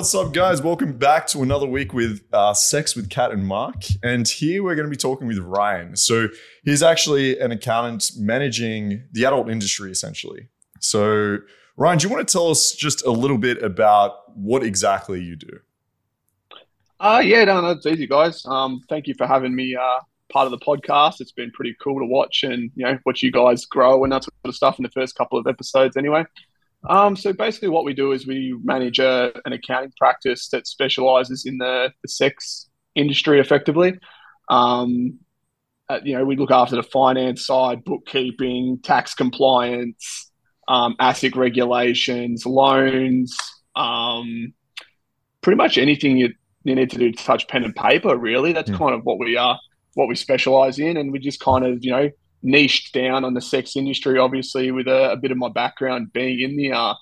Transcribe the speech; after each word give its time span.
what's 0.00 0.14
up, 0.14 0.32
guys? 0.32 0.62
Welcome 0.62 0.96
back 0.96 1.26
to 1.26 1.42
another 1.42 1.66
week 1.66 1.92
with 1.92 2.22
uh, 2.32 2.54
Sex 2.54 2.96
with 2.96 3.10
Kat 3.10 3.32
and 3.32 3.44
Mark. 3.44 3.84
And 4.02 4.26
here 4.26 4.62
we're 4.62 4.74
going 4.74 4.86
to 4.86 4.90
be 4.90 4.96
talking 4.96 5.26
with 5.26 5.36
Ryan. 5.36 5.94
So 5.94 6.28
he's 6.64 6.82
actually 6.82 7.38
an 7.38 7.52
accountant 7.52 8.12
managing 8.16 9.02
the 9.12 9.26
adult 9.26 9.50
industry, 9.50 9.90
essentially. 9.90 10.48
So, 10.80 11.40
Ryan, 11.76 11.98
do 11.98 12.08
you 12.08 12.14
want 12.14 12.26
to 12.26 12.32
tell 12.32 12.48
us 12.48 12.72
just 12.72 13.04
a 13.04 13.10
little 13.10 13.36
bit 13.36 13.62
about 13.62 14.34
what 14.34 14.62
exactly 14.62 15.20
you 15.20 15.36
do? 15.36 15.60
Uh, 16.98 17.20
yeah, 17.22 17.44
no, 17.44 17.60
no, 17.60 17.72
it's 17.72 17.84
easy, 17.84 18.06
guys. 18.06 18.42
Um, 18.46 18.80
thank 18.88 19.06
you 19.06 19.12
for 19.18 19.26
having 19.26 19.54
me 19.54 19.76
uh, 19.76 20.00
part 20.32 20.46
of 20.46 20.50
the 20.50 20.64
podcast. 20.64 21.20
It's 21.20 21.32
been 21.32 21.50
pretty 21.50 21.76
cool 21.84 21.98
to 21.98 22.06
watch 22.06 22.42
and 22.42 22.70
you 22.74 22.86
know 22.86 22.98
watch 23.04 23.22
you 23.22 23.30
guys 23.30 23.66
grow 23.66 24.02
and 24.02 24.12
that 24.14 24.24
sort 24.24 24.32
of 24.44 24.54
stuff 24.54 24.78
in 24.78 24.82
the 24.82 24.90
first 24.92 25.14
couple 25.14 25.38
of 25.38 25.46
episodes. 25.46 25.98
Anyway, 25.98 26.24
um, 26.88 27.14
so 27.14 27.32
basically, 27.32 27.68
what 27.68 27.84
we 27.84 27.92
do 27.92 28.12
is 28.12 28.26
we 28.26 28.58
manage 28.64 28.98
a, 28.98 29.32
an 29.44 29.52
accounting 29.52 29.92
practice 29.98 30.48
that 30.48 30.66
specializes 30.66 31.44
in 31.44 31.58
the, 31.58 31.92
the 32.02 32.08
sex 32.08 32.70
industry 32.94 33.38
effectively. 33.38 33.98
Um, 34.48 35.18
uh, 35.88 36.00
you 36.04 36.16
know, 36.16 36.24
we 36.24 36.36
look 36.36 36.50
after 36.50 36.76
the 36.76 36.82
finance 36.82 37.46
side, 37.46 37.84
bookkeeping, 37.84 38.78
tax 38.82 39.12
compliance, 39.14 40.30
um, 40.68 40.94
ASIC 41.00 41.36
regulations, 41.36 42.46
loans, 42.46 43.36
um, 43.74 44.54
pretty 45.42 45.56
much 45.56 45.76
anything 45.76 46.16
you, 46.16 46.32
you 46.64 46.74
need 46.74 46.90
to 46.90 46.98
do 46.98 47.10
to 47.10 47.24
touch 47.24 47.46
pen 47.48 47.64
and 47.64 47.74
paper. 47.74 48.16
Really, 48.16 48.52
that's 48.52 48.70
mm. 48.70 48.78
kind 48.78 48.94
of 48.94 49.04
what 49.04 49.18
we 49.18 49.36
are, 49.36 49.58
what 49.94 50.08
we 50.08 50.14
specialize 50.14 50.78
in, 50.78 50.96
and 50.96 51.12
we 51.12 51.18
just 51.18 51.40
kind 51.40 51.66
of 51.66 51.84
you 51.84 51.90
know 51.90 52.10
niched 52.42 52.94
down 52.94 53.24
on 53.24 53.34
the 53.34 53.40
sex 53.40 53.76
industry, 53.76 54.18
obviously 54.18 54.70
with 54.70 54.88
a, 54.88 55.12
a 55.12 55.16
bit 55.16 55.30
of 55.30 55.36
my 55.36 55.48
background 55.48 56.12
being 56.12 56.40
in 56.40 56.56
the 56.56 56.72
uh, 56.72 56.94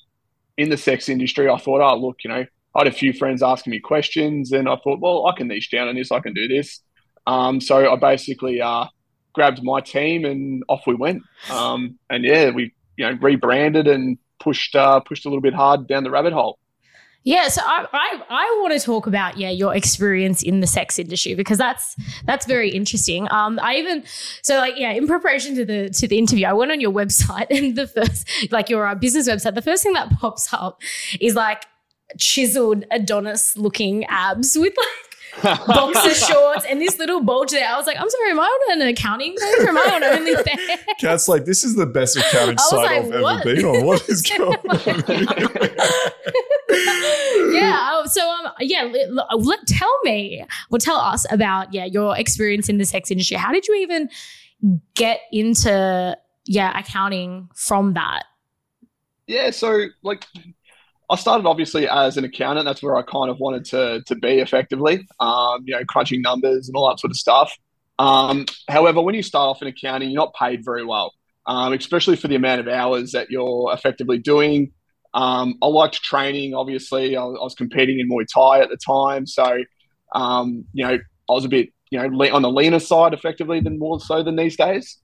in 0.57 0.71
the 0.71 0.76
sex 0.76 1.09
industry. 1.09 1.49
I 1.49 1.59
thought, 1.59 1.80
oh 1.80 1.96
look, 1.96 2.16
you 2.24 2.30
know, 2.30 2.45
I 2.74 2.79
had 2.79 2.87
a 2.87 2.93
few 2.93 3.13
friends 3.13 3.43
asking 3.43 3.71
me 3.71 3.80
questions, 3.80 4.52
and 4.52 4.68
I 4.68 4.76
thought, 4.76 5.01
well, 5.01 5.26
I 5.26 5.37
can 5.37 5.48
niche 5.48 5.71
down 5.71 5.88
on 5.88 5.95
this. 5.95 6.13
I 6.13 6.21
can 6.21 6.35
do 6.35 6.48
this. 6.48 6.80
Um, 7.26 7.60
so 7.60 7.93
I 7.93 7.96
basically 7.96 8.60
uh, 8.60 8.87
grabbed 9.35 9.63
my 9.63 9.80
team 9.80 10.24
and 10.24 10.65
off 10.68 10.87
we 10.87 10.95
went. 10.95 11.23
Um, 11.51 11.98
and 12.10 12.24
yeah, 12.24 12.51
we 12.51 12.73
you 12.96 13.07
know 13.07 13.18
rebranded 13.20 13.87
and 13.87 14.18
pushed 14.41 14.74
uh, 14.74 15.01
pushed 15.01 15.26
a 15.26 15.29
little 15.29 15.43
bit 15.43 15.54
hard 15.54 15.87
down 15.87 16.04
the 16.04 16.10
rabbit 16.10 16.32
hole. 16.32 16.59
Yeah, 17.24 17.49
so 17.49 17.61
I, 17.63 17.87
I, 17.93 18.23
I 18.30 18.59
want 18.63 18.79
to 18.79 18.85
talk 18.85 19.07
about 19.07 19.37
yeah 19.37 19.51
your 19.51 19.74
experience 19.74 20.43
in 20.43 20.61
the 20.61 20.66
sex 20.66 20.99
industry 20.99 21.35
because 21.35 21.59
that's 21.59 21.95
that's 22.25 22.47
very 22.47 22.71
interesting. 22.71 23.30
Um, 23.30 23.59
I 23.63 23.77
even 23.77 24.05
so 24.43 24.57
like 24.57 24.75
yeah 24.77 24.93
in 24.93 25.07
preparation 25.07 25.55
to 25.57 25.65
the 25.65 25.91
to 25.91 26.09
the 26.09 26.16
interview, 26.16 26.47
I 26.47 26.52
went 26.52 26.71
on 26.73 26.80
your 26.80 26.93
website 27.01 27.47
and 27.51 27.77
the 27.77 27.87
first 27.87 28.29
like 28.51 28.71
your 28.71 28.87
uh, 28.87 28.95
business 28.95 29.29
website, 29.29 29.55
the 29.55 29.63
first 29.63 29.83
thing 29.83 29.93
that 29.93 30.10
pops 30.19 30.52
up 30.55 30.80
is 31.21 31.35
like 31.35 31.65
chiseled 32.19 32.85
Adonis 32.91 33.57
looking 33.57 34.05
abs 34.07 34.57
with 34.59 34.75
like 34.77 35.09
boxer 35.66 36.15
shorts 36.15 36.65
and 36.65 36.80
this 36.80 36.99
little 36.99 37.23
bulge 37.23 37.51
there. 37.51 37.69
I 37.69 37.77
was 37.77 37.87
like, 37.87 38.01
I'm 38.01 38.09
sorry, 38.09 38.30
am 38.30 38.41
I 38.41 38.45
on 38.45 38.80
an 38.80 38.88
accounting 38.88 39.37
page 39.37 39.60
or 39.60 39.69
am 39.69 39.79
I 39.79 39.91
on 39.95 40.03
OnlyFans? 40.03 40.79
Kat's 41.01 41.29
like, 41.29 41.45
this 41.45 41.65
is 41.65 41.77
the 41.77 41.87
best 41.87 42.16
accounting 42.16 42.59
site 42.59 42.79
like, 42.79 42.91
I've 42.91 43.23
what? 43.23 43.47
ever 43.47 43.55
been 43.55 43.65
on. 43.65 43.85
What 43.85 44.09
is 44.09 44.23
going 44.37 44.43
on? 44.43 44.59
yeah. 47.52 47.91
Oh, 47.93 48.05
so 48.07 48.29
um, 48.30 48.52
yeah. 48.61 48.83
Let, 48.83 49.38
let, 49.38 49.66
tell 49.66 49.99
me, 50.02 50.45
well, 50.71 50.79
tell 50.79 50.97
us 50.97 51.25
about 51.33 51.73
yeah 51.73 51.85
your 51.85 52.16
experience 52.16 52.69
in 52.69 52.79
the 52.79 52.85
sex 52.85 53.10
industry. 53.10 53.37
How 53.37 53.52
did 53.52 53.66
you 53.66 53.75
even 53.77 54.10
get 54.95 55.21
into 55.33 56.16
yeah 56.45 56.79
accounting 56.79 57.49
from 57.55 57.95
that? 57.95 58.25
Yeah. 59.27 59.51
So 59.51 59.87
like 60.02 60.27
I 61.10 61.16
started 61.16 61.47
obviously 61.47 61.88
as 61.88 62.16
an 62.16 62.25
accountant. 62.25 62.66
That's 62.66 62.82
where 62.82 62.97
I 62.97 63.03
kind 63.03 63.30
of 63.30 63.38
wanted 63.38 63.65
to 63.66 64.03
to 64.06 64.15
be 64.16 64.41
effectively, 64.41 65.06
um, 65.21 65.62
you 65.65 65.75
know, 65.75 65.84
crunching 65.87 66.21
numbers 66.21 66.69
and 66.69 66.76
all 66.76 66.88
that 66.88 67.00
sort 67.00 67.10
of 67.10 67.16
stuff. 67.16 67.56
Um, 67.98 68.47
however, 68.69 69.00
when 69.00 69.15
you 69.15 69.22
start 69.22 69.48
off 69.48 69.62
in 69.62 69.69
accounting, 69.69 70.10
you're 70.10 70.21
not 70.21 70.34
paid 70.34 70.65
very 70.65 70.84
well, 70.84 71.15
um, 71.47 71.72
especially 71.72 72.16
for 72.16 72.28
the 72.28 72.37
amount 72.37 72.60
of 72.60 72.69
hours 72.69 73.12
that 73.12 73.31
you're 73.31 73.72
effectively 73.72 74.19
doing. 74.19 74.72
Um, 75.18 75.58
I 75.60 75.66
liked 75.66 76.00
training. 76.00 76.54
Obviously, 76.54 77.16
I, 77.16 77.22
I, 77.22 77.42
was 77.42 77.54
competing 77.56 77.98
in 77.98 78.08
Muay 78.08 78.24
Thai 78.32 78.60
at 78.60 78.68
the 78.68 78.76
time, 78.76 79.26
so 79.26 79.58
um, 80.14 80.64
you 80.72 80.86
know, 80.86 80.94
I 80.94 81.32
was 81.32 81.44
a 81.44 81.48
bit 81.48 81.70
you 81.90 81.98
know 81.98 82.32
on 82.32 82.42
the 82.42 82.50
leaner 82.50 82.78
side, 82.78 83.14
effectively, 83.14 83.60
than 83.60 83.80
more 83.80 83.98
so 83.98 84.22
than 84.22 84.36
these 84.36 84.56
days. 84.56 84.98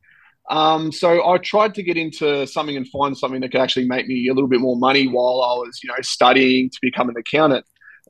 Um, 0.51 0.93
so 0.93 1.27
I 1.27 1.39
tried 1.39 1.75
to 1.75 1.83
get 1.83 1.97
into 1.97 2.47
something 2.47 2.77
and 2.77 2.87
find 2.89 3.17
something 3.17 3.41
that 3.41 3.51
could 3.51 3.61
actually 3.61 3.89
make 3.89 4.07
me 4.07 4.29
a 4.29 4.35
little 4.35 4.49
bit 4.49 4.61
more 4.61 4.77
money 4.77 5.09
while 5.09 5.43
I 5.43 5.55
was, 5.57 5.81
you 5.83 5.89
know, 5.89 5.97
studying 6.03 6.71
to 6.71 6.79
become 6.83 7.09
an 7.09 7.17
accountant. 7.17 7.65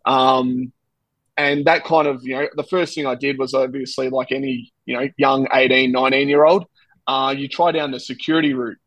Um, 0.04 0.72
and 1.36 1.64
that 1.66 1.84
kind 1.84 2.08
of, 2.08 2.22
you 2.24 2.34
know, 2.34 2.48
the 2.56 2.64
first 2.64 2.94
thing 2.94 3.06
I 3.06 3.14
did 3.14 3.38
was 3.38 3.54
obviously 3.54 4.10
like 4.10 4.32
any, 4.32 4.72
you 4.84 4.98
know, 4.98 5.08
young 5.16 5.46
18, 5.52 5.92
19 5.92 6.28
year 6.28 6.44
old, 6.44 6.64
uh, 7.06 7.34
you 7.36 7.48
try 7.48 7.70
down 7.70 7.92
the 7.92 8.00
security 8.00 8.52
route. 8.52 8.78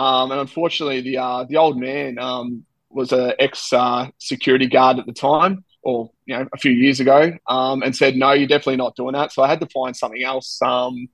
Um, 0.00 0.30
and 0.30 0.40
unfortunately, 0.40 1.02
the 1.02 1.18
uh, 1.18 1.44
the 1.44 1.58
old 1.58 1.78
man 1.78 2.18
um, 2.18 2.64
was 2.88 3.12
an 3.12 3.34
ex 3.38 3.70
uh, 3.70 4.08
security 4.16 4.66
guard 4.66 4.98
at 4.98 5.04
the 5.04 5.12
time, 5.12 5.62
or 5.82 6.10
you 6.24 6.34
know, 6.34 6.46
a 6.54 6.56
few 6.56 6.72
years 6.72 7.00
ago, 7.00 7.32
um, 7.48 7.82
and 7.82 7.94
said, 7.94 8.16
"No, 8.16 8.32
you're 8.32 8.48
definitely 8.48 8.76
not 8.76 8.96
doing 8.96 9.12
that." 9.12 9.30
So 9.30 9.42
I 9.42 9.48
had 9.48 9.60
to 9.60 9.66
find 9.66 9.94
something 9.94 10.22
else 10.22 10.58
um, 10.62 11.08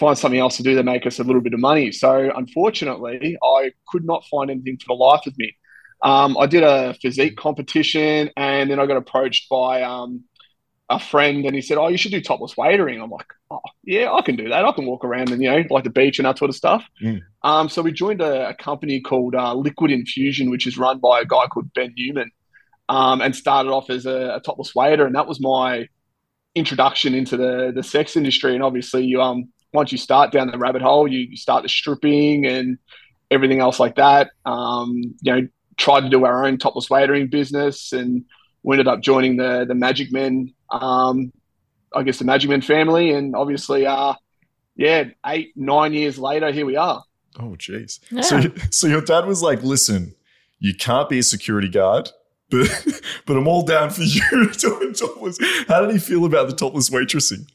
find 0.00 0.18
something 0.18 0.40
else 0.40 0.56
to 0.56 0.64
do 0.64 0.74
to 0.74 0.82
make 0.82 1.06
us 1.06 1.20
a 1.20 1.22
little 1.22 1.40
bit 1.40 1.54
of 1.54 1.60
money. 1.60 1.92
So 1.92 2.32
unfortunately, 2.34 3.38
I 3.40 3.70
could 3.88 4.04
not 4.04 4.24
find 4.26 4.50
anything 4.50 4.78
for 4.78 4.88
the 4.88 4.94
life 4.94 5.24
of 5.28 5.38
me. 5.38 5.56
Um, 6.02 6.36
I 6.38 6.46
did 6.46 6.64
a 6.64 6.92
physique 6.94 7.36
competition, 7.36 8.30
and 8.36 8.68
then 8.68 8.80
I 8.80 8.86
got 8.86 8.96
approached 8.96 9.48
by 9.48 9.82
um, 9.82 10.24
a 10.88 11.00
friend, 11.00 11.44
and 11.44 11.54
he 11.54 11.60
said, 11.60 11.78
"Oh, 11.78 11.88
you 11.88 11.96
should 11.96 12.12
do 12.12 12.20
topless 12.20 12.54
waitering." 12.54 13.02
I'm 13.02 13.10
like, 13.10 13.26
"Oh, 13.50 13.60
yeah, 13.84 14.12
I 14.12 14.22
can 14.22 14.36
do 14.36 14.48
that. 14.48 14.64
I 14.64 14.72
can 14.72 14.86
walk 14.86 15.04
around 15.04 15.30
and 15.30 15.42
you 15.42 15.50
know, 15.50 15.64
like 15.70 15.84
the 15.84 15.90
beach 15.90 16.18
and 16.18 16.26
that 16.26 16.38
sort 16.38 16.48
of 16.48 16.54
stuff." 16.54 16.84
Mm. 17.02 17.20
Um, 17.42 17.68
so 17.68 17.82
we 17.82 17.92
joined 17.92 18.20
a, 18.20 18.50
a 18.50 18.54
company 18.54 19.00
called 19.00 19.34
uh, 19.34 19.54
Liquid 19.54 19.90
Infusion, 19.90 20.50
which 20.50 20.66
is 20.66 20.78
run 20.78 20.98
by 20.98 21.20
a 21.20 21.24
guy 21.24 21.46
called 21.46 21.72
Ben 21.74 21.92
Newman, 21.96 22.30
um, 22.88 23.20
and 23.20 23.34
started 23.34 23.70
off 23.70 23.90
as 23.90 24.06
a, 24.06 24.36
a 24.36 24.40
topless 24.40 24.74
waiter, 24.74 25.06
and 25.06 25.14
that 25.16 25.26
was 25.26 25.40
my 25.40 25.88
introduction 26.54 27.14
into 27.14 27.36
the 27.36 27.72
the 27.74 27.82
sex 27.82 28.16
industry. 28.16 28.54
And 28.54 28.62
obviously, 28.62 29.04
you 29.04 29.20
um 29.20 29.48
once 29.72 29.92
you 29.92 29.98
start 29.98 30.32
down 30.32 30.50
the 30.50 30.58
rabbit 30.58 30.82
hole, 30.82 31.06
you, 31.08 31.20
you 31.20 31.36
start 31.36 31.62
the 31.62 31.68
stripping 31.68 32.46
and 32.46 32.78
everything 33.30 33.60
else 33.60 33.80
like 33.80 33.96
that. 33.96 34.30
Um, 34.44 35.14
you 35.20 35.32
know, 35.32 35.48
tried 35.76 36.02
to 36.02 36.08
do 36.08 36.24
our 36.24 36.46
own 36.46 36.58
topless 36.58 36.88
waitering 36.88 37.30
business, 37.30 37.92
and 37.92 38.24
we 38.66 38.74
ended 38.74 38.88
up 38.88 39.00
joining 39.00 39.36
the 39.36 39.64
the 39.66 39.74
Magic 39.74 40.12
Men. 40.12 40.52
Um, 40.70 41.32
I 41.94 42.02
guess 42.02 42.18
the 42.18 42.24
Magic 42.24 42.50
Men 42.50 42.60
family, 42.60 43.12
and 43.12 43.34
obviously, 43.34 43.86
uh, 43.86 44.14
yeah, 44.74 45.04
eight 45.24 45.52
nine 45.56 45.92
years 45.92 46.18
later, 46.18 46.50
here 46.50 46.66
we 46.66 46.76
are. 46.76 47.02
Oh, 47.38 47.54
jeez. 47.56 48.00
Yeah. 48.10 48.22
So, 48.22 48.40
so 48.70 48.86
your 48.88 49.00
dad 49.00 49.24
was 49.24 49.40
like, 49.40 49.62
"Listen, 49.62 50.14
you 50.58 50.74
can't 50.74 51.08
be 51.08 51.20
a 51.20 51.22
security 51.22 51.68
guard." 51.68 52.10
But, 52.50 52.84
but 53.26 53.36
I'm 53.36 53.46
all 53.46 53.62
down 53.62 53.90
for 53.90 54.02
you 54.02 54.50
doing 54.58 54.92
topless. 54.94 55.38
How 55.68 55.80
did 55.80 55.92
he 55.92 55.98
feel 55.98 56.24
about 56.24 56.48
the 56.48 56.54
topless 56.56 56.90
waitressing? 56.90 57.48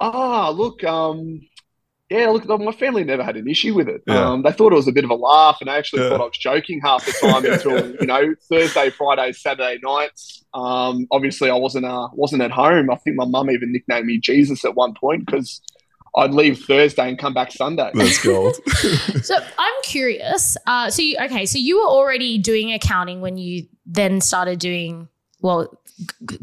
Ah, 0.00 0.50
look, 0.50 0.82
um, 0.84 1.40
yeah, 2.10 2.30
look, 2.30 2.46
my 2.60 2.72
family 2.72 3.04
never 3.04 3.22
had 3.22 3.36
an 3.36 3.46
issue 3.48 3.74
with 3.74 3.88
it. 3.88 4.02
Yeah. 4.06 4.30
Um, 4.30 4.42
they 4.42 4.52
thought 4.52 4.72
it 4.72 4.76
was 4.76 4.88
a 4.88 4.92
bit 4.92 5.04
of 5.04 5.10
a 5.10 5.14
laugh, 5.14 5.58
and 5.60 5.68
I 5.68 5.76
actually 5.76 6.02
yeah. 6.02 6.10
thought 6.10 6.20
I 6.22 6.24
was 6.24 6.38
joking 6.38 6.80
half 6.80 7.04
the 7.04 7.12
time 7.12 7.44
until 7.44 7.92
you 8.00 8.06
know 8.06 8.34
Thursday, 8.48 8.88
Friday, 8.90 9.32
Saturday 9.32 9.78
nights. 9.82 10.44
Um, 10.54 11.06
obviously, 11.10 11.50
I 11.50 11.54
wasn't 11.54 11.84
uh, 11.84 12.08
wasn't 12.14 12.42
at 12.42 12.50
home. 12.50 12.90
I 12.90 12.96
think 12.96 13.16
my 13.16 13.26
mum 13.26 13.50
even 13.50 13.72
nicknamed 13.72 14.06
me 14.06 14.18
Jesus 14.18 14.64
at 14.64 14.74
one 14.74 14.94
point 14.94 15.26
because 15.26 15.60
I'd 16.16 16.32
leave 16.32 16.64
Thursday 16.64 17.08
and 17.08 17.18
come 17.18 17.34
back 17.34 17.52
Sunday. 17.52 17.90
That's 17.92 18.24
gold. 18.24 18.56
so 19.22 19.36
I'm 19.58 19.74
curious. 19.84 20.56
Uh, 20.66 20.90
so 20.90 21.02
you, 21.02 21.16
okay, 21.20 21.44
so 21.44 21.58
you 21.58 21.78
were 21.78 21.88
already 21.88 22.38
doing 22.38 22.72
accounting 22.72 23.20
when 23.20 23.36
you 23.36 23.66
then 23.84 24.22
started 24.22 24.58
doing 24.58 25.08
well 25.40 25.80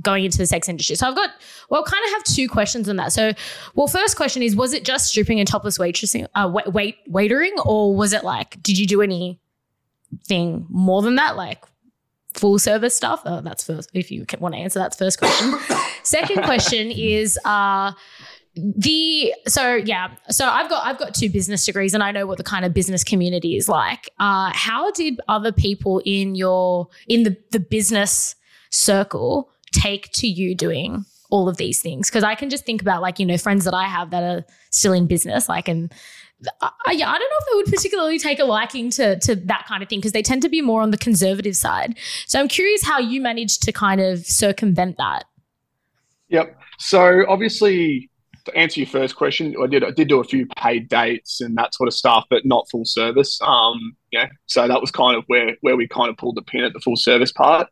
going 0.01 0.25
into 0.25 0.37
the 0.37 0.45
sex 0.45 0.67
industry. 0.67 0.95
So 0.95 1.07
I've 1.07 1.15
got, 1.15 1.31
well, 1.69 1.83
kind 1.83 2.03
of 2.05 2.11
have 2.13 2.23
two 2.23 2.49
questions 2.49 2.89
on 2.89 2.97
that. 2.97 3.13
So, 3.13 3.33
well, 3.73 3.87
first 3.87 4.17
question 4.17 4.43
is, 4.43 4.55
was 4.55 4.73
it 4.73 4.83
just 4.83 5.07
stripping 5.07 5.39
and 5.39 5.47
topless 5.47 5.77
waitressing, 5.77 6.27
uh, 6.35 6.49
wait, 6.51 6.67
wait, 6.73 6.97
waitering, 7.11 7.53
or 7.65 7.95
was 7.95 8.13
it 8.13 8.23
like, 8.23 8.61
did 8.61 8.77
you 8.77 8.85
do 8.85 9.01
anything 9.01 10.65
more 10.69 11.01
than 11.01 11.15
that, 11.15 11.37
like 11.37 11.63
full 12.33 12.59
service 12.59 12.95
stuff? 12.95 13.21
Oh, 13.25 13.41
that's 13.41 13.63
first. 13.63 13.89
If 13.93 14.11
you 14.11 14.25
want 14.39 14.55
to 14.55 14.59
answer, 14.59 14.79
that's 14.79 14.97
first 14.97 15.19
question. 15.19 15.53
Second 16.03 16.43
question 16.43 16.91
is, 16.91 17.39
uh, 17.45 17.93
the 18.57 19.33
so 19.47 19.75
yeah 19.75 20.15
so 20.29 20.47
i've 20.47 20.69
got 20.69 20.87
i've 20.87 20.97
got 20.97 21.13
two 21.13 21.29
business 21.29 21.65
degrees 21.65 21.93
and 21.93 22.01
i 22.01 22.09
know 22.09 22.25
what 22.25 22.37
the 22.37 22.43
kind 22.43 22.63
of 22.63 22.73
business 22.73 23.03
community 23.03 23.57
is 23.57 23.67
like 23.67 24.09
uh 24.19 24.49
how 24.53 24.89
did 24.91 25.19
other 25.27 25.51
people 25.51 26.01
in 26.05 26.35
your 26.35 26.87
in 27.09 27.23
the 27.23 27.35
the 27.51 27.59
business 27.59 28.33
circle 28.75 29.49
take 29.71 30.11
to 30.13 30.27
you 30.27 30.55
doing 30.55 31.05
all 31.29 31.49
of 31.49 31.57
these 31.57 31.81
things? 31.81 32.09
Because 32.09 32.23
I 32.23 32.35
can 32.35 32.49
just 32.49 32.65
think 32.65 32.81
about 32.81 33.01
like, 33.01 33.19
you 33.19 33.25
know, 33.25 33.37
friends 33.37 33.65
that 33.65 33.73
I 33.73 33.85
have 33.85 34.11
that 34.11 34.23
are 34.23 34.45
still 34.71 34.93
in 34.93 35.07
business, 35.07 35.49
like, 35.49 35.67
and 35.67 35.91
I, 36.61 36.71
I 36.85 36.95
don't 36.95 36.99
know 36.99 37.15
if 37.17 37.45
they 37.51 37.55
would 37.55 37.65
particularly 37.67 38.19
take 38.19 38.39
a 38.39 38.45
liking 38.45 38.89
to 38.91 39.17
to 39.19 39.35
that 39.35 39.65
kind 39.67 39.81
of 39.81 39.89
thing 39.89 39.99
because 39.99 40.11
they 40.11 40.21
tend 40.21 40.41
to 40.41 40.49
be 40.49 40.61
more 40.61 40.81
on 40.81 40.91
the 40.91 40.97
conservative 40.97 41.55
side. 41.55 41.97
So 42.27 42.39
I'm 42.39 42.47
curious 42.47 42.83
how 42.83 42.99
you 42.99 43.21
managed 43.21 43.63
to 43.63 43.71
kind 43.71 44.01
of 44.01 44.25
circumvent 44.25 44.97
that. 44.97 45.25
Yep. 46.29 46.57
So 46.77 47.25
obviously, 47.29 48.09
to 48.45 48.55
answer 48.55 48.81
your 48.81 48.87
first 48.87 49.15
question, 49.15 49.55
I 49.61 49.67
did 49.67 49.83
I 49.83 49.91
did 49.91 50.09
do 50.09 50.19
a 50.19 50.23
few 50.23 50.45
paid 50.57 50.89
dates 50.89 51.41
and 51.41 51.57
that 51.57 51.73
sort 51.73 51.87
of 51.87 51.93
stuff, 51.93 52.25
but 52.29 52.45
not 52.45 52.69
full 52.69 52.85
service. 52.85 53.39
Um, 53.41 53.95
yeah. 54.11 54.27
So 54.45 54.67
that 54.67 54.81
was 54.81 54.91
kind 54.91 55.17
of 55.17 55.23
where 55.27 55.55
where 55.61 55.77
we 55.77 55.87
kind 55.87 56.09
of 56.09 56.17
pulled 56.17 56.35
the 56.35 56.41
pin 56.41 56.63
at 56.63 56.73
the 56.73 56.79
full 56.79 56.97
service 56.97 57.31
part. 57.31 57.67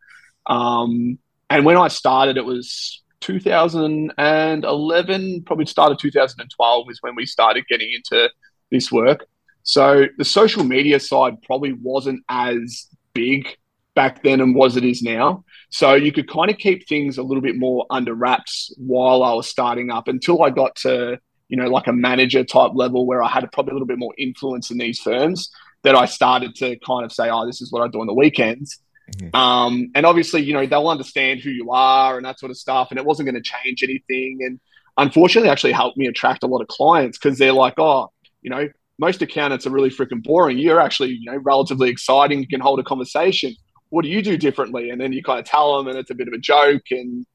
Um, 0.47 1.19
and 1.49 1.65
when 1.65 1.77
I 1.77 1.87
started, 1.87 2.37
it 2.37 2.45
was 2.45 3.01
2011, 3.21 5.43
probably 5.43 5.65
started 5.65 5.99
2012 5.99 6.87
was 6.87 6.97
when 7.01 7.15
we 7.15 7.25
started 7.25 7.65
getting 7.67 7.91
into 7.93 8.29
this 8.71 8.91
work. 8.91 9.25
So 9.63 10.05
the 10.17 10.25
social 10.25 10.63
media 10.63 10.99
side 10.99 11.41
probably 11.43 11.73
wasn't 11.73 12.23
as 12.27 12.87
big 13.13 13.47
back 13.95 14.23
then 14.23 14.41
and 14.41 14.55
was 14.55 14.75
it 14.75 14.83
is 14.83 15.01
now. 15.01 15.45
So 15.69 15.93
you 15.93 16.11
could 16.11 16.29
kind 16.29 16.51
of 16.51 16.57
keep 16.57 16.87
things 16.87 17.17
a 17.17 17.23
little 17.23 17.41
bit 17.41 17.57
more 17.57 17.85
under 17.89 18.13
wraps 18.13 18.73
while 18.77 19.23
I 19.23 19.33
was 19.33 19.47
starting 19.47 19.89
up 19.89 20.07
until 20.07 20.43
I 20.43 20.49
got 20.49 20.75
to, 20.77 21.19
you 21.47 21.57
know, 21.57 21.69
like 21.69 21.87
a 21.87 21.93
manager 21.93 22.43
type 22.43 22.71
level 22.73 23.05
where 23.05 23.23
I 23.23 23.29
had 23.29 23.49
probably 23.51 23.71
a 23.71 23.75
little 23.75 23.87
bit 23.87 23.99
more 23.99 24.13
influence 24.17 24.71
in 24.71 24.77
these 24.77 24.99
firms 24.99 25.51
that 25.83 25.95
I 25.95 26.05
started 26.05 26.55
to 26.55 26.77
kind 26.79 27.05
of 27.05 27.11
say, 27.11 27.29
oh, 27.29 27.45
this 27.45 27.61
is 27.61 27.71
what 27.71 27.83
I 27.83 27.87
do 27.87 28.01
on 28.01 28.07
the 28.07 28.13
weekends. 28.13 28.79
Mm-hmm. 29.11 29.35
Um, 29.35 29.91
and 29.95 30.05
obviously, 30.05 30.43
you 30.43 30.53
know, 30.53 30.65
they'll 30.65 30.87
understand 30.87 31.41
who 31.41 31.49
you 31.49 31.71
are 31.71 32.17
and 32.17 32.25
that 32.25 32.39
sort 32.39 32.51
of 32.51 32.57
stuff. 32.57 32.87
And 32.89 32.97
it 32.97 33.05
wasn't 33.05 33.27
going 33.29 33.41
to 33.41 33.49
change 33.49 33.83
anything. 33.83 34.39
And 34.41 34.59
unfortunately, 34.97 35.49
actually 35.49 35.73
helped 35.73 35.97
me 35.97 36.07
attract 36.07 36.43
a 36.43 36.47
lot 36.47 36.61
of 36.61 36.67
clients 36.67 37.17
because 37.17 37.37
they're 37.37 37.53
like, 37.53 37.75
oh, 37.77 38.11
you 38.41 38.49
know, 38.49 38.69
most 38.99 39.21
accountants 39.21 39.65
are 39.65 39.71
really 39.71 39.89
freaking 39.89 40.23
boring. 40.23 40.57
You're 40.57 40.79
actually, 40.79 41.09
you 41.09 41.31
know, 41.31 41.37
relatively 41.37 41.89
exciting. 41.89 42.39
You 42.39 42.47
can 42.47 42.61
hold 42.61 42.79
a 42.79 42.83
conversation. 42.83 43.55
What 43.89 44.03
do 44.03 44.09
you 44.09 44.21
do 44.21 44.37
differently? 44.37 44.89
And 44.89 44.99
then 44.99 45.13
you 45.13 45.23
kind 45.23 45.39
of 45.39 45.45
tell 45.45 45.77
them, 45.77 45.87
and 45.87 45.97
it's 45.97 46.11
a 46.11 46.15
bit 46.15 46.27
of 46.27 46.33
a 46.33 46.39
joke. 46.39 46.83
And 46.91 47.25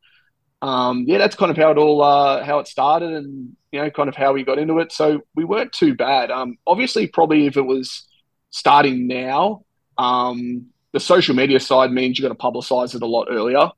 um, 0.62 1.04
yeah, 1.06 1.18
that's 1.18 1.36
kind 1.36 1.50
of 1.50 1.56
how 1.56 1.70
it 1.70 1.78
all 1.78 2.02
uh, 2.02 2.44
how 2.44 2.58
it 2.58 2.66
started, 2.68 3.12
and 3.12 3.56
you 3.70 3.80
know, 3.80 3.90
kind 3.90 4.08
of 4.08 4.16
how 4.16 4.32
we 4.32 4.44
got 4.44 4.58
into 4.58 4.78
it. 4.78 4.92
So 4.92 5.20
we 5.34 5.44
weren't 5.44 5.72
too 5.72 5.94
bad. 5.94 6.30
Um, 6.30 6.56
obviously, 6.66 7.06
probably 7.06 7.46
if 7.46 7.56
it 7.56 7.62
was 7.62 8.08
starting 8.50 9.06
now, 9.06 9.64
um, 9.98 10.66
the 10.92 11.00
social 11.00 11.34
media 11.34 11.60
side 11.60 11.92
means 11.92 12.18
you've 12.18 12.28
got 12.28 12.38
to 12.38 12.42
publicize 12.42 12.94
it 12.94 13.02
a 13.02 13.06
lot 13.06 13.28
earlier. 13.30 13.70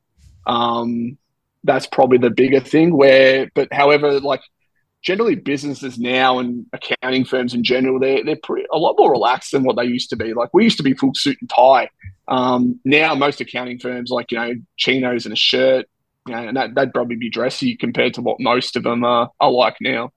Um, 0.47 1.19
that's 1.65 1.87
probably 1.87 2.19
the 2.19 2.31
bigger 2.31 2.61
thing. 2.61 2.97
Where, 2.97 3.51
but 3.55 3.69
however, 3.73 4.21
like 4.21 4.43
generally 5.03 5.35
businesses 5.35 5.99
now 5.99 6.39
and 6.39 6.67
accounting 6.73 7.25
firms 7.25 7.55
in 7.55 7.65
general, 7.65 7.99
they're 7.99 8.25
they're 8.25 8.39
pretty, 8.43 8.67
a 8.73 8.79
lot 8.79 8.97
more 8.99 9.11
relaxed 9.11 9.53
than 9.53 9.65
what 9.65 9.77
they 9.77 9.85
used 9.85 10.11
to 10.11 10.17
be. 10.17 10.35
Like 10.35 10.51
we 10.53 10.65
used 10.65 10.77
to 10.79 10.83
be 10.83 10.95
full 10.95 11.15
suit 11.15 11.39
and 11.41 11.51
tie. 11.51 11.89
Um, 12.29 12.79
now 12.85 13.15
most 13.15 13.41
accounting 13.41 13.79
firms, 13.79 14.11
like 14.11 14.31
you 14.31 14.39
know, 14.39 14.55
chinos 14.77 15.27
and 15.27 15.33
a 15.33 15.37
shirt, 15.37 15.87
you 16.27 16.35
know, 16.35 16.49
and 16.49 16.57
that, 16.57 16.75
that'd 16.75 16.95
probably 16.95 17.17
be 17.17 17.31
dressy 17.31 17.77
compared 17.77 18.15
to 18.15 18.23
what 18.23 18.41
most 18.41 18.77
of 18.77 18.85
them 18.85 19.05
are, 19.05 19.31
are 19.41 19.51
like 19.51 19.77
now. 19.81 20.13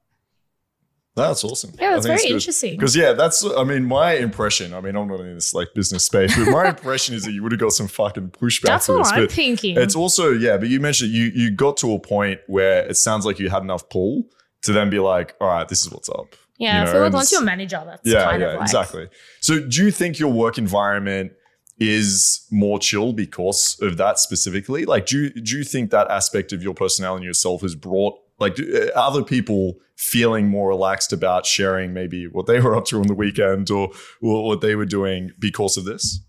That's 1.16 1.44
awesome. 1.44 1.74
Yeah, 1.80 1.92
that's 1.92 2.08
very 2.08 2.24
interesting. 2.26 2.76
Because 2.76 2.96
yeah, 2.96 3.14
that's 3.14 3.46
I 3.46 3.64
mean, 3.64 3.86
my 3.86 4.14
impression. 4.14 4.74
I 4.74 4.82
mean, 4.82 4.96
I'm 4.96 5.08
not 5.08 5.20
in 5.20 5.36
this 5.36 5.54
like 5.54 5.68
business 5.76 6.04
space, 6.06 6.36
but 6.36 6.50
my 6.52 6.70
impression 6.76 7.14
is 7.14 7.24
that 7.26 7.32
you 7.34 7.44
would 7.44 7.52
have 7.52 7.62
got 7.62 7.72
some 7.72 7.88
fucking 7.88 8.32
pushback. 8.32 8.64
That's 8.64 8.88
what 8.88 8.98
this, 8.98 9.12
I'm 9.12 9.28
thinking. 9.28 9.78
It's 9.78 9.96
also 9.96 10.32
yeah, 10.32 10.58
but 10.58 10.70
you 10.70 10.80
mentioned 10.80 11.12
you 11.12 11.26
you 11.36 11.52
got 11.52 11.78
to 11.78 11.94
a 11.94 12.00
point 12.00 12.40
where 12.48 12.84
it 12.88 12.96
sounds 12.98 13.26
like 13.28 13.38
you 13.38 13.50
had 13.50 13.62
enough 13.62 13.88
pull 13.90 14.24
to 14.64 14.72
then 14.74 14.90
be 14.90 14.98
like, 14.98 15.36
all 15.40 15.50
right, 15.50 15.68
this 15.68 15.86
is 15.86 15.92
what's 15.92 16.10
up. 16.10 16.36
yeah, 16.58 16.84
you 16.84 16.90
I 16.90 16.92
feel 16.92 17.02
like 17.02 17.14
once 17.14 17.28
it's- 17.28 17.32
you're 17.34 17.42
a 17.44 17.46
manager, 17.46 17.84
that's 17.86 18.02
yeah, 18.06 18.24
kind 18.24 18.42
yeah, 18.42 18.48
of 18.48 18.54
like 18.56 18.64
exactly. 18.64 19.08
So, 19.40 19.60
do 19.60 19.84
you 19.86 19.92
think 19.92 20.18
your 20.18 20.32
work 20.32 20.58
environment 20.58 21.34
is 21.80 22.46
more 22.52 22.80
chill 22.80 23.14
because 23.14 23.78
of 23.82 23.98
that 23.98 24.20
specifically? 24.20 24.86
Like, 24.86 25.06
do 25.06 25.24
you, 25.24 25.30
do 25.42 25.58
you 25.58 25.64
think 25.64 25.92
that 25.92 26.10
aspect 26.10 26.54
of 26.54 26.62
your 26.64 26.74
personality 26.74 27.22
and 27.22 27.26
yourself 27.26 27.62
has 27.62 27.76
brought 27.76 28.20
like 28.44 28.60
uh, 28.60 28.88
other 28.96 29.24
people 29.24 29.76
feeling 29.98 30.50
more 30.50 30.70
relaxed 30.70 31.14
about 31.14 31.46
sharing 31.46 31.94
maybe 31.94 32.28
what 32.28 32.46
they 32.46 32.60
were 32.62 32.76
up 32.76 32.86
to 32.86 33.00
on 33.00 33.08
the 33.08 33.14
weekend 33.14 33.72
or, 33.72 33.90
or 34.22 34.46
what 34.46 34.62
they 34.62 34.76
were 34.76 34.86
doing 34.86 35.32
because 35.40 35.78
of 35.78 35.86
this? 35.86 36.20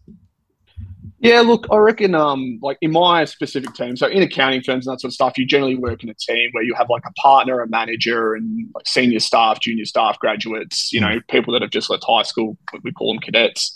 Yeah, 1.24 1.40
look, 1.40 1.66
I 1.70 1.76
reckon, 1.76 2.14
um, 2.14 2.58
like 2.60 2.76
in 2.82 2.92
my 2.92 3.24
specific 3.24 3.72
team, 3.72 3.96
so 3.96 4.06
in 4.06 4.22
accounting 4.22 4.62
firms 4.62 4.86
and 4.86 4.92
that 4.92 5.00
sort 5.00 5.08
of 5.08 5.14
stuff, 5.14 5.38
you 5.38 5.46
generally 5.46 5.74
work 5.74 6.02
in 6.04 6.10
a 6.10 6.14
team 6.14 6.50
where 6.52 6.62
you 6.62 6.74
have 6.74 6.90
like 6.90 7.04
a 7.06 7.12
partner, 7.12 7.62
a 7.62 7.68
manager, 7.68 8.34
and 8.34 8.68
like 8.74 8.86
senior 8.86 9.20
staff, 9.20 9.58
junior 9.58 9.86
staff, 9.86 10.18
graduates, 10.18 10.92
you 10.92 11.00
know, 11.00 11.20
people 11.30 11.54
that 11.54 11.62
have 11.62 11.70
just 11.70 11.88
left 11.88 12.04
high 12.06 12.24
school, 12.24 12.58
we 12.82 12.92
call 12.92 13.14
them 13.14 13.20
cadets, 13.20 13.74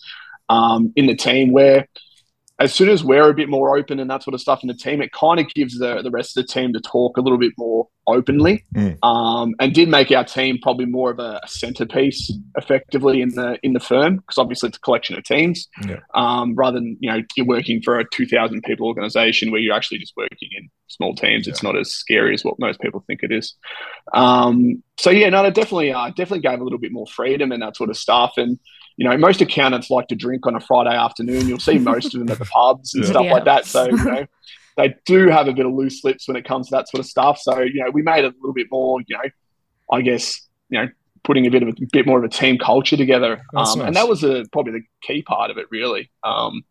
um, 0.51 0.93
in 0.95 1.07
the 1.07 1.17
team. 1.17 1.51
Where 1.51 1.89
as 2.61 2.75
soon 2.75 2.89
as 2.89 3.05
we're 3.05 3.31
a 3.31 3.35
bit 3.35 3.49
more 3.49 3.79
open 3.79 4.01
and 4.01 4.11
that 4.11 4.23
sort 4.25 4.35
of 4.35 4.41
stuff 4.41 4.63
in 4.63 4.69
the 4.69 4.75
team, 4.75 5.01
it 5.01 5.13
kind 5.13 5.39
of 5.39 5.47
gives 5.55 5.79
the, 5.79 6.03
the 6.03 6.11
rest 6.11 6.37
of 6.37 6.45
the 6.47 6.53
team 6.53 6.73
to 6.73 6.81
talk 6.81 7.17
a 7.17 7.21
little 7.21 7.39
bit 7.39 7.53
more 7.57 7.87
openly, 8.09 8.65
Mm. 8.75 8.97
um, 9.03 9.55
and 9.61 9.75
did 9.75 9.89
make 9.89 10.11
our 10.11 10.25
team 10.25 10.59
probably 10.63 10.87
more 10.87 11.11
of 11.11 11.19
a 11.19 11.41
centerpiece 11.47 12.33
effectively 12.57 13.21
in 13.21 13.29
the 13.31 13.59
in 13.63 13.75
the 13.75 13.81
firm 13.81 14.17
because 14.17 14.39
obviously 14.39 14.69
it's 14.69 14.79
a 14.79 14.81
collection 14.81 15.17
of 15.17 15.25
teams 15.25 15.69
Yeah. 15.87 15.99
um, 16.15 16.55
rather 16.55 16.79
than 16.79 16.97
you 17.01 17.11
know 17.11 17.23
you're 17.37 17.45
working 17.47 17.83
for 17.83 17.99
a 17.99 18.05
2000 18.11 18.63
people 18.63 18.87
organization 18.87 19.51
where 19.51 19.61
you're 19.61 19.75
actually 19.77 19.99
just 19.99 20.15
working 20.17 20.49
in 20.57 20.69
small 20.87 21.15
teams 21.15 21.47
it's 21.47 21.63
not 21.63 21.77
as 21.77 21.91
scary 21.93 22.33
as 22.33 22.45
what 22.45 22.59
most 22.59 22.81
people 22.81 23.05
think 23.07 23.23
it 23.23 23.31
is 23.31 23.55
um, 24.15 24.83
so 24.99 25.11
yeah 25.11 25.29
no 25.29 25.45
it 25.45 25.55
definitely 25.55 25.93
uh, 25.93 26.09
definitely 26.09 26.41
gave 26.41 26.61
a 26.61 26.65
little 26.65 26.79
bit 26.79 26.93
more 26.93 27.07
freedom 27.07 27.53
and 27.53 27.63
that 27.63 27.77
sort 27.77 27.91
of 27.91 27.97
stuff 27.97 28.33
and 28.39 28.59
you 28.99 29.09
know 29.09 29.17
most 29.17 29.41
accountants 29.41 29.89
like 29.91 30.09
to 30.09 30.15
drink 30.17 30.47
on 30.47 30.55
a 30.55 30.61
friday 30.61 30.95
afternoon. 30.95 31.49
You'll 31.49 31.61
see 31.61 31.79
most 31.79 32.15
of 32.15 32.21
them 32.21 32.29
at 32.31 32.39
the 32.39 32.45
pubs 32.45 32.95
and 32.95 33.05
Yeah. 33.05 33.11
stuff 33.11 33.25
Yeah. 33.25 33.33
like 33.33 33.45
that. 33.45 33.65
So 33.65 33.85
you 33.87 33.97
know 34.05 34.27
they 34.77 34.95
do 35.07 35.29
have 35.29 35.49
a 35.49 35.53
bit 35.53 35.65
of 35.67 35.73
loose 35.73 36.05
lips 36.05 36.29
when 36.29 36.37
it 36.37 36.45
comes 36.45 36.69
to 36.69 36.77
that 36.77 36.89
sort 36.89 37.01
of 37.01 37.07
stuff. 37.07 37.39
So 37.39 37.61
you 37.61 37.83
know 37.83 37.91
we 37.91 38.03
made 38.03 38.25
it 38.25 38.33
a 38.35 38.37
little 38.41 38.53
bit 38.53 38.67
more 38.71 39.01
you 39.07 39.17
know 39.17 39.23
i 39.91 40.03
guess 40.03 40.47
you 40.69 40.79
know 40.81 40.89
putting 41.25 41.47
a 41.47 41.51
bit 41.51 41.63
of 41.63 41.69
a 41.71 41.73
bit 41.93 42.07
more 42.07 42.19
of 42.19 42.25
a 42.25 42.29
team 42.29 42.59
culture 42.59 42.97
together. 42.97 43.41
Um, 43.57 43.79
nice. 43.79 43.87
and 43.89 43.97
that 43.97 44.09
was 44.09 44.23
a, 44.25 44.45
probably 44.53 44.73
the 44.73 44.83
key 45.03 45.23
part 45.23 45.51
of 45.51 45.59
it 45.59 45.67
really. 45.71 46.11
Um, 46.25 46.63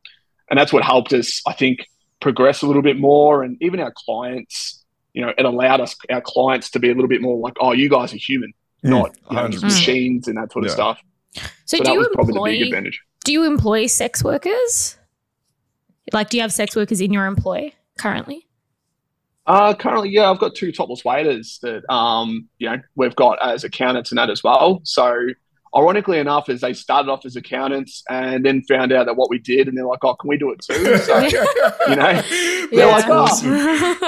and 0.49 0.57
that's 0.59 0.71
what 0.71 0.83
helped 0.83 1.11
us 1.13 1.41
i 1.47 1.53
think 1.53 1.85
progress 2.19 2.61
a 2.61 2.67
little 2.67 2.81
bit 2.81 2.97
more. 2.97 3.43
And 3.43 3.57
even 3.61 3.79
our 3.79 3.93
clients 4.05 4.83
you 5.13 5.21
know 5.21 5.31
it 5.37 5.45
allowed 5.45 5.79
us 5.81 5.95
our 6.09 6.21
clients 6.21 6.69
to 6.71 6.79
be 6.79 6.89
a 6.89 6.93
little 6.93 7.07
bit 7.07 7.21
more 7.21 7.37
like 7.39 7.53
oh 7.61 7.71
you 7.71 7.89
guys 7.89 8.13
are 8.13 8.17
human 8.17 8.51
not 8.83 9.15
you 9.31 9.35
know, 9.35 9.47
machines 9.61 10.27
and 10.27 10.37
that 10.37 10.51
sort 10.51 10.65
of 10.65 10.69
Yeah. 10.69 10.75
stuff 10.75 10.99
So, 11.33 11.77
so 11.77 11.83
do 11.83 11.91
you 11.91 11.99
was 11.99 12.09
probably 12.13 12.59
the 12.59 12.65
big 12.65 12.73
employ 12.73 12.91
do 13.27 13.33
you 13.33 13.43
employ 13.43 13.87
sex 13.87 14.23
workers? 14.23 14.97
Like, 16.13 16.29
do 16.29 16.37
you 16.37 16.41
have 16.41 16.53
sex 16.53 16.77
workers 16.77 17.01
in 17.01 17.11
your 17.11 17.25
employ 17.25 17.73
currently? 17.97 18.47
Uh, 19.45 19.73
currently, 19.73 20.09
yeah, 20.09 20.31
I've 20.31 20.39
got 20.39 20.55
two 20.55 20.71
topless 20.71 21.03
waiters 21.03 21.59
that 21.61 21.83
um, 21.93 22.47
you 22.57 22.69
know 22.69 22.77
we've 22.95 23.15
got 23.15 23.37
as 23.45 23.65
accountants 23.65 24.11
and 24.11 24.17
that 24.17 24.29
as 24.29 24.43
well. 24.45 24.79
So, 24.83 25.27
ironically 25.75 26.19
enough, 26.19 26.49
is 26.49 26.61
they 26.61 26.73
started 26.73 27.09
off 27.09 27.25
as 27.25 27.35
accountants 27.35 28.03
and 28.09 28.45
then 28.45 28.61
found 28.63 28.91
out 28.91 29.05
that 29.05 29.15
what 29.15 29.29
we 29.29 29.39
did, 29.39 29.67
and 29.67 29.77
they're 29.77 29.85
like, 29.85 30.03
"Oh, 30.03 30.15
can 30.15 30.27
we 30.29 30.37
do 30.37 30.51
it 30.51 30.59
too?" 30.61 30.97
So, 30.97 31.17
you 31.89 31.95
know, 31.95 32.21
Yeah. 32.71 32.85
like, 32.87 33.05
oh. 33.07 33.27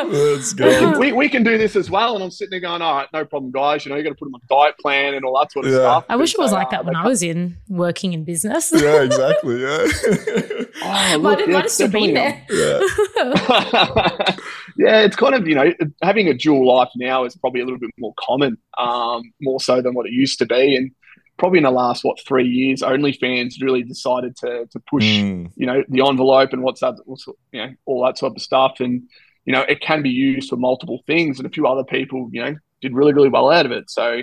Let's 0.10 0.54
we, 0.54 0.60
go. 0.60 0.80
can, 0.80 1.00
we, 1.00 1.12
we 1.12 1.30
can 1.30 1.44
do 1.44 1.58
this 1.58 1.75
as 1.75 1.89
well. 1.89 2.16
And 2.16 2.24
I'm 2.24 2.32
sitting 2.32 2.51
there 2.51 2.60
going, 2.60 2.82
"All 2.82 2.96
right, 2.98 3.08
no 3.13 3.25
problem, 3.25 3.51
guys. 3.51 3.86
You 3.86 3.92
know, 3.92 3.98
you 3.98 4.04
got 4.04 4.10
to 4.10 4.16
put 4.16 4.25
them 4.25 4.36
on 4.36 4.42
a 4.44 4.48
diet 4.48 4.78
plan 4.80 5.13
and 5.13 5.24
all 5.25 5.38
that 5.39 5.51
sort 5.51 5.66
of 5.66 5.72
Yeah. 5.72 5.78
stuff." 5.80 6.06
I 6.10 6.16
wish 6.16 6.34
it 6.34 6.39
was 6.39 6.51
They, 6.51 6.58
like 6.58 6.68
uh, 6.68 6.72
that 6.72 6.86
when 6.86 6.96
I 6.96 7.06
was 7.06 7.22
in 7.24 7.58
working 7.68 8.13
in 8.13 8.24
business. 8.24 8.72
yeah, 8.75 9.01
exactly. 9.04 9.62
Yeah. 9.62 9.88
Oh, 10.82 11.10
look, 11.18 11.22
might, 11.24 11.39
yeah, 11.39 11.54
might 11.54 11.62
have 11.63 11.72
still 11.72 11.89
been 11.89 12.13
there. 12.13 12.42
yeah. 12.50 12.80
yeah, 14.78 15.01
it's 15.01 15.16
kind 15.16 15.36
of 15.36 15.48
you 15.48 15.56
know 15.56 15.74
having 16.01 16.28
a 16.28 16.34
dual 16.34 16.66
life 16.66 16.89
now 16.96 17.25
is 17.25 17.36
probably 17.36 17.62
a 17.62 17.66
little 17.66 17.80
bit 17.80 17.89
more 17.98 18.13
common, 18.20 18.58
um, 18.78 19.24
more 19.42 19.60
so 19.60 19.82
than 19.82 19.94
what 19.94 20.06
it 20.06 20.13
used 20.13 20.39
to 20.39 20.46
be, 20.46 20.75
and 20.75 20.92
probably 21.39 21.58
in 21.58 21.63
the 21.63 21.72
last 21.72 22.03
what 22.03 22.19
three 22.27 22.48
years, 22.48 22.81
OnlyFans 22.81 23.62
really 23.62 23.84
decided 23.84 24.36
to 24.38 24.67
to 24.72 24.79
push 24.81 25.05
Mm. 25.05 25.51
you 25.55 25.65
know 25.65 25.84
the 25.89 26.05
envelope 26.08 26.53
and 26.53 26.62
what's 26.62 26.81
that, 26.81 26.96
what's, 27.05 27.25
you 27.51 27.62
know 27.65 27.74
all 27.86 28.05
that 28.05 28.17
sort 28.17 28.36
of 28.36 28.41
stuff, 28.41 28.79
and 28.79 29.03
you 29.46 29.53
know 29.53 29.62
it 29.62 29.81
can 29.81 30.03
be 30.03 30.10
used 30.12 30.50
for 30.50 30.58
multiple 30.58 31.01
things, 31.08 31.39
and 31.39 31.48
a 31.48 31.50
few 31.50 31.65
other 31.65 31.84
people 31.84 32.29
you 32.31 32.43
know 32.43 32.55
did 32.81 32.93
really 32.93 33.13
really 33.13 33.29
well 33.29 33.50
out 33.51 33.65
of 33.65 33.72
it, 33.72 33.89
so. 33.89 34.22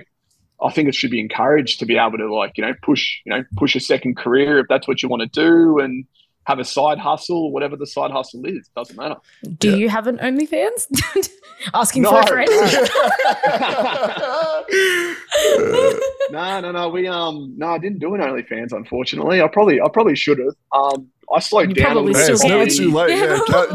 I 0.58 0.72
think 0.72 0.88
it 0.88 0.94
should 0.94 1.10
be 1.10 1.20
encouraged 1.20 1.80
to 1.80 1.84
be 1.84 1.98
able 1.98 2.16
to 2.16 2.34
like 2.34 2.52
you 2.56 2.64
know 2.64 2.72
push 2.80 3.18
you 3.26 3.30
know 3.30 3.44
push 3.58 3.76
a 3.76 3.80
second 3.80 4.16
career 4.16 4.58
if 4.58 4.66
that's 4.70 4.88
what 4.88 5.02
you 5.02 5.08
want 5.10 5.20
to 5.20 5.28
do 5.28 5.80
and 5.80 6.06
have 6.46 6.58
a 6.60 6.64
side 6.64 6.98
hustle 6.98 7.50
whatever 7.52 7.76
the 7.76 7.86
side 7.86 8.10
hustle 8.10 8.44
is 8.46 8.68
doesn't 8.76 8.96
matter. 8.96 9.16
Do 9.58 9.70
Yeah. 9.70 9.76
you 9.76 9.88
have 9.88 10.06
an 10.06 10.18
OnlyFans? 10.18 10.86
Asking 11.74 12.02
No, 12.02 12.10
for 12.10 12.20
a 12.20 12.26
friend. 12.26 12.50
no, 16.30 16.60
no, 16.60 16.72
no. 16.72 16.88
We 16.88 17.06
um, 17.08 17.54
no, 17.56 17.68
I 17.68 17.78
didn't 17.78 17.98
do 17.98 18.14
an 18.14 18.20
OnlyFans. 18.20 18.72
Unfortunately, 18.72 19.42
I 19.42 19.48
probably, 19.48 19.80
I 19.80 19.88
probably 19.92 20.16
should 20.16 20.38
have. 20.38 20.54
Um, 20.72 21.08
I 21.34 21.40
slowed 21.40 21.70
You 21.70 21.74
down 21.74 21.86
a 21.86 21.90
probably 21.94 22.12
little 22.12 22.36
still 22.36 22.58
bit. 22.58 22.68
it's 22.68 22.78
never 22.78 22.90
too 22.90 22.96
late. 22.96 23.10
Yeah, 23.10 23.34
Yeah, 23.34 23.40
Kat, 23.48 23.68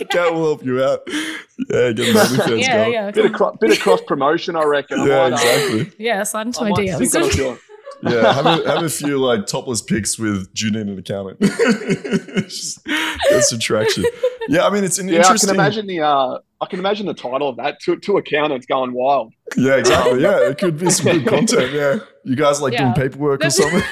Kat, 0.00 0.10
Kat 0.10 0.34
will 0.34 0.42
help 0.44 0.64
you 0.64 0.82
out. 0.82 1.02
Yeah, 1.06 1.92
get 1.92 2.08
an 2.08 2.14
OnlyFans 2.16 2.60
yeah, 2.60 2.76
going. 2.78 2.92
yeah. 2.92 3.10
Bit 3.12 3.26
of 3.26 3.32
cro- 3.32 3.56
bit 3.60 3.70
of 3.70 3.78
cross 3.80 4.00
promotion, 4.06 4.56
I 4.56 4.64
reckon. 4.64 5.00
I 5.00 5.06
Yeah, 5.06 5.28
might, 5.28 5.32
uh, 5.32 5.36
exactly. 5.36 5.92
Yeah, 6.04 6.22
slide 6.24 6.46
into 6.48 6.60
I 6.60 6.62
my 6.64 6.70
might 6.70 6.76
think 6.98 7.12
DMs. 7.12 7.58
doing. 8.02 8.14
Yeah, 8.14 8.32
have 8.32 8.46
a, 8.46 8.68
have 8.68 8.82
a 8.82 8.88
few 8.90 9.18
like 9.18 9.46
topless 9.46 9.82
pics 9.82 10.18
with 10.18 10.52
Judy 10.54 10.80
and 10.80 10.90
an 10.90 10.98
accountant. 10.98 11.40
Just 12.48 12.84
get 12.84 13.42
some. 13.44 14.04
Yeah, 14.48 14.66
I 14.66 14.70
mean 14.70 14.84
it's 14.84 14.98
an 14.98 15.08
Yeah, 15.08 15.14
I 15.14 15.18
interesting. 15.22 15.48
can 15.48 15.56
imagine 15.56 15.86
the 15.86 16.00
uh, 16.00 16.38
I 16.60 16.66
can 16.66 16.78
imagine 16.78 17.06
the 17.06 17.14
title 17.14 17.48
of 17.48 17.56
that. 17.56 17.80
Two, 17.80 17.96
two 17.98 18.16
accountants 18.16 18.66
going 18.66 18.92
wild. 18.92 19.32
Yeah, 19.56 19.76
exactly. 19.76 20.22
Yeah, 20.22 20.48
it 20.48 20.58
could 20.58 20.78
be 20.78 20.90
some 20.90 21.06
good 21.18 21.26
content. 21.28 21.72
Yeah, 21.72 21.98
you 22.24 22.36
guys 22.36 22.60
like 22.60 22.72
Yeah. 22.72 22.92
doing 22.92 22.94
paperwork 22.94 23.44
or 23.44 23.50
something. 23.50 23.82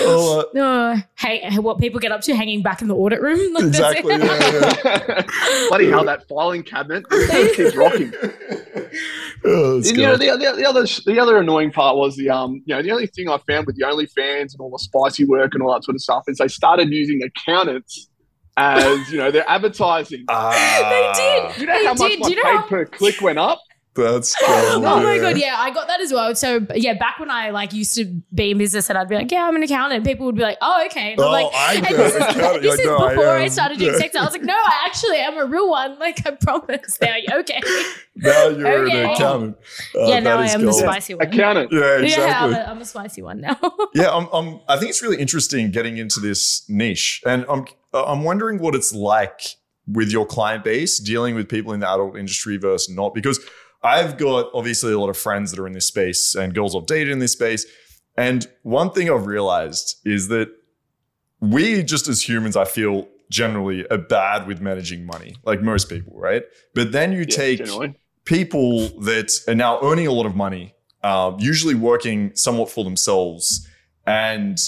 oh, 0.00 0.40
uh, 0.40 0.44
No, 0.54 0.96
hey, 1.18 1.56
what 1.58 1.78
people 1.78 2.00
get 2.00 2.12
up 2.12 2.20
to 2.22 2.34
hanging 2.34 2.62
back 2.62 2.82
in 2.82 2.88
the 2.88 2.94
audit 2.96 3.20
room? 3.22 3.54
Like, 3.54 3.64
that's 3.64 3.98
exactly. 4.00 4.16
Yeah, 4.16 5.22
Bloody 5.68 5.88
hell, 5.88 6.04
that 6.04 6.26
filing 6.28 6.62
cabinet 6.62 7.04
it 7.10 7.56
keeps 7.56 7.74
rocking. 7.76 8.12
Yeah. 9.44 9.50
oh, 9.52 9.76
And, 9.76 9.86
you 9.86 10.02
know, 10.02 10.16
the, 10.16 10.26
the, 10.36 10.56
the 10.56 10.66
other 10.68 10.84
the 11.06 11.18
other 11.20 11.36
annoying 11.38 11.70
part 11.72 11.96
was 11.96 12.16
the 12.16 12.30
um 12.30 12.62
you 12.66 12.74
know 12.74 12.82
the 12.82 12.90
only 12.92 13.06
thing 13.06 13.28
I 13.28 13.38
found 13.48 13.66
with 13.66 13.76
the 13.76 13.84
OnlyFans 13.84 14.52
and 14.52 14.60
all 14.60 14.70
the 14.70 14.78
spicy 14.78 15.24
work 15.24 15.54
and 15.54 15.62
all 15.62 15.72
that 15.74 15.84
sort 15.84 15.94
of 15.94 16.00
stuff 16.00 16.24
is 16.28 16.38
they 16.38 16.48
started 16.48 16.88
using 16.90 17.20
accountants 17.22 18.08
as 18.56 19.10
you 19.10 19.18
know 19.18 19.30
their 19.30 19.48
advertising. 19.48 20.24
They 20.30 21.12
did. 21.14 21.60
You 21.60 21.66
know 21.66 21.78
They 21.78 21.84
how 21.86 21.94
much 21.94 22.18
my 22.18 22.28
you 22.28 22.36
know 22.36 22.42
paid 22.42 22.56
how- 22.56 22.66
per 22.68 22.84
click 22.86 23.20
went 23.20 23.38
up? 23.38 23.60
That's 23.96 24.34
Oh 24.42 24.80
my 24.80 25.18
god, 25.18 25.38
yeah, 25.38 25.54
I 25.58 25.70
got 25.70 25.86
that 25.88 26.00
as 26.00 26.12
well. 26.12 26.34
So 26.34 26.66
yeah, 26.74 26.94
back 26.94 27.20
when 27.20 27.30
I 27.30 27.50
like 27.50 27.72
used 27.72 27.94
to 27.94 28.06
be 28.34 28.50
in 28.50 28.58
business 28.58 28.88
and 28.90 28.98
I'd 28.98 29.08
be 29.08 29.14
like, 29.14 29.30
yeah, 29.30 29.44
I'm 29.46 29.54
an 29.54 29.62
accountant. 29.62 30.04
People 30.04 30.26
would 30.26 30.34
be 30.34 30.42
like, 30.42 30.58
oh, 30.60 30.82
okay. 30.86 31.12
And 31.12 31.20
I'm 31.20 31.26
Oh, 31.28 31.30
like, 31.30 31.46
I'm 31.54 31.76
and 31.84 31.86
this 31.96 32.14
is, 32.14 32.20
accountant. 32.22 32.62
this 32.62 32.80
is 32.80 32.86
No, 32.86 33.08
before 33.08 33.28
I, 33.28 33.42
am. 33.44 33.48
started 33.50 33.78
doing 33.78 33.92
Yeah. 33.92 33.98
sex. 33.98 34.16
I 34.16 34.24
was 34.24 34.32
like, 34.32 34.42
no, 34.42 34.54
I 34.54 34.82
actually 34.86 35.18
am 35.18 35.38
a 35.38 35.44
real 35.46 35.70
one. 35.70 35.98
Like 35.98 36.26
I 36.26 36.32
promise. 36.32 36.98
They're 37.00 37.12
like, 37.12 37.40
okay. 37.40 37.60
Now 38.16 38.48
you're 38.48 38.84
Okay. 38.86 39.04
an 39.04 39.10
accountant. 39.10 39.56
Oh, 39.96 40.08
yeah, 40.08 40.14
that 40.20 40.24
now 40.24 40.38
I 40.38 40.46
am 40.48 40.60
cool. 40.60 40.66
the 40.68 40.72
spicy 40.74 41.14
one. 41.14 41.26
Accountant. 41.28 41.72
Yeah, 41.72 41.98
Yeah, 41.98 42.44
I'm 42.44 42.52
a, 42.54 42.58
I'm 42.58 42.80
a 42.80 42.84
spicy 42.84 43.22
one 43.22 43.40
now. 43.40 43.58
yeah, 43.94 44.10
I'm, 44.10 44.28
I'm, 44.32 44.60
I 44.68 44.76
think 44.76 44.90
it's 44.90 45.02
really 45.02 45.18
interesting 45.20 45.70
getting 45.70 45.98
into 45.98 46.20
this 46.20 46.64
niche, 46.68 47.22
and 47.26 47.44
I'm 47.48 47.64
I'm 47.92 48.24
wondering 48.24 48.58
what 48.58 48.74
it's 48.74 48.92
like 48.92 49.40
with 49.86 50.10
your 50.10 50.26
client 50.26 50.64
base 50.64 50.98
dealing 50.98 51.34
with 51.34 51.48
people 51.48 51.72
in 51.72 51.80
the 51.80 51.88
adult 51.88 52.16
industry 52.16 52.56
versus 52.56 52.88
not, 52.94 53.14
because 53.14 53.38
I've 53.84 54.16
got 54.16 54.50
obviously 54.54 54.92
a 54.92 54.98
lot 54.98 55.10
of 55.10 55.16
friends 55.16 55.50
that 55.50 55.60
are 55.60 55.66
in 55.66 55.74
this 55.74 55.86
space 55.86 56.34
and 56.34 56.54
girls 56.54 56.74
I've 56.74 56.86
dated 56.86 57.10
in 57.10 57.18
this 57.18 57.32
space, 57.32 57.66
and 58.16 58.46
one 58.62 58.90
thing 58.90 59.10
I've 59.10 59.26
realized 59.26 60.00
is 60.04 60.28
that 60.28 60.48
we 61.40 61.82
just 61.82 62.08
as 62.08 62.26
humans, 62.26 62.56
I 62.56 62.64
feel 62.64 63.06
generally 63.30 63.86
are 63.90 63.98
bad 63.98 64.46
with 64.46 64.60
managing 64.60 65.04
money, 65.04 65.36
like 65.44 65.60
most 65.60 65.88
people, 65.88 66.14
right? 66.18 66.42
But 66.74 66.92
then 66.92 67.12
you 67.12 67.20
Yeah, 67.20 67.24
take 67.36 67.58
generally. 67.58 67.94
people 68.24 68.88
that 69.00 69.32
are 69.48 69.54
now 69.54 69.78
earning 69.82 70.06
a 70.06 70.12
lot 70.12 70.26
of 70.26 70.34
money, 70.34 70.74
uh, 71.02 71.32
usually 71.38 71.74
working 71.74 72.34
somewhat 72.34 72.70
for 72.70 72.84
themselves, 72.84 73.68
and 74.06 74.58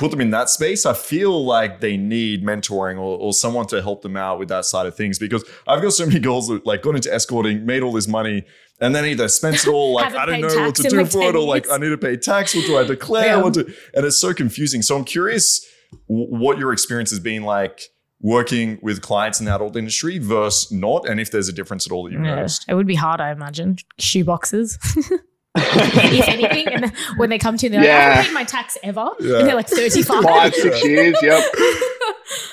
put 0.00 0.10
them 0.10 0.20
in 0.22 0.30
that 0.30 0.48
space, 0.48 0.86
I 0.86 0.94
feel 0.94 1.44
like 1.44 1.80
they 1.80 1.96
need 1.98 2.42
mentoring 2.42 2.96
or, 2.96 3.18
or 3.18 3.32
someone 3.34 3.66
to 3.66 3.82
help 3.82 4.00
them 4.00 4.16
out 4.16 4.38
with 4.38 4.48
that 4.48 4.64
side 4.64 4.86
of 4.86 4.96
things. 4.96 5.18
Because 5.18 5.44
I've 5.68 5.82
got 5.82 5.92
so 5.92 6.06
many 6.06 6.18
girls 6.18 6.48
that 6.48 6.64
like 6.66 6.80
got 6.82 6.96
into 6.96 7.12
escorting, 7.12 7.66
made 7.66 7.82
all 7.82 7.92
this 7.92 8.08
money, 8.08 8.44
and 8.80 8.94
then 8.94 9.04
either 9.04 9.28
spent 9.28 9.56
it 9.56 9.68
all 9.68 9.92
like 9.94 10.14
I 10.22 10.24
don't 10.26 10.40
know 10.40 10.66
what 10.66 10.74
to 10.76 10.82
do 10.88 10.96
like, 11.02 11.12
for 11.12 11.22
it, 11.28 11.36
or 11.36 11.46
like. 11.46 11.70
I 11.70 11.76
need 11.76 11.90
to 11.90 11.98
pay 11.98 12.16
tax. 12.16 12.54
What 12.54 12.64
do 12.66 12.78
I 12.78 12.84
declare? 12.84 13.26
Yeah. 13.26 13.42
What 13.42 13.52
do, 13.54 13.60
and 13.94 14.04
it's 14.06 14.18
so 14.18 14.32
confusing. 14.32 14.80
So 14.82 14.96
I'm 14.96 15.04
curious 15.04 15.64
what 16.06 16.58
your 16.58 16.72
experience 16.72 17.10
has 17.10 17.20
been 17.20 17.42
like 17.42 17.82
working 18.22 18.78
with 18.82 19.00
clients 19.02 19.38
in 19.40 19.46
the 19.46 19.54
adult 19.54 19.76
industry 19.76 20.18
versus 20.18 20.72
not, 20.72 21.06
and 21.08 21.20
if 21.20 21.30
there's 21.30 21.48
a 21.48 21.52
difference 21.52 21.86
at 21.86 21.92
all 21.92 22.04
that 22.04 22.12
you've 22.12 22.24
Yeah, 22.24 22.36
noticed. 22.36 22.64
it 22.68 22.74
would 22.74 22.86
be 22.86 22.94
hard, 22.94 23.20
I 23.20 23.30
imagine. 23.32 23.76
Shoe 23.98 24.24
boxes. 24.24 24.78
if 25.56 26.28
anything, 26.28 26.68
and 26.68 26.84
then 26.84 26.92
when 27.16 27.30
they 27.30 27.38
come 27.38 27.56
to 27.56 27.66
you, 27.66 27.70
they're 27.70 27.80
like, 27.80 27.90
I 27.90 27.92
haven't 27.92 28.24
paid 28.26 28.34
my 28.34 28.44
tax 28.44 28.78
ever. 28.82 29.10
Yeah. 29.18 29.38
And 29.38 29.48
they're 29.48 29.56
like 29.56 29.68
35. 29.68 30.24
Five, 30.24 30.54
six 30.54 30.84
years. 30.84 31.16
Yep. 31.22 31.44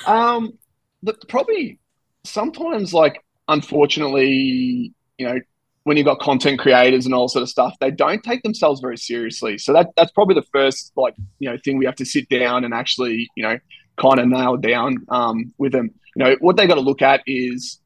Um, 0.06 0.58
but 1.02 1.16
probably 1.28 1.78
sometimes, 2.24 2.92
like, 2.92 3.22
unfortunately, 3.46 4.92
you 5.18 5.26
know, 5.26 5.38
when 5.84 5.96
you've 5.96 6.06
got 6.06 6.18
content 6.18 6.58
creators 6.58 7.06
and 7.06 7.14
all 7.14 7.28
sort 7.28 7.42
of 7.42 7.48
stuff, 7.48 7.74
they 7.80 7.90
don't 7.90 8.22
take 8.24 8.42
themselves 8.42 8.80
very 8.80 8.96
seriously. 8.96 9.56
So 9.58 9.72
that 9.72 9.90
that's 9.96 10.10
probably 10.12 10.34
the 10.34 10.46
first, 10.52 10.92
like, 10.96 11.14
you 11.38 11.48
know, 11.48 11.56
thing 11.64 11.78
we 11.78 11.86
have 11.86 11.94
to 11.96 12.04
sit 12.04 12.28
down 12.28 12.64
and 12.64 12.74
actually, 12.74 13.28
you 13.36 13.42
know, 13.42 13.58
kind 13.96 14.18
of 14.18 14.26
nail 14.26 14.56
down 14.56 15.06
um, 15.10 15.52
with 15.58 15.72
them. 15.72 15.90
You 16.16 16.24
know, 16.24 16.36
what 16.40 16.56
they 16.56 16.66
got 16.66 16.74
to 16.74 16.80
look 16.80 17.02
at 17.02 17.22
is, 17.26 17.80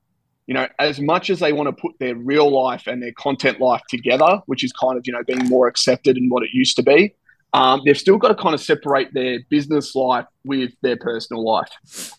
you 0.52 0.58
know, 0.58 0.68
as 0.78 1.00
much 1.00 1.30
as 1.30 1.38
they 1.38 1.54
want 1.54 1.66
to 1.66 1.72
put 1.72 1.92
their 1.98 2.14
real 2.14 2.50
life 2.50 2.86
and 2.86 3.02
their 3.02 3.12
content 3.12 3.58
life 3.58 3.80
together, 3.88 4.38
which 4.44 4.62
is 4.62 4.70
kind 4.70 4.98
of, 4.98 5.06
you 5.06 5.12
know, 5.14 5.22
being 5.26 5.46
more 5.48 5.66
accepted 5.66 6.18
in 6.18 6.28
what 6.28 6.42
it 6.42 6.50
used 6.52 6.76
to 6.76 6.82
be, 6.82 7.14
um, 7.54 7.80
they've 7.86 7.96
still 7.96 8.18
got 8.18 8.28
to 8.28 8.34
kind 8.34 8.54
of 8.54 8.60
separate 8.60 9.14
their 9.14 9.38
business 9.48 9.94
life 9.94 10.26
with 10.44 10.72
their 10.82 10.98
personal 10.98 11.42
life. 11.42 11.70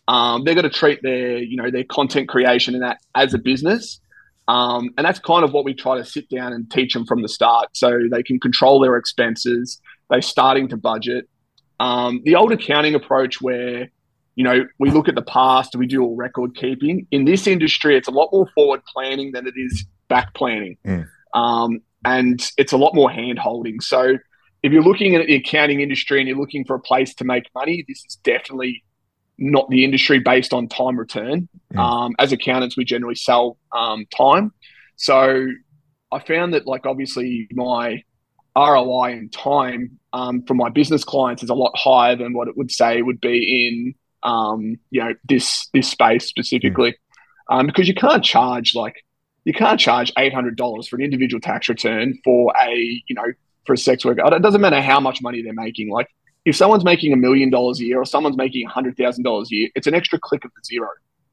Um, 0.08 0.46
they've 0.46 0.56
got 0.56 0.64
to 0.64 0.72
treat 0.72 1.04
their, 1.04 1.38
you 1.38 1.56
know, 1.56 1.70
their 1.70 1.84
content 1.84 2.28
creation 2.28 2.74
and 2.74 2.82
that 2.82 2.98
as 3.14 3.36
a 3.36 3.38
business. 3.38 4.00
Um, 4.48 4.90
and 4.98 5.06
that's 5.06 5.20
kind 5.20 5.44
of 5.44 5.54
what 5.54 5.64
we 5.64 5.76
try 5.76 6.00
to 6.00 6.04
sit 6.04 6.28
down 6.28 6.54
and 6.54 6.72
teach 6.72 6.96
them 6.96 7.06
from 7.06 7.22
the 7.22 7.30
start 7.30 7.70
so 7.74 8.00
they 8.10 8.24
can 8.24 8.40
control 8.40 8.80
their 8.80 8.98
expenses. 8.98 9.80
They're 10.10 10.24
starting 10.24 10.70
to 10.70 10.78
budget. 10.78 11.30
Um, 11.80 12.22
the 12.26 12.34
old 12.34 12.52
accounting 12.52 12.96
approach 12.96 13.44
where, 13.44 13.90
you 14.36 14.44
know, 14.44 14.66
we 14.80 14.90
look 14.90 15.08
at 15.08 15.16
the 15.16 15.22
past, 15.22 15.76
we 15.76 15.88
do 15.88 16.02
all 16.02 16.16
record 16.16 16.56
keeping. 16.56 17.08
In 17.12 17.26
this 17.26 17.48
industry, 17.48 17.96
it's 17.96 18.08
a 18.08 18.12
lot 18.12 18.30
more 18.32 18.48
forward 18.56 18.82
planning 18.86 19.32
than 19.32 19.48
it 19.48 19.54
is 19.56 19.86
back 20.08 20.34
planning. 20.34 20.78
Mm. 20.86 21.08
Um, 21.34 21.80
and 22.06 22.44
it's 22.58 22.74
a 22.74 22.78
lot 22.78 22.96
more 22.96 23.10
hand 23.12 23.40
holding. 23.40 23.80
So 23.80 24.18
if 24.64 24.72
you're 24.72 24.84
looking 24.84 25.16
at 25.16 25.28
the 25.28 25.36
accounting 25.36 25.82
industry 25.82 26.20
and 26.20 26.28
you're 26.28 26.38
looking 26.38 26.66
for 26.66 26.76
a 26.76 26.80
place 26.80 27.14
to 27.16 27.26
make 27.26 27.44
money, 27.54 27.86
this 27.88 28.04
is 28.08 28.16
definitely 28.24 28.84
not 29.38 29.70
the 29.70 29.84
industry 29.84 30.20
based 30.20 30.54
on 30.54 30.68
time 30.68 30.98
return. 30.98 31.48
Mm. 31.74 31.80
Um, 31.80 32.16
as 32.20 32.32
accountants, 32.32 32.78
we 32.78 32.86
generally 32.86 33.16
sell 33.16 33.58
um, 33.72 34.06
time. 34.16 34.52
So 34.96 35.48
I 36.12 36.20
found 36.20 36.54
that, 36.54 36.68
like, 36.68 36.86
obviously, 36.86 37.48
my 37.52 38.04
ROI 38.56 39.14
in 39.14 39.30
time 39.30 40.00
um, 40.14 40.44
from 40.44 40.58
my 40.58 40.70
business 40.70 41.04
clients 41.04 41.44
is 41.44 41.50
a 41.50 41.56
lot 41.56 41.72
higher 41.76 42.16
than 42.16 42.34
what 42.34 42.48
it 42.48 42.56
would 42.56 42.72
say 42.72 43.02
would 43.02 43.20
be 43.20 43.68
in, 43.68 43.96
um, 44.24 44.78
you 44.92 45.02
know, 45.04 45.14
this 45.28 45.68
this 45.74 45.90
space 45.90 46.26
specifically, 46.26 46.96
um, 47.50 47.68
because 47.68 47.88
you 47.88 47.94
can't 47.94 48.24
charge 48.24 48.74
like 48.76 49.04
you 49.46 49.54
can't 49.54 49.80
charge 49.80 50.12
eight 50.18 50.34
hundred 50.34 50.56
dollars 50.56 50.88
for 50.88 50.96
an 50.96 51.02
individual 51.02 51.42
tax 51.42 51.70
return 51.70 52.18
for 52.24 52.54
a 52.62 52.74
you 53.08 53.16
know 53.16 53.26
for 53.66 53.74
a 53.74 53.78
sex 53.78 54.04
worker. 54.06 54.22
It 54.34 54.42
doesn't 54.42 54.62
matter 54.62 54.82
how 54.82 55.00
much 55.00 55.22
money 55.22 55.42
they're 55.42 55.54
making. 55.54 55.90
Like 55.90 56.08
if 56.46 56.56
someone's 56.56 56.84
making 56.84 57.14
a 57.14 57.18
million 57.18 57.50
dollars 57.50 57.80
a 57.80 57.86
year 57.86 58.00
or 58.00 58.06
someone's 58.06 58.38
making 58.38 58.66
a 58.66 58.70
hundred 58.70 58.98
thousand 58.98 59.24
dollars 59.24 59.50
a 59.52 59.56
year, 59.56 59.70
it's 59.76 59.88
an 59.88 59.94
extra 59.94 60.20
click 60.20 60.44
of 60.46 60.52
the 60.56 60.62
zero. 60.66 60.90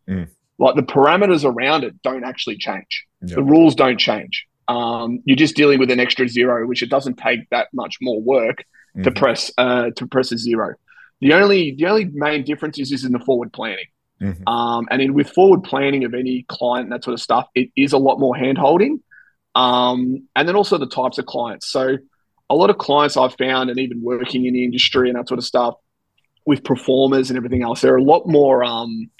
Mm. 0.08 0.28
Like 0.58 0.74
the 0.76 0.82
parameters 0.82 1.44
around 1.44 1.84
it 1.84 2.00
don't 2.02 2.24
actually 2.24 2.56
change. 2.58 3.06
Yeah. 3.22 3.36
The 3.36 3.42
rules 3.42 3.74
don't 3.74 3.98
change. 3.98 4.46
Um, 4.68 5.20
you're 5.24 5.36
just 5.36 5.56
dealing 5.56 5.78
with 5.80 5.90
an 5.90 5.98
extra 5.98 6.28
zero, 6.28 6.66
which 6.66 6.82
it 6.82 6.90
doesn't 6.90 7.16
take 7.16 7.48
that 7.50 7.68
much 7.72 7.96
more 8.00 8.20
work 8.20 8.64
to 9.02 9.10
Mhm. 9.10 9.16
press 9.16 9.50
uh, 9.58 9.90
to 9.96 10.06
press 10.06 10.30
a 10.32 10.38
zero. 10.38 10.74
The 11.20 11.32
only 11.34 11.74
the 11.76 11.86
only 11.86 12.06
main 12.12 12.44
difference 12.44 12.78
is, 12.78 12.92
is 12.92 13.04
in 13.04 13.12
the 13.12 13.18
forward 13.20 13.52
planning. 13.52 13.86
Mhm. 14.20 14.42
Um, 14.46 14.86
and 14.90 15.00
in, 15.00 15.14
with 15.14 15.30
forward 15.30 15.64
planning 15.64 16.04
of 16.04 16.12
any 16.14 16.44
client 16.48 16.84
and 16.86 16.92
that 16.92 17.04
sort 17.04 17.14
of 17.14 17.20
stuff, 17.20 17.48
it 17.54 17.70
is 17.76 17.92
a 17.92 17.98
lot 17.98 18.18
more 18.18 18.36
hand 18.36 18.58
holding. 18.58 19.00
Um, 19.54 20.28
and 20.36 20.46
then 20.46 20.56
also 20.56 20.76
the 20.78 20.86
types 20.86 21.18
of 21.18 21.26
clients. 21.26 21.66
So 21.68 21.96
a 22.50 22.54
lot 22.54 22.68
of 22.70 22.78
clients 22.78 23.16
I've 23.16 23.34
found, 23.36 23.70
and 23.70 23.78
even 23.78 24.02
working 24.02 24.44
in 24.44 24.54
the 24.54 24.64
industry 24.64 25.08
and 25.08 25.18
that 25.18 25.28
sort 25.28 25.38
of 25.38 25.44
stuff, 25.44 25.74
with 26.46 26.64
performers 26.64 27.30
and 27.30 27.36
everything 27.36 27.62
else, 27.62 27.80
they're 27.80 27.96
a 27.96 28.02
lot 28.02 28.26
more, 28.26 28.62
um, 28.64 29.10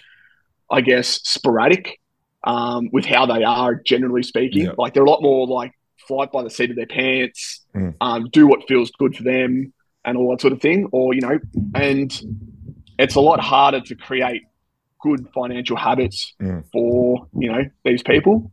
I 0.70 0.80
guess, 0.80 1.20
sporadic 1.24 1.98
um, 2.44 2.88
with 2.92 3.04
how 3.06 3.26
they 3.26 3.42
are, 3.44 3.74
generally 3.74 4.22
speaking. 4.22 4.64
Yeah. 4.64 4.72
Like 4.78 4.94
they're 4.94 5.04
a 5.04 5.10
lot 5.10 5.22
more 5.22 5.46
like 5.46 5.72
flight 6.08 6.32
by 6.32 6.42
the 6.42 6.50
seat 6.50 6.70
of 6.70 6.76
their 6.76 6.86
pants, 6.86 7.64
Mm. 7.74 7.94
um, 8.00 8.28
do 8.32 8.46
what 8.48 8.66
feels 8.66 8.90
good 8.98 9.14
for 9.16 9.22
them, 9.22 9.72
and 10.04 10.16
all 10.16 10.30
that 10.30 10.40
sort 10.40 10.52
of 10.52 10.60
thing. 10.60 10.88
Or 10.92 11.14
you 11.14 11.20
know, 11.20 11.38
and 11.74 12.10
it's 12.98 13.14
a 13.14 13.20
lot 13.20 13.40
harder 13.40 13.80
to 13.80 13.94
create 13.94 14.42
good 15.02 15.26
financial 15.34 15.76
habits 15.76 16.34
Mm. 16.40 16.64
for 16.72 17.26
you 17.38 17.50
know 17.50 17.64
these 17.84 18.02
people, 18.02 18.52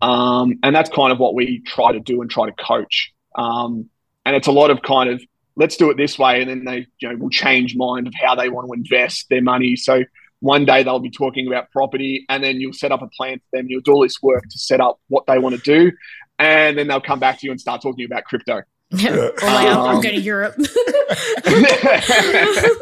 um, 0.00 0.58
and 0.62 0.74
that's 0.74 0.90
kind 0.90 1.12
of 1.12 1.18
what 1.18 1.34
we 1.34 1.60
try 1.66 1.92
to 1.92 2.00
do 2.00 2.22
and 2.22 2.30
try 2.30 2.46
to 2.46 2.52
coach. 2.52 3.12
Um, 3.34 3.88
and 4.24 4.36
it's 4.36 4.46
a 4.46 4.52
lot 4.52 4.70
of 4.70 4.82
kind 4.82 5.10
of 5.10 5.22
let's 5.56 5.76
do 5.76 5.90
it 5.90 5.96
this 5.96 6.18
way, 6.18 6.40
and 6.40 6.48
then 6.50 6.64
they 6.64 6.86
you 7.00 7.08
know 7.08 7.16
will 7.16 7.30
change 7.30 7.74
mind 7.76 8.06
of 8.06 8.14
how 8.14 8.34
they 8.34 8.48
want 8.48 8.68
to 8.68 8.72
invest 8.74 9.26
their 9.30 9.42
money. 9.42 9.74
So 9.76 10.04
one 10.40 10.64
day 10.64 10.84
they'll 10.84 11.00
be 11.00 11.10
talking 11.10 11.48
about 11.48 11.68
property, 11.72 12.24
and 12.28 12.44
then 12.44 12.60
you'll 12.60 12.72
set 12.72 12.92
up 12.92 13.02
a 13.02 13.08
plan 13.08 13.38
for 13.38 13.56
them. 13.58 13.66
You'll 13.68 13.80
do 13.80 13.92
all 13.92 14.02
this 14.02 14.22
work 14.22 14.44
to 14.48 14.58
set 14.58 14.80
up 14.80 15.00
what 15.08 15.26
they 15.26 15.38
want 15.38 15.56
to 15.56 15.60
do, 15.62 15.90
and 16.38 16.78
then 16.78 16.86
they'll 16.86 17.00
come 17.00 17.18
back 17.18 17.40
to 17.40 17.46
you 17.46 17.50
and 17.50 17.60
start 17.60 17.82
talking 17.82 18.04
about 18.04 18.22
crypto. 18.24 18.62
Or 18.92 18.98
like, 18.98 19.42
I'm, 19.42 19.78
I'm 19.78 19.96
Um, 19.96 20.00
going 20.02 20.14
to 20.14 20.20
Europe. 20.20 20.54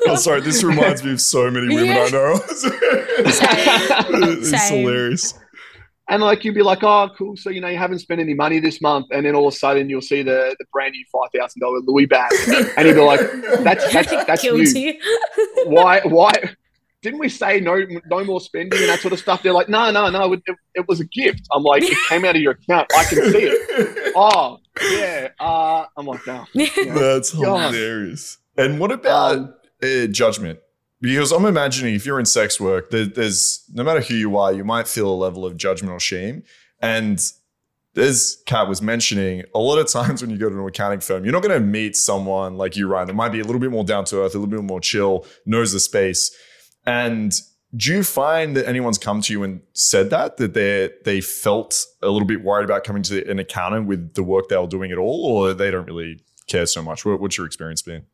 oh, 0.06 0.16
sorry, 0.18 0.40
this 0.40 0.62
reminds 0.62 1.02
me 1.02 1.12
of 1.12 1.20
so 1.20 1.50
many 1.50 1.74
women 1.74 1.96
I 1.96 2.08
know. 2.10 2.38
it's 2.48 4.50
Same. 4.50 4.84
hilarious. 4.84 5.34
And 6.08 6.22
like 6.22 6.44
you'd 6.44 6.54
be 6.54 6.62
like, 6.62 6.84
oh, 6.84 7.08
cool. 7.18 7.36
So 7.36 7.50
you 7.50 7.60
know 7.60 7.66
you 7.66 7.78
haven't 7.78 7.98
spent 7.98 8.20
any 8.20 8.34
money 8.34 8.60
this 8.60 8.80
month, 8.80 9.06
and 9.10 9.26
then 9.26 9.34
all 9.34 9.48
of 9.48 9.54
a 9.54 9.56
sudden 9.56 9.90
you'll 9.90 10.00
see 10.00 10.22
the, 10.22 10.54
the 10.60 10.64
brand 10.72 10.92
new 10.92 11.04
five 11.12 11.30
thousand 11.36 11.58
dollar 11.60 11.80
Louis 11.80 12.06
bag, 12.06 12.30
and 12.76 12.86
you'd 12.86 12.94
be 12.94 13.00
like, 13.00 13.18
that's 13.64 13.92
that's 13.92 14.10
that's 14.26 14.44
new. 14.44 14.94
Why 15.64 16.02
why 16.04 16.30
didn't 17.02 17.18
we 17.18 17.28
say 17.28 17.58
no 17.58 17.84
no 18.08 18.22
more 18.24 18.40
spending 18.40 18.78
and 18.78 18.88
that 18.88 19.00
sort 19.00 19.14
of 19.14 19.18
stuff? 19.18 19.42
They're 19.42 19.52
like, 19.52 19.68
no 19.68 19.90
no 19.90 20.08
no, 20.08 20.34
it, 20.34 20.42
it, 20.46 20.56
it 20.76 20.86
was 20.86 21.00
a 21.00 21.04
gift. 21.06 21.42
I'm 21.52 21.64
like, 21.64 21.82
it 21.82 21.98
came 22.08 22.24
out 22.24 22.36
of 22.36 22.42
your 22.42 22.52
account. 22.52 22.86
I 22.96 23.02
can 23.02 23.32
see 23.32 23.48
it. 23.50 24.12
Oh 24.14 24.58
yeah. 24.82 25.28
Uh, 25.38 25.86
I'm 25.96 26.06
like, 26.06 26.26
no. 26.26 26.44
That's 26.54 27.32
God. 27.32 27.72
hilarious. 27.74 28.38
And 28.56 28.78
what 28.80 28.92
about 28.92 29.36
Um, 29.36 29.54
uh, 29.82 30.06
judgment? 30.06 30.58
Because 31.00 31.30
I'm 31.30 31.44
imagining 31.44 31.94
if 31.94 32.06
you're 32.06 32.18
in 32.18 32.24
sex 32.26 32.58
work, 32.58 32.90
there, 32.90 33.04
there's 33.04 33.64
no 33.72 33.84
matter 33.84 34.00
who 34.00 34.14
you 34.14 34.36
are, 34.38 34.52
you 34.52 34.64
might 34.64 34.88
feel 34.88 35.08
a 35.10 35.14
level 35.14 35.44
of 35.44 35.56
judgment 35.56 35.92
or 35.92 36.00
shame. 36.00 36.42
And 36.80 37.20
as 37.96 38.38
Kat 38.46 38.66
was 38.68 38.80
mentioning, 38.80 39.42
a 39.54 39.58
lot 39.58 39.78
of 39.78 39.88
times 39.88 40.22
when 40.22 40.30
you 40.30 40.38
go 40.38 40.48
to 40.48 40.58
an 40.58 40.66
accounting 40.66 41.00
firm, 41.00 41.24
you're 41.24 41.32
not 41.32 41.42
going 41.42 41.58
to 41.60 41.66
meet 41.66 41.96
someone 41.96 42.56
like 42.56 42.76
you, 42.76 42.88
Ryan, 42.88 43.08
that 43.08 43.14
might 43.14 43.28
be 43.30 43.40
a 43.40 43.44
little 43.44 43.60
bit 43.60 43.70
more 43.70 43.84
down 43.84 44.04
to 44.06 44.22
earth, 44.22 44.34
a 44.34 44.38
little 44.38 44.50
bit 44.50 44.62
more 44.62 44.80
chill, 44.80 45.26
knows 45.44 45.72
the 45.72 45.80
space. 45.80 46.34
And 46.86 47.32
do 47.76 47.92
you 47.92 48.02
find 48.02 48.56
that 48.56 48.66
anyone's 48.66 48.98
come 48.98 49.20
to 49.20 49.32
you 49.32 49.42
and 49.42 49.60
said 49.72 50.10
that 50.10 50.36
that 50.38 50.54
they 50.54 50.90
they 51.04 51.20
felt 51.20 51.84
a 52.02 52.08
little 52.08 52.26
bit 52.26 52.42
worried 52.42 52.64
about 52.64 52.84
coming 52.84 53.02
to 53.04 53.28
an 53.30 53.38
accountant 53.38 53.86
with 53.86 54.14
the 54.14 54.22
work 54.22 54.48
they 54.48 54.56
were 54.56 54.66
doing 54.66 54.92
at 54.92 54.98
all, 54.98 55.26
or 55.26 55.54
they 55.54 55.70
don't 55.70 55.86
really 55.86 56.20
care 56.46 56.66
so 56.66 56.82
much? 56.82 57.04
What, 57.04 57.20
what's 57.20 57.36
your 57.36 57.46
experience 57.46 57.82
been? 57.82 58.04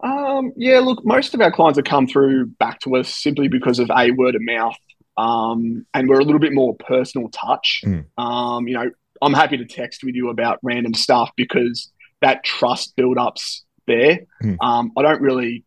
Um, 0.00 0.52
yeah, 0.56 0.78
look, 0.78 1.04
most 1.04 1.34
of 1.34 1.40
our 1.40 1.50
clients 1.50 1.78
have 1.78 1.84
come 1.84 2.06
through 2.06 2.46
back 2.46 2.80
to 2.80 2.96
us 2.96 3.12
simply 3.12 3.48
because 3.48 3.78
of 3.78 3.90
a 3.96 4.10
word 4.12 4.34
of 4.34 4.42
mouth. 4.42 4.76
Um, 5.16 5.84
and 5.94 6.08
we're 6.08 6.20
a 6.20 6.24
little 6.24 6.38
bit 6.38 6.52
more 6.52 6.76
personal 6.76 7.28
touch. 7.30 7.82
Mm. 7.84 8.04
Um, 8.16 8.68
you 8.68 8.74
know, 8.74 8.90
I'm 9.20 9.34
happy 9.34 9.56
to 9.56 9.64
text 9.64 10.04
with 10.04 10.14
you 10.14 10.28
about 10.28 10.60
random 10.62 10.94
stuff 10.94 11.30
because 11.36 11.90
that 12.20 12.44
trust 12.44 12.94
build 12.94 13.18
up's 13.18 13.64
there. 13.88 14.20
Mm. 14.42 14.56
Um, 14.60 14.92
I 14.96 15.02
don't 15.02 15.20
really 15.20 15.64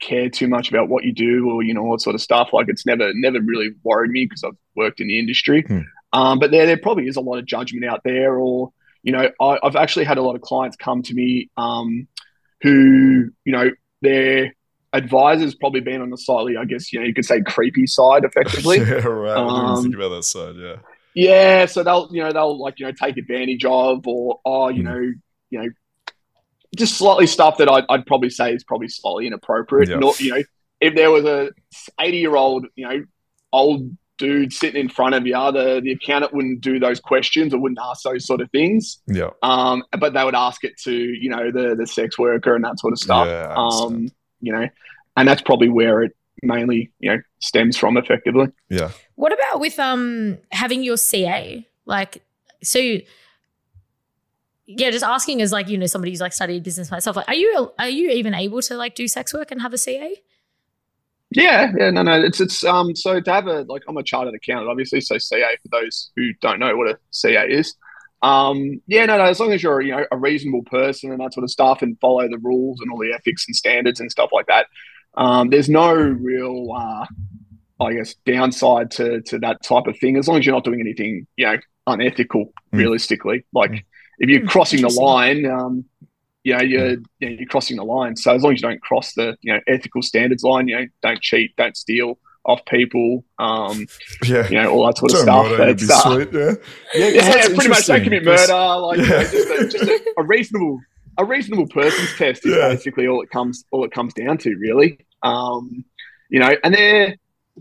care 0.00 0.28
too 0.28 0.48
much 0.48 0.68
about 0.68 0.88
what 0.88 1.04
you 1.04 1.12
do 1.12 1.50
or, 1.50 1.62
you 1.62 1.72
know, 1.74 1.82
all 1.82 1.98
sort 1.98 2.14
of 2.14 2.20
stuff. 2.20 2.50
Like 2.52 2.66
it's 2.68 2.84
never, 2.86 3.12
never 3.14 3.40
really 3.40 3.70
worried 3.82 4.10
me 4.10 4.26
because 4.26 4.44
I've 4.44 4.56
worked 4.74 5.00
in 5.00 5.08
the 5.08 5.18
industry. 5.18 5.62
Mm. 5.62 5.84
Um, 6.12 6.38
but 6.38 6.50
there, 6.50 6.66
there 6.66 6.76
probably 6.78 7.08
is 7.08 7.16
a 7.16 7.20
lot 7.20 7.38
of 7.38 7.46
judgment 7.46 7.84
out 7.84 8.02
there 8.04 8.38
or, 8.38 8.72
you 9.02 9.12
know, 9.12 9.30
I, 9.40 9.58
I've 9.62 9.76
actually 9.76 10.04
had 10.04 10.18
a 10.18 10.22
lot 10.22 10.34
of 10.36 10.42
clients 10.42 10.76
come 10.76 11.02
to 11.02 11.14
me, 11.14 11.50
um, 11.56 12.08
who, 12.62 13.30
you 13.44 13.52
know, 13.52 13.70
their 14.02 14.54
advisor's 14.92 15.54
probably 15.54 15.80
been 15.80 16.00
on 16.00 16.10
the 16.10 16.16
slightly, 16.16 16.56
I 16.56 16.64
guess, 16.64 16.92
you 16.92 17.00
know, 17.00 17.06
you 17.06 17.14
could 17.14 17.24
say 17.24 17.40
creepy 17.42 17.86
side 17.86 18.24
effectively. 18.24 18.78
yeah, 18.80 19.04
right. 19.06 19.36
I 19.36 19.40
didn't 19.40 19.56
even 19.56 19.68
Um, 19.76 19.82
think 19.82 19.94
about 19.94 20.08
that 20.10 20.22
side. 20.24 20.56
Yeah. 20.56 20.76
yeah. 21.14 21.66
So 21.66 21.82
they'll, 21.82 22.08
you 22.10 22.22
know, 22.22 22.32
they'll 22.32 22.58
like, 22.58 22.78
you 22.78 22.86
know, 22.86 22.92
take 22.92 23.16
advantage 23.16 23.64
of 23.64 24.06
or, 24.06 24.40
oh, 24.44 24.68
you 24.68 24.82
Mm. 24.82 24.84
know, 24.84 25.12
you 25.50 25.62
know, 25.62 25.68
just 26.76 26.96
slightly 26.96 27.26
stuff 27.26 27.58
that 27.58 27.68
I'd, 27.68 27.84
I'd 27.88 28.06
probably 28.06 28.30
say 28.30 28.52
is 28.52 28.64
probably 28.64 28.88
slightly 28.88 29.26
inappropriate. 29.26 29.88
Yeah. 29.88 29.96
Not, 29.96 30.20
you 30.20 30.34
know, 30.34 30.42
if 30.80 30.94
there 30.94 31.10
was 31.10 31.24
a 31.24 31.50
80 32.00 32.16
year 32.16 32.36
old, 32.36 32.66
you 32.76 32.88
know, 32.88 33.04
old 33.52 33.96
dude 34.18 34.52
sitting 34.52 34.80
in 34.80 34.88
front 34.88 35.14
of 35.14 35.26
you, 35.26 35.34
the, 35.34 35.80
the 35.82 35.92
accountant 35.92 36.32
wouldn't 36.32 36.60
do 36.60 36.78
those 36.78 37.00
questions 37.00 37.52
or 37.52 37.58
wouldn't 37.58 37.78
ask 37.82 38.02
those 38.02 38.26
sort 38.26 38.40
of 38.40 38.50
things. 38.50 38.98
Yeah. 39.06 39.30
Um, 39.42 39.84
but 39.98 40.12
they 40.14 40.24
would 40.24 40.34
ask 40.34 40.64
it 40.64 40.76
to, 40.84 40.92
you 40.92 41.30
know, 41.30 41.50
the 41.50 41.74
the 41.76 41.86
sex 41.86 42.18
worker 42.18 42.54
and 42.54 42.64
that 42.64 42.78
sort 42.78 42.92
of 42.92 42.98
stuff. 42.98 43.26
Yeah, 43.26 43.54
um, 43.56 44.08
you 44.40 44.52
know, 44.52 44.68
and 45.16 45.28
that's 45.28 45.42
probably 45.42 45.68
where 45.68 46.02
it 46.02 46.16
mainly, 46.42 46.90
you 47.00 47.10
know, 47.10 47.20
stems 47.40 47.76
from 47.76 47.96
effectively. 47.96 48.48
Yeah. 48.68 48.90
What 49.14 49.32
about 49.32 49.60
with 49.60 49.78
um 49.78 50.38
having 50.52 50.82
your 50.82 50.96
CA? 50.96 51.66
Like, 51.84 52.22
so 52.62 52.98
yeah, 54.66 54.90
just 54.90 55.04
asking 55.04 55.40
as 55.42 55.52
like 55.52 55.68
you 55.68 55.78
know 55.78 55.86
somebody 55.86 56.10
who's 56.12 56.20
like 56.20 56.32
studied 56.32 56.62
business 56.62 56.90
myself. 56.90 57.16
Like, 57.16 57.28
are 57.28 57.34
you 57.34 57.72
are 57.78 57.88
you 57.88 58.10
even 58.10 58.34
able 58.34 58.62
to 58.62 58.76
like 58.76 58.94
do 58.94 59.06
sex 59.08 59.32
work 59.32 59.50
and 59.50 59.62
have 59.62 59.72
a 59.72 59.78
CA? 59.78 60.14
Yeah, 61.30 61.72
yeah, 61.78 61.90
no, 61.90 62.02
no. 62.02 62.20
It's 62.22 62.40
it's 62.40 62.64
um 62.64 62.94
so 62.94 63.20
to 63.20 63.32
have 63.32 63.46
a 63.46 63.62
like 63.62 63.82
I'm 63.88 63.96
a 63.96 64.02
chartered 64.02 64.34
accountant, 64.34 64.70
obviously, 64.70 65.00
so 65.00 65.18
CA 65.18 65.56
for 65.62 65.68
those 65.80 66.10
who 66.16 66.32
don't 66.40 66.60
know 66.60 66.76
what 66.76 66.88
a 66.90 66.98
CA 67.10 67.46
is. 67.48 67.74
Um, 68.22 68.80
yeah, 68.86 69.04
no, 69.06 69.18
no, 69.18 69.24
as 69.24 69.38
long 69.38 69.52
as 69.52 69.62
you're, 69.62 69.82
you 69.82 69.92
know, 69.92 70.04
a 70.10 70.16
reasonable 70.16 70.62
person 70.62 71.12
and 71.12 71.20
that 71.20 71.34
sort 71.34 71.44
of 71.44 71.50
stuff 71.50 71.82
and 71.82 71.98
follow 72.00 72.26
the 72.28 72.38
rules 72.38 72.80
and 72.80 72.90
all 72.90 72.98
the 72.98 73.12
ethics 73.12 73.44
and 73.46 73.54
standards 73.54 74.00
and 74.00 74.10
stuff 74.10 74.30
like 74.32 74.46
that. 74.46 74.66
Um, 75.16 75.50
there's 75.50 75.68
no 75.68 75.92
real 75.94 76.72
uh 76.72 77.06
I 77.78 77.92
guess 77.92 78.14
downside 78.24 78.90
to 78.92 79.20
to 79.22 79.38
that 79.40 79.62
type 79.62 79.86
of 79.86 79.98
thing, 79.98 80.16
as 80.16 80.28
long 80.28 80.38
as 80.38 80.46
you're 80.46 80.54
not 80.54 80.64
doing 80.64 80.80
anything, 80.80 81.26
you 81.36 81.46
know, 81.46 81.56
unethical, 81.86 82.52
Mm. 82.72 82.78
realistically. 82.78 83.44
Like 83.52 83.70
Mm. 83.72 83.84
If 84.18 84.28
you're 84.30 84.40
Mm, 84.42 84.48
crossing 84.48 84.82
the 84.82 84.88
line, 84.88 85.44
um, 85.46 85.84
you 86.44 86.56
know, 86.56 86.62
you're, 86.62 86.90
you 86.90 86.96
know, 87.20 87.28
you're 87.28 87.46
crossing 87.48 87.76
the 87.76 87.84
line. 87.84 88.16
So 88.16 88.34
as 88.34 88.42
long 88.42 88.52
as 88.54 88.60
you 88.62 88.68
don't 88.68 88.80
cross 88.80 89.12
the, 89.14 89.36
you 89.42 89.52
know, 89.52 89.60
ethical 89.66 90.02
standards 90.02 90.42
line, 90.42 90.68
you 90.68 90.76
know, 90.76 90.86
don't 91.02 91.20
cheat, 91.20 91.54
don't 91.56 91.76
steal 91.76 92.18
off 92.44 92.64
people, 92.66 93.24
um, 93.40 93.86
Yeah. 94.24 94.48
you 94.48 94.54
know, 94.54 94.70
all 94.70 94.86
that 94.86 94.96
sort 94.98 95.12
of 95.12 95.26
Don't 95.26 95.46
stuff. 95.46 95.58
murder, 95.58 95.74
be 95.74 95.82
It's, 95.82 95.90
uh, 95.90 96.14
sweet, 96.14 96.28
yeah. 96.32 96.40
Yeah, 96.94 97.20
'cause 97.20 97.28
yeah, 97.28 97.46
pretty 97.54 97.68
much 97.68 97.86
don't 97.86 97.96
interesting, 97.96 98.04
commit 98.04 98.24
'cause- 98.24 98.48
murder. 98.48 98.80
Like, 98.80 98.98
you 98.98 99.06
know, 99.08 99.22
just, 99.22 99.34
a, 99.34 99.68
just 99.78 99.84
a, 99.90 100.14
a 100.18 100.22
reasonable, 100.24 100.80
a 101.18 101.24
reasonable 101.24 101.66
person's 101.68 102.14
test 102.16 102.46
is 102.46 102.54
Yeah. 102.56 102.68
basically 102.68 103.08
all 103.08 103.20
it 103.22 103.30
comes, 103.30 103.64
all 103.72 103.84
it 103.84 103.90
comes 103.90 104.14
down 104.14 104.38
to, 104.38 104.54
really. 104.56 104.98
Um, 105.24 105.84
you 106.30 106.38
know, 106.38 106.54
and 106.62 106.72
they're 106.74 107.16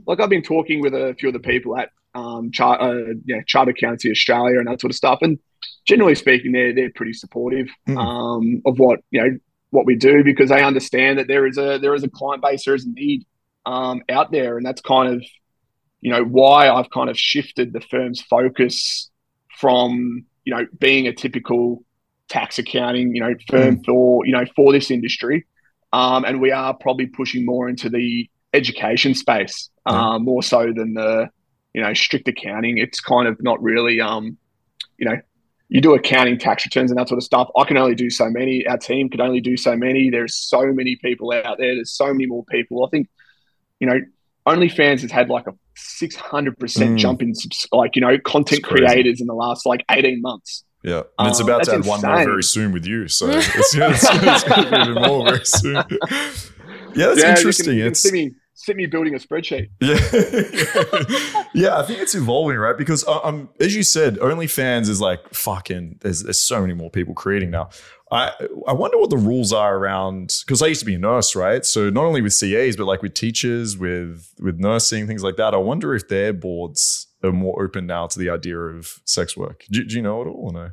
like 0.05 0.19
I've 0.19 0.29
been 0.29 0.41
talking 0.43 0.81
with 0.81 0.93
a 0.93 1.15
few 1.17 1.29
of 1.29 1.33
the 1.33 1.39
people 1.39 1.77
at 1.77 1.89
um, 2.13 2.51
chart, 2.51 2.79
uh, 2.81 3.13
yeah, 3.25 3.41
Chartered 3.47 3.75
Accountants 3.77 4.05
Australia 4.05 4.59
and 4.59 4.67
that 4.67 4.79
sort 4.81 4.91
of 4.91 4.95
stuff, 4.95 5.19
and 5.21 5.39
generally 5.85 6.15
speaking, 6.15 6.51
they're 6.51 6.73
they're 6.73 6.91
pretty 6.91 7.13
supportive 7.13 7.67
Mm. 7.87 7.97
um, 7.97 8.61
of 8.65 8.79
what 8.79 8.99
you 9.11 9.21
know 9.21 9.37
what 9.71 9.85
we 9.85 9.95
do 9.95 10.23
because 10.23 10.49
they 10.49 10.63
understand 10.63 11.19
that 11.19 11.27
there 11.27 11.45
is 11.45 11.57
a 11.57 11.77
there 11.79 11.93
is 11.95 12.03
a 12.03 12.09
client 12.09 12.41
base, 12.41 12.65
there 12.65 12.75
is 12.75 12.85
a 12.85 12.89
need 12.89 13.25
um, 13.65 14.01
out 14.09 14.31
there, 14.31 14.57
and 14.57 14.65
that's 14.65 14.81
kind 14.81 15.13
of 15.13 15.23
you 16.01 16.11
know 16.11 16.23
why 16.23 16.69
I've 16.69 16.89
kind 16.89 17.09
of 17.09 17.17
shifted 17.17 17.73
the 17.73 17.81
firm's 17.81 18.21
focus 18.21 19.09
from 19.59 20.25
you 20.43 20.53
know 20.53 20.65
being 20.79 21.07
a 21.07 21.13
typical 21.13 21.83
tax 22.27 22.57
accounting 22.57 23.13
you 23.15 23.21
know 23.21 23.33
firm 23.49 23.83
for 23.83 24.25
you 24.25 24.31
know 24.31 24.45
for 24.55 24.71
this 24.71 24.89
industry, 24.91 25.45
um, 25.93 26.25
and 26.25 26.41
we 26.41 26.51
are 26.51 26.73
probably 26.73 27.05
pushing 27.07 27.45
more 27.45 27.69
into 27.69 27.89
the 27.89 28.29
education 28.53 29.13
space 29.13 29.69
um, 29.85 30.23
more 30.23 30.41
so 30.41 30.71
than 30.73 30.93
the 30.93 31.29
you 31.73 31.81
know 31.81 31.93
strict 31.93 32.27
accounting. 32.27 32.77
It's 32.77 32.99
kind 32.99 33.27
of 33.27 33.41
not 33.43 33.61
really 33.61 33.99
um, 33.99 34.37
you 34.97 35.07
know 35.09 35.17
you 35.69 35.81
do 35.81 35.93
accounting 35.95 36.37
tax 36.37 36.65
returns 36.65 36.91
and 36.91 36.99
that 36.99 37.07
sort 37.09 37.17
of 37.17 37.23
stuff. 37.23 37.49
I 37.57 37.63
can 37.65 37.77
only 37.77 37.95
do 37.95 38.09
so 38.09 38.29
many. 38.29 38.65
Our 38.67 38.77
team 38.77 39.09
can 39.09 39.19
only 39.21 39.41
do 39.41 39.57
so 39.57 39.75
many. 39.75 40.09
There's 40.09 40.35
so 40.35 40.71
many 40.71 40.95
people 40.97 41.31
out 41.33 41.57
there. 41.57 41.73
There's 41.75 41.91
so 41.91 42.07
many 42.13 42.27
more 42.27 42.45
people. 42.45 42.85
I 42.85 42.89
think, 42.89 43.07
you 43.79 43.87
know, 43.87 43.99
OnlyFans 44.47 45.01
has 45.01 45.11
had 45.11 45.29
like 45.29 45.47
a 45.47 45.53
600% 45.75 46.55
Mm. 46.55 46.97
jump 46.97 47.21
in, 47.23 47.33
like, 47.71 47.95
you 47.95 48.01
know, 48.01 48.17
content 48.19 48.63
creators 48.63 49.19
in 49.21 49.27
the 49.27 49.33
last 49.33 49.65
like 49.65 49.83
18 49.89 50.21
months. 50.21 50.63
Yeah, 50.83 51.01
and 51.17 51.29
it's 51.29 51.39
Um, 51.39 51.47
about 51.49 51.63
to 51.63 51.73
add 51.73 51.85
one 51.85 51.99
more 52.01 52.23
very 52.25 52.43
soon 52.43 52.71
with 52.71 52.85
you. 52.85 53.07
So 53.07 53.27
it's, 53.29 53.47
yeah, 53.75 53.89
it's, 53.89 54.03
it's 54.07 54.43
going 54.43 54.65
to 54.65 54.69
be 54.69 54.91
even 54.91 55.01
more 55.01 55.25
very 55.25 55.45
soon. 55.45 55.83
Yeah, 56.97 57.07
that's 57.07 57.19
yeah, 57.21 57.27
you 57.29 57.33
can- 57.33 57.37
interesting. 57.37 57.73
You 57.75 57.83
can, 57.83 57.91
it's 57.91 58.11
see 58.55 58.73
me, 58.73 58.85
building 58.87 59.13
a 59.13 59.19
spreadsheet. 59.19 59.69
yeah, 59.81 61.43
yeah. 61.53 61.77
I 61.77 61.83
think 61.83 61.99
it's 61.99 62.15
evolving, 62.15 62.57
right? 62.57 62.77
Because 62.77 63.05
uh, 63.07 63.19
um, 63.23 63.49
as 63.59 63.75
you 63.75 63.83
said, 63.83 64.15
OnlyFans 64.17 64.89
is 64.89 64.99
like 64.99 65.33
fucking. 65.33 65.99
There's 66.01 66.23
there's 66.23 66.39
so 66.39 66.61
many 66.61 66.73
more 66.73 66.89
people 66.89 67.13
creating 67.13 67.51
now. 67.51 67.69
I 68.11 68.31
I 68.67 68.73
wonder 68.73 68.97
what 68.97 69.09
the 69.09 69.17
rules 69.17 69.53
are 69.53 69.77
around 69.77 70.41
because 70.45 70.61
I 70.61 70.67
used 70.67 70.79
to 70.79 70.85
be 70.85 70.95
a 70.95 70.99
nurse, 70.99 71.35
right? 71.35 71.65
So 71.65 71.89
not 71.89 72.05
only 72.05 72.21
with 72.21 72.37
CAs, 72.39 72.75
but 72.75 72.85
like 72.85 73.01
with 73.01 73.13
teachers, 73.13 73.77
with 73.77 74.33
with 74.39 74.59
nursing, 74.59 75.05
things 75.07 75.23
like 75.23 75.35
that. 75.35 75.53
I 75.53 75.57
wonder 75.57 75.93
if 75.93 76.07
their 76.07 76.33
boards 76.33 77.07
are 77.23 77.31
more 77.31 77.61
open 77.63 77.85
now 77.85 78.07
to 78.07 78.19
the 78.19 78.29
idea 78.29 78.57
of 78.57 79.01
sex 79.05 79.35
work. 79.35 79.65
Do, 79.69 79.83
do 79.83 79.95
you 79.95 80.01
know 80.01 80.21
it 80.21 80.27
all 80.27 80.47
or 80.47 80.53
no? 80.53 80.71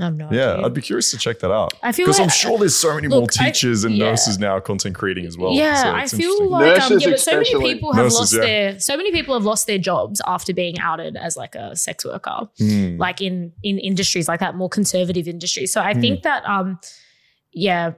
I 0.00 0.04
have 0.06 0.16
no 0.16 0.28
Yeah, 0.32 0.52
idea. 0.54 0.64
I'd 0.66 0.72
be 0.74 0.80
curious 0.80 1.10
to 1.10 1.18
check 1.18 1.40
that 1.40 1.50
out. 1.52 1.74
I 1.82 1.92
feel 1.92 2.06
Because 2.06 2.18
like 2.18 2.24
I'm 2.26 2.30
sure 2.30 2.58
there's 2.58 2.74
so 2.74 2.94
many 2.94 3.08
more 3.08 3.20
look, 3.20 3.32
I- 3.38 3.50
teachers 3.50 3.84
and 3.84 3.94
yeah. 3.94 4.06
nurses 4.10 4.38
now 4.38 4.58
content 4.58 4.94
creating 4.94 5.26
as 5.26 5.36
well. 5.36 5.52
yeah, 5.52 5.82
So 5.82 5.90
I 5.94 6.06
feel 6.06 6.48
like 6.48 6.80
um, 6.80 6.98
yeah, 6.98 7.10
but 7.10 7.20
so 7.20 7.32
many 7.32 7.54
people 7.60 7.92
have 7.92 8.04
Nurses, 8.04 8.18
lost 8.18 8.32
yeah. 8.34 8.40
their 8.40 8.78
so 8.80 8.96
many 8.96 9.12
people 9.12 9.34
have 9.34 9.44
lost 9.44 9.66
their 9.66 9.76
jobs 9.78 10.22
after 10.26 10.54
being 10.54 10.78
outed 10.80 11.16
as 11.16 11.36
like 11.36 11.54
a 11.54 11.76
sex 11.76 12.04
worker. 12.06 12.48
Hmm. 12.58 12.96
like 12.96 13.20
in 13.20 13.52
in 13.62 13.78
industries 13.78 14.28
like 14.28 14.40
that 14.40 14.54
more 14.56 14.68
conservative 14.70 15.28
industries 15.28 15.72
so 15.72 15.80
i 15.82 15.92
Hmm. 15.92 16.00
think 16.00 16.22
that 16.22 16.42
um 16.46 16.78
yeah 17.52 17.92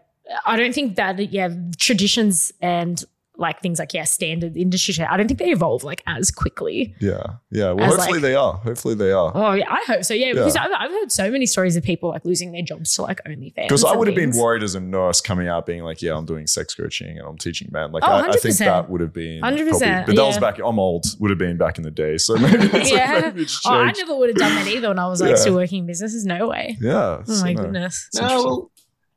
i 0.46 0.56
don't 0.56 0.74
think 0.74 0.96
that 0.96 1.32
yeah 1.32 1.48
traditions 1.78 2.52
and 2.60 3.04
like 3.36 3.60
things 3.60 3.80
like 3.80 3.92
yeah 3.92 4.04
standard 4.04 4.56
industry 4.56 4.94
shit, 4.94 5.08
I 5.10 5.16
don't 5.16 5.26
think 5.26 5.40
they 5.40 5.50
evolve 5.50 5.82
like 5.82 6.02
as 6.06 6.30
quickly. 6.30 6.94
Yeah, 7.00 7.22
yeah. 7.50 7.72
Well, 7.72 7.88
hopefully 7.88 8.12
like- 8.14 8.22
they 8.22 8.34
are. 8.36 8.52
Hopefully 8.58 8.94
they 8.94 9.10
are. 9.10 9.32
Oh 9.34 9.52
yeah, 9.54 9.64
I 9.68 9.82
hope 9.86 10.04
so. 10.04 10.14
Yeah, 10.14 10.32
because 10.34 10.54
I've, 10.56 10.70
I've 10.78 10.90
heard 10.90 11.10
so 11.10 11.30
many 11.30 11.46
stories 11.46 11.76
of 11.76 11.82
people 11.82 12.10
like 12.10 12.24
losing 12.24 12.52
their 12.52 12.62
jobs 12.62 12.94
to 12.94 13.02
like 13.02 13.20
OnlyFans. 13.26 13.54
Because 13.68 13.84
I 13.84 13.96
would 13.96 14.06
have 14.06 14.14
been 14.16 14.30
worried 14.36 14.62
as 14.62 14.74
a 14.76 14.80
nurse 14.80 15.20
coming 15.20 15.48
out 15.48 15.66
being 15.66 15.82
like, 15.82 16.00
yeah, 16.00 16.14
I'm 16.16 16.24
doing 16.26 16.46
sex 16.46 16.74
coaching 16.74 17.18
and 17.18 17.26
I'm 17.26 17.36
teaching 17.36 17.68
men. 17.72 17.90
Like, 17.90 18.04
Oh, 18.04 18.12
I, 18.12 18.28
I 18.28 18.32
think 18.36 18.56
that 18.58 18.88
would 18.88 19.00
have 19.00 19.12
been 19.12 19.42
100%, 19.42 20.06
But 20.06 20.14
that 20.16 20.24
was 20.24 20.38
back. 20.38 20.58
I'm 20.58 20.78
old. 20.78 21.04
Would 21.18 21.30
have 21.30 21.38
been 21.38 21.56
back 21.56 21.78
in 21.78 21.82
the 21.84 21.90
day. 21.90 22.18
So 22.18 22.36
maybe 22.36 22.66
it's, 22.72 22.92
Yeah. 22.92 23.14
like, 23.14 23.24
maybe 23.24 23.42
it's 23.42 23.60
Oh, 23.66 23.72
I 23.72 23.90
never 23.90 24.14
would 24.16 24.28
have 24.28 24.38
done 24.38 24.54
that 24.54 24.68
either 24.68 24.88
when 24.88 24.98
I 25.00 25.08
was 25.08 25.20
like 25.20 25.30
Yeah. 25.30 25.36
still 25.36 25.54
working 25.54 25.80
in 25.80 25.86
businesses. 25.86 26.24
No 26.24 26.48
way. 26.48 26.76
yeah. 26.80 27.18
Oh 27.20 27.22
so 27.24 27.42
my 27.44 27.52
no. 27.52 27.62
goodness. 27.62 28.06
It's 28.12 28.20
No, 28.20 28.28
well, 28.44 28.70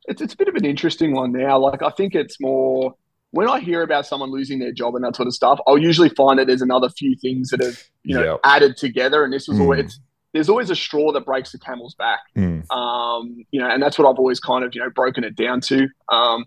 it's, 0.08 0.22
it's 0.22 0.34
a 0.34 0.38
bit 0.38 0.48
of 0.48 0.56
an 0.56 0.66
interesting 0.66 1.14
one 1.14 1.32
now. 1.34 1.60
Like, 1.60 1.84
I 1.84 1.92
think 1.92 2.16
it's 2.16 2.40
more 2.42 2.96
when 3.32 3.48
I 3.50 3.60
hear 3.60 3.82
about 3.82 4.06
someone 4.06 4.32
losing 4.32 4.60
their 4.60 4.72
job 4.72 4.96
and 4.96 5.04
that 5.04 5.16
sort 5.16 5.28
of 5.28 5.34
stuff, 5.34 5.60
I'll 5.68 5.78
usually 5.78 6.10
find 6.10 6.40
that 6.40 6.48
there's 6.48 6.62
another 6.62 6.90
few 6.90 7.16
things 7.22 7.50
that 7.50 7.60
have, 7.62 7.78
you 8.04 8.16
know, 8.16 8.24
Yep. 8.24 8.40
added 8.44 8.78
together. 8.78 9.24
And 9.24 9.34
this 9.34 9.48
was 9.48 9.58
Mm. 9.58 9.62
always, 9.62 10.00
there's 10.34 10.50
always 10.50 10.70
a 10.70 10.76
straw 10.76 11.12
that 11.12 11.26
breaks 11.26 11.52
the 11.52 11.60
camel's 11.60 11.96
back. 11.96 12.20
Mm. 12.38 12.70
Um, 12.72 13.46
you 13.52 13.60
know, 13.60 13.68
and 13.70 13.82
that's 13.84 13.98
what 14.00 14.08
I've 14.10 14.18
always 14.20 14.40
kind 14.40 14.63
of, 14.63 14.74
you 14.74 14.82
know, 14.82 14.90
broken 14.90 15.24
it 15.24 15.36
down 15.36 15.62
to. 15.62 15.88
Um, 16.10 16.46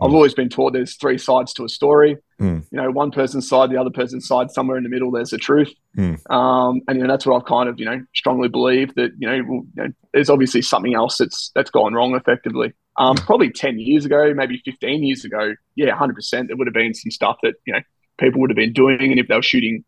I've 0.00 0.10
Mm. 0.10 0.14
always 0.14 0.32
been 0.32 0.48
taught 0.48 0.72
there's 0.72 0.96
three 0.96 1.18
sides 1.18 1.52
to 1.54 1.64
a 1.64 1.68
story. 1.68 2.16
Mm. 2.40 2.64
You 2.72 2.80
know, 2.80 2.90
one 2.90 3.10
person's 3.10 3.46
side, 3.46 3.70
the 3.70 3.76
other 3.76 3.90
person's 3.90 4.26
side, 4.26 4.50
somewhere 4.50 4.78
in 4.78 4.84
the 4.84 4.88
middle, 4.88 5.10
there's 5.10 5.30
the 5.30 5.36
truth. 5.38 5.70
Mm. 5.98 6.18
Um, 6.32 6.80
and 6.88 6.96
you 6.96 7.04
know, 7.04 7.12
that's 7.12 7.26
what 7.26 7.36
I've 7.36 7.44
kind 7.44 7.68
of, 7.68 7.78
you 7.78 7.84
know, 7.84 8.00
strongly 8.14 8.48
believed 8.48 8.94
that 8.96 9.10
you 9.18 9.28
know, 9.28 9.42
well, 9.46 9.62
you 9.76 9.82
know, 9.82 9.88
there's 10.14 10.30
obviously 10.30 10.62
something 10.62 10.94
else 10.94 11.18
that's 11.18 11.50
that's 11.54 11.70
gone 11.70 11.92
wrong 11.92 12.14
effectively. 12.14 12.72
Um, 12.96 13.16
probably 13.16 13.50
ten 13.50 13.78
years 13.78 14.04
ago, 14.04 14.34
maybe 14.34 14.60
fifteen 14.64 15.02
years 15.02 15.24
ago, 15.24 15.54
yeah, 15.74 15.94
hundred 15.94 16.14
percent, 16.14 16.48
there 16.48 16.56
would 16.56 16.66
have 16.66 16.74
been 16.74 16.94
some 16.94 17.10
stuff 17.10 17.38
that 17.42 17.54
you 17.64 17.72
know 17.72 17.80
people 18.18 18.40
would 18.40 18.50
have 18.50 18.56
been 18.56 18.72
doing, 18.72 19.10
and 19.10 19.18
if 19.18 19.28
they 19.28 19.34
were 19.34 19.42
shooting 19.42 19.84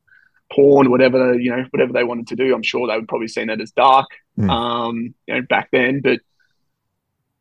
porn, 0.53 0.91
whatever 0.91 1.39
you 1.39 1.51
know, 1.51 1.65
whatever 1.71 1.93
they 1.93 2.05
wanted 2.05 2.29
to 2.29 2.37
do, 2.37 2.55
I'm 2.55 2.63
sure 2.63 2.87
they 2.87 2.97
would 2.97 3.09
probably 3.09 3.29
seen 3.29 3.49
that 3.49 3.61
as 3.61 3.73
dark. 3.73 4.07
Mm. 4.39 4.51
Um, 4.51 5.15
you 5.27 5.35
know, 5.35 5.43
back 5.43 5.69
then, 5.71 6.01
but 6.01 6.21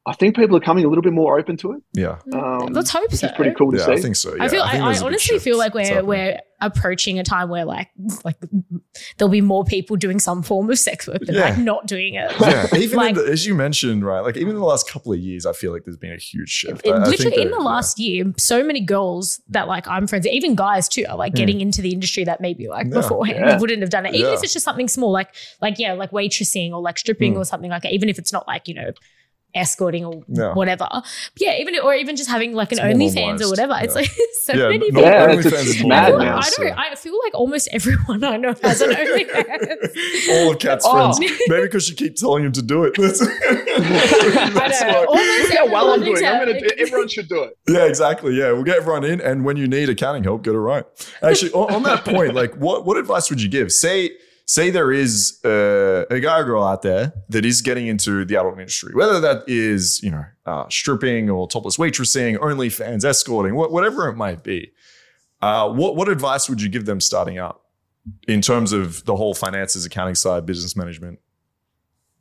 I 0.05 0.11
think 0.13 0.35
people 0.35 0.57
are 0.57 0.59
coming 0.59 0.83
a 0.83 0.89
little 0.89 1.01
bit 1.01 1.13
more 1.13 1.39
open 1.39 1.55
to 1.57 1.71
it. 1.71 1.81
Yeah. 1.93 2.17
Um, 2.33 2.67
Let's 2.73 2.89
hope 2.89 3.09
so. 3.13 3.25
It's 3.27 3.35
pretty 3.37 3.55
cool 3.55 3.71
to 3.71 3.77
Yeah, 3.77 3.85
see. 3.85 3.91
I 3.93 4.01
think 4.01 4.17
so. 4.17 4.35
Yeah, 4.35 4.43
I 4.43 4.47
feel. 4.49 4.61
I, 4.61 4.71
think 4.71 4.83
I, 4.83 4.87
there's 4.87 5.01
honestly 5.01 5.39
feel 5.39 5.57
like 5.57 5.73
we're 5.73 6.03
we're 6.03 6.39
approaching 6.59 7.19
a 7.19 7.23
time 7.23 7.47
where 7.49 7.63
like 7.65 7.89
like 8.25 8.35
there'll 9.17 9.31
be 9.31 9.39
more 9.41 9.63
people 9.63 9.95
doing 9.95 10.19
some 10.19 10.43
form 10.43 10.69
of 10.69 10.77
sex 10.79 11.07
work 11.07 11.19
than 11.21 11.35
Yeah. 11.35 11.41
like 11.49 11.57
not 11.57 11.87
doing 11.87 12.15
it. 12.15 12.31
yeah, 12.41 12.67
even 12.75 12.97
Like- 12.97 13.15
in 13.17 13.25
the, 13.25 13.31
as 13.31 13.45
you 13.45 13.55
mentioned, 13.55 14.03
right? 14.05 14.19
Like 14.21 14.35
even 14.35 14.49
in 14.49 14.55
the 14.57 14.65
last 14.65 14.89
couple 14.89 15.13
of 15.13 15.19
years, 15.19 15.45
I 15.45 15.53
feel 15.53 15.71
like 15.71 15.83
there's 15.85 15.97
been 15.97 16.11
a 16.13 16.17
huge 16.17 16.49
shift. 16.49 16.85
It- 16.85 16.91
I- 16.91 17.01
I 17.01 17.03
think 17.05 17.19
literally 17.19 17.41
in 17.41 17.51
that- 17.51 17.55
the 17.57 17.61
yeah. 17.63 17.69
last 17.69 17.99
year, 17.99 18.33
so 18.37 18.61
many 18.63 18.81
girls 18.81 19.41
that 19.49 19.67
like 19.69 19.87
I'm 19.87 20.07
friends, 20.07 20.25
with, 20.25 20.33
even 20.33 20.55
guys 20.55 20.89
too, 20.89 21.05
are 21.09 21.15
like 21.17 21.31
Mm. 21.33 21.37
getting 21.37 21.61
into 21.61 21.81
the 21.81 21.91
industry 21.93 22.23
that 22.25 22.41
maybe 22.41 22.67
like 22.67 22.87
Yeah. 22.87 22.93
beforehand 23.01 23.39
Yeah. 23.45 23.57
wouldn't 23.59 23.79
have 23.81 23.89
done 23.89 24.05
it. 24.05 24.15
Even 24.15 24.31
Yeah. 24.31 24.37
if 24.37 24.43
it's 24.43 24.53
just 24.53 24.65
something 24.65 24.87
small, 24.89 25.11
like 25.13 25.33
like 25.61 25.79
yeah, 25.79 25.93
like 25.93 26.11
waitressing 26.11 26.71
or 26.71 26.81
like 26.81 26.97
stripping 26.97 27.35
Mm. 27.35 27.37
or 27.39 27.45
something 27.45 27.69
like 27.71 27.83
that. 27.83 27.93
Even 27.93 28.09
if 28.09 28.19
it's 28.19 28.33
not 28.33 28.47
like 28.47 28.67
you 28.67 28.73
know 28.73 28.91
escorting 29.55 30.05
or 30.05 30.23
Yeah. 30.27 30.53
whatever. 30.53 30.87
But 30.89 31.03
yeah, 31.37 31.57
even 31.59 31.75
or 31.79 31.93
even 31.93 32.15
just 32.15 32.29
having 32.29 32.53
like 32.53 32.71
an 32.71 32.79
It's 32.79 32.97
more 32.97 33.09
OnlyFans 33.09 33.41
or 33.41 33.49
whatever. 33.49 33.75
It's 33.81 33.95
like 33.95 34.09
so 34.43 34.53
Yeah, 34.53 34.63
many 34.69 34.77
no- 34.79 34.85
people. 34.85 35.01
Yeah, 35.01 35.31
it's- 35.31 35.45
it's 35.75 35.83
mad 35.85 36.03
I, 36.03 36.07
feel, 36.09 36.17
now, 36.19 36.37
I 36.37 36.49
don't. 36.57 36.77
I 36.79 36.95
feel 36.95 37.19
like 37.25 37.33
almost 37.33 37.67
everyone 37.71 38.23
I 38.23 38.37
know 38.37 38.53
has 38.63 38.81
an 38.81 38.89
OnlyFans. 39.01 40.29
All 40.29 40.51
of 40.51 40.59
Kat's 40.59 40.85
Oh. 40.87 41.13
friends. 41.13 41.19
Maybe 41.47 41.63
because 41.63 41.89
you 41.89 41.95
keep 41.95 42.15
telling 42.15 42.43
him 42.43 42.51
to 42.53 42.61
do 42.61 42.83
it. 42.85 42.93
That's, 42.97 43.21
I 43.21 44.49
that's 44.53 44.81
know. 44.81 44.87
why- 44.87 45.05
Almost 45.05 45.49
Look 45.49 45.57
how 45.57 45.67
well 45.67 45.91
I'm 45.91 45.99
everyone 46.01 46.19
doing. 46.19 46.25
I'm 46.31 46.39
gonna. 46.45 46.51
except- 46.57 46.79
Everyone 46.79 47.07
should 47.07 47.27
do 47.29 47.43
it. 47.43 47.57
Yeah, 47.67 47.85
exactly. 47.85 48.33
Yeah, 48.35 48.51
we'll 48.51 48.63
get 48.63 48.77
everyone 48.77 49.03
in, 49.03 49.21
and 49.21 49.45
when 49.45 49.57
you 49.57 49.67
need 49.67 49.89
accounting 49.89 50.23
help, 50.23 50.43
get 50.43 50.53
it 50.53 50.57
right. 50.59 50.85
Actually, 51.21 51.51
on, 51.51 51.73
on 51.75 51.83
that 51.83 52.03
point, 52.05 52.33
like, 52.33 52.53
what 52.55 52.85
what 52.85 52.97
advice 52.97 53.29
would 53.29 53.41
you 53.41 53.49
give? 53.49 53.71
Say 53.71 54.11
say 54.45 54.69
there 54.69 54.91
is 54.91 55.39
uh, 55.45 56.05
a 56.09 56.19
guy 56.19 56.39
or 56.39 56.43
girl 56.43 56.63
out 56.63 56.81
there 56.81 57.13
that 57.29 57.45
is 57.45 57.61
getting 57.61 57.87
into 57.87 58.25
the 58.25 58.35
adult 58.35 58.59
industry, 58.59 58.93
whether 58.93 59.19
that 59.19 59.43
is 59.47 60.01
you 60.03 60.11
know 60.11 60.25
uh, 60.45 60.65
stripping 60.69 61.29
or 61.29 61.47
topless 61.47 61.77
waitressing, 61.77 62.37
OnlyFans, 62.37 63.05
escorting, 63.05 63.55
wha- 63.55 63.69
whatever 63.69 64.07
it 64.09 64.15
might 64.15 64.43
be. 64.43 64.71
Uh, 65.41 65.69
what 65.69 65.95
what 65.95 66.09
advice 66.09 66.49
would 66.49 66.61
you 66.61 66.69
give 66.69 66.85
them 66.85 66.99
starting 66.99 67.37
out 67.37 67.61
in 68.27 68.41
terms 68.41 68.73
of 68.73 69.03
the 69.05 69.15
whole 69.15 69.33
finances, 69.33 69.85
accounting 69.85 70.15
side, 70.15 70.45
business 70.45 70.75
management? 70.75 71.19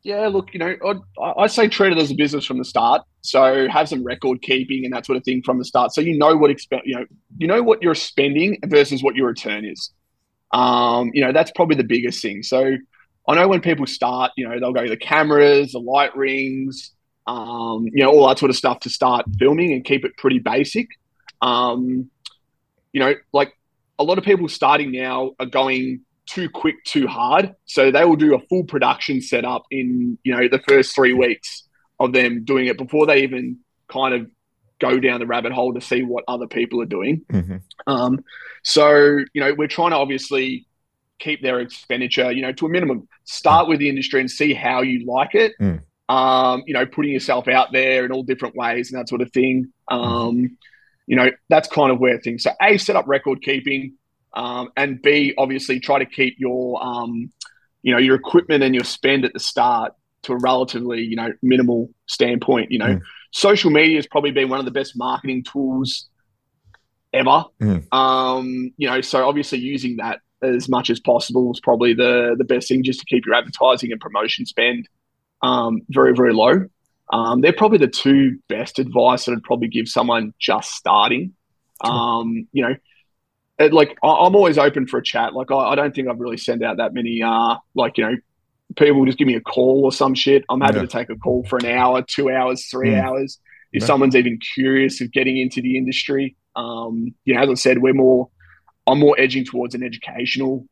Yeah, 0.04 0.26
look, 0.26 0.52
you 0.52 0.58
know, 0.58 0.74
I, 1.22 1.42
I 1.42 1.46
say 1.46 1.68
treat 1.68 1.92
it 1.92 1.98
as 1.98 2.10
a 2.10 2.14
business 2.16 2.44
from 2.44 2.58
the 2.58 2.64
start. 2.64 3.02
So 3.20 3.68
have 3.68 3.88
some 3.88 4.02
record 4.02 4.42
keeping 4.42 4.84
and 4.84 4.92
that 4.92 5.06
sort 5.06 5.16
of 5.16 5.22
thing 5.22 5.42
from 5.44 5.58
the 5.58 5.64
start, 5.64 5.92
so 5.92 6.00
you 6.00 6.18
know 6.18 6.36
what 6.36 6.50
you 6.84 6.96
know, 6.96 7.04
you 7.38 7.46
know 7.46 7.62
what 7.62 7.82
you're 7.82 7.94
spending 7.94 8.58
versus 8.66 9.02
what 9.02 9.14
your 9.14 9.28
return 9.28 9.64
is. 9.64 9.92
Um, 10.52 11.10
you 11.14 11.24
know, 11.24 11.32
that's 11.32 11.50
probably 11.52 11.76
the 11.76 11.84
biggest 11.84 12.20
thing. 12.22 12.42
So 12.42 12.76
I 13.28 13.34
know 13.34 13.48
when 13.48 13.60
people 13.60 13.86
start, 13.86 14.32
you 14.36 14.48
know, 14.48 14.58
they'll 14.58 14.72
go 14.72 14.88
the 14.88 14.96
cameras, 14.96 15.72
the 15.72 15.78
light 15.78 16.14
rings, 16.16 16.92
um, 17.26 17.86
you 17.92 18.02
know, 18.02 18.10
all 18.10 18.28
that 18.28 18.38
sort 18.38 18.50
of 18.50 18.56
stuff 18.56 18.80
to 18.80 18.90
start 18.90 19.26
filming 19.38 19.72
and 19.72 19.84
keep 19.84 20.04
it 20.04 20.16
pretty 20.16 20.38
basic. 20.38 20.88
Um, 21.40 22.10
you 22.92 23.00
know, 23.00 23.14
like 23.32 23.56
a 23.98 24.04
lot 24.04 24.18
of 24.18 24.24
people 24.24 24.48
starting 24.48 24.92
now 24.92 25.32
are 25.38 25.46
going 25.46 26.00
too 26.26 26.48
quick, 26.48 26.82
too 26.84 27.06
hard. 27.06 27.54
So 27.66 27.90
they 27.90 28.04
will 28.04 28.16
do 28.16 28.34
a 28.34 28.40
full 28.48 28.64
production 28.64 29.20
setup 29.20 29.64
in, 29.70 30.18
you 30.24 30.34
know, 30.34 30.48
the 30.48 30.62
first 30.68 30.94
three 30.94 31.12
weeks 31.12 31.64
of 32.00 32.12
them 32.12 32.44
doing 32.44 32.66
it 32.66 32.76
before 32.78 33.06
they 33.06 33.22
even 33.22 33.58
kind 33.88 34.14
of 34.14 34.30
go 34.82 34.98
down 34.98 35.20
the 35.20 35.26
rabbit 35.26 35.52
hole 35.52 35.72
to 35.72 35.80
see 35.80 36.02
what 36.02 36.24
other 36.26 36.48
people 36.58 36.82
are 36.82 36.90
doing. 36.98 37.22
Mhm. 37.30 37.62
Um, 37.86 38.24
so, 38.64 39.18
you 39.32 39.40
know, 39.42 39.54
we're 39.54 39.74
trying 39.78 39.92
to 39.92 39.96
obviously 39.96 40.66
keep 41.18 41.40
their 41.40 41.60
expenditure, 41.60 42.32
you 42.32 42.42
know, 42.42 42.52
to 42.52 42.66
a 42.66 42.68
minimum. 42.68 43.08
Start 43.24 43.68
with 43.68 43.78
the 43.78 43.88
industry 43.88 44.20
and 44.20 44.30
see 44.30 44.52
how 44.52 44.82
you 44.82 45.06
like 45.06 45.34
it. 45.34 45.52
Mm. 45.60 45.82
Um, 46.08 46.64
you 46.66 46.74
know, 46.74 46.84
putting 46.84 47.12
yourself 47.12 47.46
out 47.48 47.68
there 47.72 48.04
in 48.04 48.10
all 48.12 48.24
different 48.24 48.56
ways 48.56 48.90
and 48.90 48.98
that 48.98 49.08
sort 49.08 49.22
of 49.22 49.30
thing. 49.32 49.72
Um, 49.88 50.58
you 51.06 51.16
know, 51.16 51.30
that's 51.48 51.68
kind 51.68 51.92
of 51.92 52.00
where 52.00 52.18
things. 52.18 52.42
So, 52.42 52.50
a 52.60 52.76
set 52.76 52.96
up 52.96 53.06
record 53.06 53.40
keeping, 53.42 53.94
um, 54.34 54.70
and 54.76 55.00
b 55.00 55.34
obviously 55.38 55.78
try 55.80 55.98
to 55.98 56.06
keep 56.06 56.34
your, 56.38 56.82
um, 56.82 57.30
you 57.82 57.92
know, 57.92 57.98
your 57.98 58.16
equipment 58.16 58.62
and 58.64 58.74
your 58.74 58.84
spend 58.84 59.24
at 59.24 59.32
the 59.32 59.40
start 59.40 59.92
to 60.22 60.32
a 60.32 60.38
relatively, 60.38 61.02
you 61.02 61.16
know, 61.16 61.32
minimal 61.42 61.90
standpoint. 62.06 62.70
You 62.70 62.78
know, 62.78 62.94
Mm. 62.96 63.02
Social 63.32 63.70
media 63.70 63.96
has 63.96 64.06
probably 64.06 64.30
been 64.30 64.48
one 64.48 64.58
of 64.58 64.64
the 64.64 64.70
best 64.70 64.96
marketing 64.96 65.42
tools 65.42 66.08
ever. 67.12 67.44
Mm. 67.60 67.92
Um, 67.92 68.72
you 68.76 68.88
know, 68.88 69.00
so 69.00 69.26
obviously 69.26 69.58
using 69.58 69.96
that 69.96 70.20
as 70.42 70.68
much 70.68 70.90
as 70.90 71.00
possible 71.00 71.52
is 71.52 71.60
probably 71.60 71.94
the 71.94 72.34
the 72.36 72.44
best 72.44 72.68
thing 72.68 72.82
just 72.82 73.00
to 73.00 73.06
keep 73.06 73.26
your 73.26 73.34
advertising 73.34 73.92
and 73.92 74.00
promotion 74.00 74.46
spend 74.46 74.88
um, 75.42 75.80
very 75.88 76.14
very 76.14 76.32
low. 76.32 76.66
Um, 77.12 77.40
they're 77.40 77.52
probably 77.52 77.78
the 77.78 77.88
two 77.88 78.38
best 78.48 78.78
advice 78.78 79.24
that 79.24 79.32
I'd 79.32 79.42
probably 79.42 79.68
give 79.68 79.88
someone 79.88 80.32
just 80.38 80.70
starting. 80.70 81.34
Um, 81.82 82.48
you 82.52 82.62
know, 82.62 82.74
it, 83.58 83.72
like 83.72 83.98
I, 84.02 84.08
I'm 84.08 84.34
always 84.34 84.56
open 84.56 84.86
for 84.86 84.98
a 84.98 85.02
chat. 85.02 85.34
Like 85.34 85.50
I, 85.50 85.56
I 85.56 85.74
don't 85.74 85.94
think 85.94 86.08
I've 86.08 86.20
really 86.20 86.36
sent 86.36 86.64
out 86.64 86.78
that 86.78 86.94
many 86.94 87.22
uh 87.22 87.56
like 87.74 87.98
you 87.98 88.04
know 88.04 88.16
people 88.76 89.04
just 89.06 89.18
give 89.18 89.26
me 89.26 89.34
a 89.34 89.40
call 89.40 89.82
or 89.84 89.92
some 89.92 90.14
shit. 90.14 90.44
I'm 90.48 90.60
happy 90.60 90.76
Yeah. 90.76 90.82
to 90.82 90.88
take 90.88 91.10
a 91.10 91.16
call 91.16 91.44
for 91.48 91.58
an 91.58 91.66
hour, 91.66 92.02
two 92.02 92.30
hours, 92.30 92.66
three 92.70 92.90
Mm. 92.90 93.02
hours. 93.04 93.38
If 93.72 93.82
Yeah. 93.82 93.86
someone's 93.86 94.16
even 94.16 94.38
curious 94.54 95.00
of 95.00 95.10
getting 95.12 95.38
into 95.38 95.60
the 95.62 95.76
industry, 95.76 96.36
um, 96.56 97.14
you 97.24 97.34
know, 97.34 97.40
as 97.42 97.48
I 97.50 97.54
said, 97.54 97.78
we're 97.82 97.94
more, 97.94 98.28
I'm 98.86 98.98
more 98.98 99.16
edging 99.18 99.44
towards 99.44 99.74
an 99.74 99.82
educational 99.82 100.66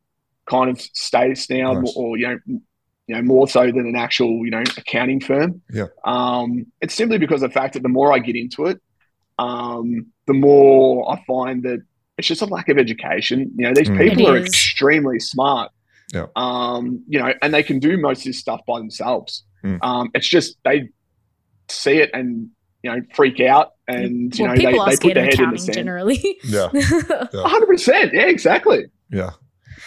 kind 0.49 0.69
of 0.71 0.81
status 0.81 1.49
now, 1.49 1.73
Nice. 1.75 1.95
or 1.97 2.17
you 2.19 2.27
know, 2.29 2.39
you 2.47 3.17
know, 3.17 3.23
more 3.23 3.49
so 3.49 3.67
than 3.67 3.87
an 3.87 3.97
actual, 3.97 4.45
you 4.45 4.51
know, 4.51 4.63
accounting 4.77 5.21
firm. 5.21 5.63
Yeah. 5.73 5.87
Um, 6.05 6.67
it's 6.81 6.95
simply 6.95 7.19
because 7.19 7.43
of 7.43 7.51
the 7.51 7.55
fact 7.55 7.75
that 7.75 7.83
the 7.83 7.89
more 7.89 8.13
I 8.13 8.19
get 8.19 8.37
into 8.37 8.67
it, 8.67 8.81
um, 9.39 10.07
the 10.27 10.33
more 10.35 11.11
I 11.11 11.23
find 11.27 11.63
that 11.65 11.81
it's 12.19 12.29
just 12.29 12.43
a 12.43 12.47
lack 12.47 12.69
of 12.69 12.77
education. 12.79 13.51
You 13.57 13.67
know, 13.69 13.75
these 13.75 13.89
Mm. 13.89 13.99
people 13.99 14.27
It 14.27 14.31
are 14.31 14.37
is. 14.37 14.47
extremely 14.47 15.19
smart. 15.19 15.73
Yeah. 16.13 16.27
Um, 16.37 17.05
you 17.09 17.19
know, 17.21 17.33
and 17.43 17.55
they 17.55 17.63
can 17.63 17.79
do 17.79 17.97
most 17.99 18.21
of 18.21 18.25
this 18.25 18.39
stuff 18.39 18.61
by 18.67 18.79
themselves. 18.79 19.45
Mm. 19.65 19.79
Um, 19.83 20.11
it's 20.15 20.29
just 20.29 20.57
they 20.65 20.89
see 21.69 21.99
it 21.99 22.11
and 22.13 22.49
you 22.83 22.91
know 22.91 23.01
freak 23.15 23.39
out 23.41 23.73
and 23.87 24.37
you 24.37 24.45
well, 24.45 24.55
know 24.55 24.59
they, 24.61 24.67
people 24.67 24.81
are 24.81 24.87
they 24.87 24.93
put 24.93 24.97
scared 24.97 25.17
their 25.17 25.29
of 25.29 25.35
head 25.35 25.45
in 25.45 25.51
the 25.51 25.59
sand. 25.59 25.75
generally. 25.75 26.39
Yeah, 26.45 26.69
hundred 27.35 27.67
percent. 27.67 28.13
Yeah, 28.15 28.23
exactly. 28.27 28.87
yeah. 29.11 29.31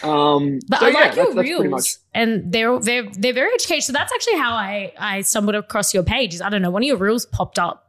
Um, 0.02 0.58
But 0.68 0.80
so 0.80 0.86
I 0.86 0.88
yeah, 0.90 0.94
like 0.98 1.16
your 1.16 1.24
that's, 1.26 1.34
that's 1.34 1.36
much. 1.36 1.46
reels, 1.46 1.98
and 2.14 2.52
they're 2.52 2.78
they're 2.80 3.08
they're 3.12 3.32
very 3.32 3.52
educated. 3.54 3.84
So 3.84 3.92
that's 3.92 4.12
actually 4.12 4.38
how 4.38 4.54
I 4.54 4.92
I 4.98 5.20
stumbled 5.22 5.54
across 5.54 5.92
your 5.94 6.02
page. 6.02 6.34
Is 6.34 6.40
I 6.40 6.48
don't 6.48 6.62
know 6.62 6.70
one 6.70 6.82
of 6.82 6.86
your 6.86 6.96
reels 6.96 7.26
popped 7.26 7.58
up 7.58 7.83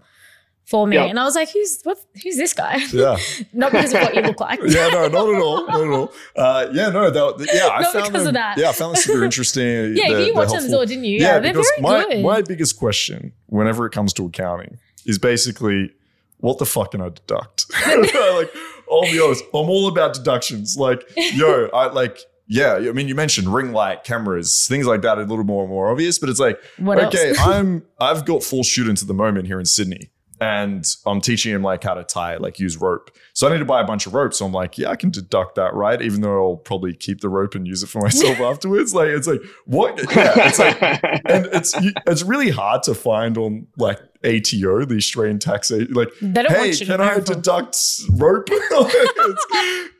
for 0.65 0.87
me, 0.87 0.95
Yeah. 0.95 1.05
and 1.05 1.19
I 1.19 1.23
was 1.23 1.35
like, 1.35 1.49
who's 1.51 1.79
what? 1.83 1.97
Who's 2.23 2.37
this 2.37 2.53
guy? 2.53 2.77
Yeah. 2.91 3.17
Not 3.53 3.71
because 3.71 3.93
of 3.93 4.01
what 4.01 4.15
you 4.15 4.21
look 4.21 4.39
like. 4.39 4.59
yeah, 4.67 4.87
no, 4.89 5.07
not 5.07 5.29
at 5.35 5.41
all, 5.41 5.67
not 5.67 5.81
at 5.81 5.87
all. 5.89 6.11
Uh, 6.35 6.67
yeah, 6.73 6.89
no, 6.89 7.09
that, 7.11 7.49
yeah, 7.53 7.67
I 7.67 7.81
Not 7.81 7.93
found 7.93 8.05
because 8.05 8.23
them. 8.23 8.27
of 8.29 8.33
that. 8.33 8.57
Yeah, 8.57 8.69
I 8.69 8.71
found 8.73 8.95
them 8.95 9.01
super 9.01 9.23
interesting. 9.23 9.65
Yeah, 9.95 10.19
you 10.19 10.33
watched 10.33 10.51
them 10.51 10.63
as 10.65 10.71
well, 10.71 10.85
didn't 10.85 11.03
you? 11.05 11.19
Yeah, 11.19 11.39
they're 11.39 11.53
because 11.53 11.71
very 11.79 11.81
my 11.81 12.05
good. 12.09 12.23
my 12.23 12.41
biggest 12.41 12.77
question, 12.77 13.31
whenever 13.47 13.85
it 13.85 13.91
comes 13.91 14.11
to 14.13 14.25
accounting, 14.25 14.77
is 15.05 15.17
basically 15.19 15.91
what 16.37 16.57
the 16.57 16.65
fuck 16.65 16.91
can 16.91 17.01
I 17.01 17.09
deduct? 17.09 17.65
like, 17.87 18.51
I'll 18.91 19.01
be 19.03 19.19
honest, 19.23 19.43
I'm 19.53 19.69
all 19.69 19.87
about 19.87 20.13
deductions. 20.13 20.77
Like, 20.77 21.01
yo, 21.15 21.69
I 21.73 21.87
like, 21.87 22.19
yeah, 22.47 22.75
I 22.75 22.91
mean, 22.91 23.07
you 23.07 23.15
mentioned 23.15 23.47
ring 23.53 23.71
light 23.71 24.03
cameras, 24.03 24.67
things 24.67 24.85
like 24.85 25.01
that, 25.03 25.17
are 25.17 25.21
a 25.21 25.25
little 25.25 25.45
more 25.45 25.63
and 25.63 25.71
more 25.71 25.89
obvious, 25.91 26.19
but 26.19 26.29
it's 26.29 26.39
like, 26.39 26.59
What 26.77 26.99
okay. 27.05 27.33
I'm 27.39 27.83
I've 27.99 28.25
got 28.25 28.43
four 28.43 28.63
students 28.63 29.01
at 29.01 29.07
the 29.07 29.13
moment 29.15 29.47
here 29.47 29.59
in 29.59 29.65
Sydney, 29.65 30.11
and 30.41 30.85
I'm 31.05 31.21
teaching 31.21 31.53
him 31.53 31.61
like 31.63 31.83
how 31.83 31.93
to 31.93 32.03
tie, 32.03 32.37
like 32.37 32.59
use 32.59 32.77
rope. 32.77 33.09
So 33.33 33.47
I 33.47 33.51
need 33.53 33.59
to 33.59 33.65
buy 33.65 33.81
a 33.81 33.85
bunch 33.85 34.05
of 34.05 34.13
rope. 34.13 34.33
So 34.33 34.45
I'm 34.45 34.51
like, 34.51 34.77
yeah, 34.77 34.89
I 34.89 34.95
can 34.95 35.09
deduct 35.09 35.55
that, 35.55 35.73
right? 35.73 36.01
Even 36.01 36.21
though 36.21 36.49
I'll 36.51 36.57
probably 36.57 36.93
keep 36.93 37.21
the 37.21 37.29
rope 37.29 37.55
and 37.55 37.65
use 37.67 37.83
it 37.83 37.87
for 37.87 38.01
myself 38.01 38.39
afterwards. 38.41 38.93
Like, 38.93 39.07
it's 39.09 39.27
like 39.27 39.41
what? 39.65 39.97
Yeah, 40.15 40.33
it's 40.47 40.59
like 40.59 40.81
and 41.25 41.47
it's 41.53 41.73
it's 42.07 42.23
really 42.23 42.49
hard 42.49 42.83
to 42.83 42.93
find 42.95 43.37
on 43.37 43.67
like 43.77 43.99
ATO, 44.23 44.85
the 44.85 44.95
Australian 44.97 45.39
tax. 45.39 45.71
Like, 45.71 46.09
They 46.21 46.43
don't 46.43 46.51
hey, 46.51 46.57
want 46.57 46.67
you 46.71 46.73
to 46.77 46.85
can 46.85 47.01
I 47.01 47.07
know 47.15 47.21
from- 47.21 47.35
deduct 47.35 47.77
rope? 48.11 48.49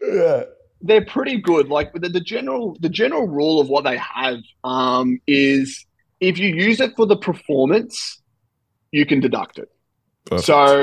Yeah, 0.02 0.44
they're 0.82 1.06
pretty 1.06 1.40
good. 1.42 1.68
Like 1.70 1.92
the, 1.94 2.10
the 2.10 2.20
general 2.20 2.78
the 2.80 2.90
general 2.90 3.28
rule 3.28 3.60
of 3.60 3.70
what 3.70 3.84
they 3.86 3.98
have 3.98 4.38
um, 4.64 5.20
is 5.28 5.86
if 6.20 6.38
you 6.38 6.50
use 6.54 6.80
it 6.80 6.92
for 6.96 7.06
the 7.06 7.18
performance, 7.18 8.22
you 8.92 9.06
can 9.06 9.20
deduct 9.20 9.58
it. 9.60 9.70
Perfect. 10.26 10.48
So 10.48 10.76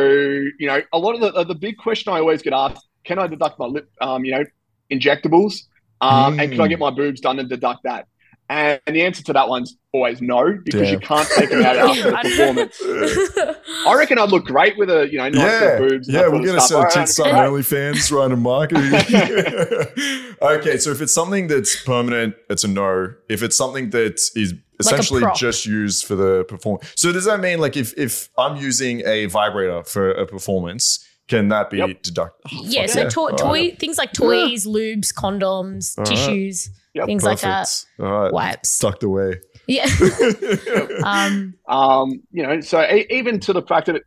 you 0.58 0.66
know, 0.66 0.80
a 0.92 0.98
lot 0.98 1.14
of 1.14 1.20
the 1.34 1.44
the 1.44 1.54
big 1.54 1.76
question 1.76 2.12
I 2.12 2.18
always 2.18 2.42
get 2.42 2.52
asked: 2.52 2.86
Can 3.04 3.18
I 3.18 3.26
deduct 3.26 3.58
my 3.58 3.66
lip? 3.66 3.90
Um, 4.00 4.24
you 4.24 4.32
know, 4.32 4.44
injectables, 4.90 5.62
um, 6.00 6.38
and 6.38 6.52
can 6.52 6.60
I 6.60 6.66
Mm. 6.66 6.70
get 6.70 6.78
my 6.78 6.90
boobs 6.90 7.20
done 7.20 7.38
and 7.38 7.48
deduct 7.48 7.82
that? 7.84 8.06
And 8.52 8.80
the 8.94 9.00
answer 9.02 9.22
to 9.24 9.32
that 9.32 9.48
one's 9.48 9.78
always 9.92 10.20
no, 10.20 10.58
because 10.62 10.90
you 10.90 10.98
can't 10.98 11.26
take 11.36 11.48
them 11.48 11.64
out 11.64 11.76
after 11.76 12.02
the 12.10 12.16
performance. 12.18 13.66
I 13.86 13.94
reckon 13.96 14.18
I'd 14.18 14.28
look 14.28 14.44
great 14.44 14.76
with 14.76 14.90
a 14.90 15.10
you 15.10 15.16
know 15.16 15.30
nice 15.30 15.36
yeah, 15.38 15.58
set 15.58 15.82
of 15.82 15.88
boobs. 15.88 16.08
yeah, 16.08 16.28
we're 16.28 16.44
gonna 16.44 16.60
sell 16.60 16.82
I 16.82 16.90
tits 16.90 17.18
on 17.18 17.32
reckon- 17.32 17.54
OnlyFans, 17.54 18.12
run 18.12 18.30
a 18.30 18.36
marketing. 18.36 18.92
okay, 20.42 20.76
so 20.76 20.90
if 20.90 21.00
it's 21.00 21.14
something 21.14 21.46
that's 21.46 21.82
permanent, 21.82 22.34
it's 22.50 22.62
a 22.62 22.68
no. 22.68 23.14
If 23.30 23.42
it's 23.42 23.56
something 23.56 23.88
that 23.90 24.20
is 24.36 24.52
essentially 24.78 25.22
prop. 25.22 25.36
just 25.36 25.64
used 25.64 26.04
for 26.04 26.14
the 26.14 26.44
performance, 26.44 26.92
so 26.94 27.10
does 27.10 27.24
that 27.24 27.40
mean 27.40 27.58
like 27.58 27.78
if 27.78 27.96
if 27.96 28.28
I'm 28.36 28.56
using 28.56 29.00
a 29.06 29.26
vibrator 29.26 29.82
for 29.84 30.10
a 30.10 30.26
performance, 30.26 31.02
can 31.28 31.48
that 31.48 31.70
be 31.70 31.78
Yep. 31.78 32.02
deducted? 32.02 32.42
Oh, 32.52 32.62
yeah, 32.64 32.86
so 32.86 33.00
yeah. 33.02 33.08
to- 33.08 33.20
All 33.20 33.28
right. 33.30 33.38
toy 33.38 33.76
things 33.78 33.98
like 33.98 34.12
toys, 34.12 34.66
lubes, 34.66 35.12
condoms, 35.14 35.96
All 35.98 36.04
right. 36.04 36.10
tissues, 36.10 36.70
Yep, 36.94 37.06
things 37.06 37.24
like 37.24 37.40
that, 37.40 37.84
All 38.00 38.06
right, 38.06 38.32
wipes. 38.32 38.78
tucked 38.78 39.02
away. 39.02 39.40
Yeah. 39.66 39.86
um, 41.04 41.54
Um, 41.68 42.22
you 42.32 42.42
know, 42.42 42.60
so 42.60 42.80
e- 42.82 43.06
even 43.10 43.40
to 43.40 43.52
the 43.52 43.62
fact 43.62 43.86
that 43.86 43.96
it, 43.96 44.02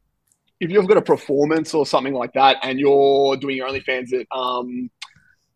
if 0.60 0.70
you've 0.72 0.88
got 0.88 0.98
a 0.98 1.02
performance 1.02 1.74
or 1.74 1.86
something 1.86 2.14
like 2.14 2.34
that, 2.34 2.58
and 2.64 2.80
you're 2.80 3.36
doing 3.38 3.58
your 3.58 3.68
OnlyFans 3.70 4.14
at, 4.14 4.26
um, 4.38 4.90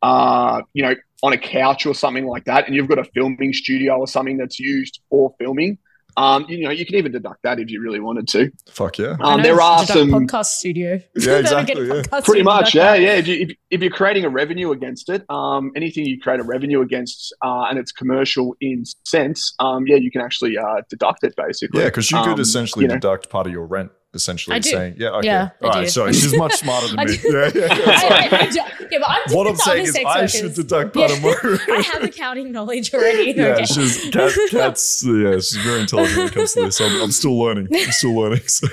uh, 0.01 0.61
you 0.73 0.83
know, 0.83 0.95
on 1.23 1.33
a 1.33 1.37
couch 1.37 1.85
or 1.85 1.93
something 1.93 2.25
like 2.25 2.45
that, 2.45 2.65
and 2.67 2.75
you've 2.75 2.87
got 2.87 2.99
a 2.99 3.03
filming 3.13 3.53
studio 3.53 3.97
or 3.97 4.07
something 4.07 4.37
that's 4.37 4.59
used 4.59 4.99
for 5.09 5.33
filming, 5.39 5.77
um, 6.19 6.45
you 6.49 6.65
know, 6.65 6.69
you 6.69 6.85
can 6.85 6.95
even 6.95 7.13
deduct 7.13 7.43
that 7.43 7.59
if 7.59 7.69
you 7.71 7.81
really 7.81 8.01
wanted 8.01 8.27
to. 8.27 8.51
Fuck 8.69 8.97
yeah. 8.97 9.15
Um, 9.21 9.37
know 9.37 9.43
there 9.43 9.61
are 9.61 9.85
some 9.85 10.09
podcast 10.09 10.47
studio. 10.47 10.99
Yeah, 11.15 11.37
exactly, 11.37 11.87
yeah. 11.87 11.93
podcast 11.93 12.09
pretty 12.09 12.23
studio 12.23 12.43
much, 12.43 12.75
yeah, 12.75 12.91
that. 12.91 13.01
yeah. 13.01 13.13
If, 13.13 13.27
you, 13.27 13.35
if, 13.41 13.57
if 13.71 13.81
you're 13.81 13.91
creating 13.91 14.25
a 14.25 14.29
revenue 14.29 14.71
against 14.71 15.09
it, 15.09 15.23
um, 15.29 15.71
anything 15.77 16.05
you 16.05 16.19
create 16.19 16.41
a 16.41 16.43
revenue 16.43 16.81
against, 16.81 17.33
uh, 17.41 17.63
and 17.69 17.79
it's 17.79 17.93
commercial 17.93 18.55
in 18.59 18.83
sense, 19.05 19.53
um, 19.59 19.87
yeah, 19.87 19.95
you 19.95 20.11
can 20.11 20.21
actually 20.21 20.57
uh, 20.57 20.81
deduct 20.89 21.23
it 21.23 21.35
basically. 21.37 21.79
Yeah, 21.79 21.87
because 21.87 22.11
you 22.11 22.17
could 22.21 22.33
Um, 22.33 22.39
essentially 22.41 22.83
you 22.83 22.89
know. 22.89 22.95
deduct 22.95 23.29
part 23.29 23.47
of 23.47 23.53
your 23.53 23.65
rent. 23.65 23.91
Essentially, 24.11 24.55
I 24.55 24.59
do. 24.59 24.69
saying, 24.71 24.95
yeah, 24.97 25.09
okay, 25.09 25.27
Yeah, 25.27 25.49
I 25.61 25.65
all 25.65 25.69
right. 25.71 25.83
do. 25.83 25.89
Sorry, 25.89 26.13
she's 26.13 26.35
much 26.35 26.53
smarter 26.55 26.87
than 26.87 27.05
me. 27.05 27.17
Yeah, 27.23 27.51
yeah, 27.53 27.61
yeah, 27.65 27.69
I- 27.85 28.29
I- 28.31 28.37
I 28.41 28.49
yeah, 28.91 28.97
but 28.99 29.07
I'm 29.07 29.35
what 29.35 29.45
I'm 29.45 29.55
saying 29.55 29.85
is, 29.85 29.95
I 30.03 30.25
should 30.25 30.55
deduct 30.55 30.95
part 30.95 31.11
of 31.11 31.21
my. 31.21 31.35
I 31.43 31.81
have 31.93 32.03
accounting 32.03 32.51
knowledge 32.51 32.91
already. 32.91 33.31
yeah, 33.37 33.43
okay. 33.49 33.65
she's 33.65 34.09
Kat, 34.09 34.31
Kat's 34.49 35.03
yeah, 35.05 35.33
she's 35.35 35.57
very 35.57 35.81
intelligent 35.81 36.17
when 36.17 36.27
it 36.27 36.33
comes 36.33 36.53
to 36.53 36.61
this. 36.63 36.81
I'm, 36.81 37.01
I'm 37.03 37.11
still 37.11 37.37
learning. 37.37 37.67
I'm 37.71 37.91
still 37.91 38.15
learning. 38.15 38.39
So, 38.47 38.67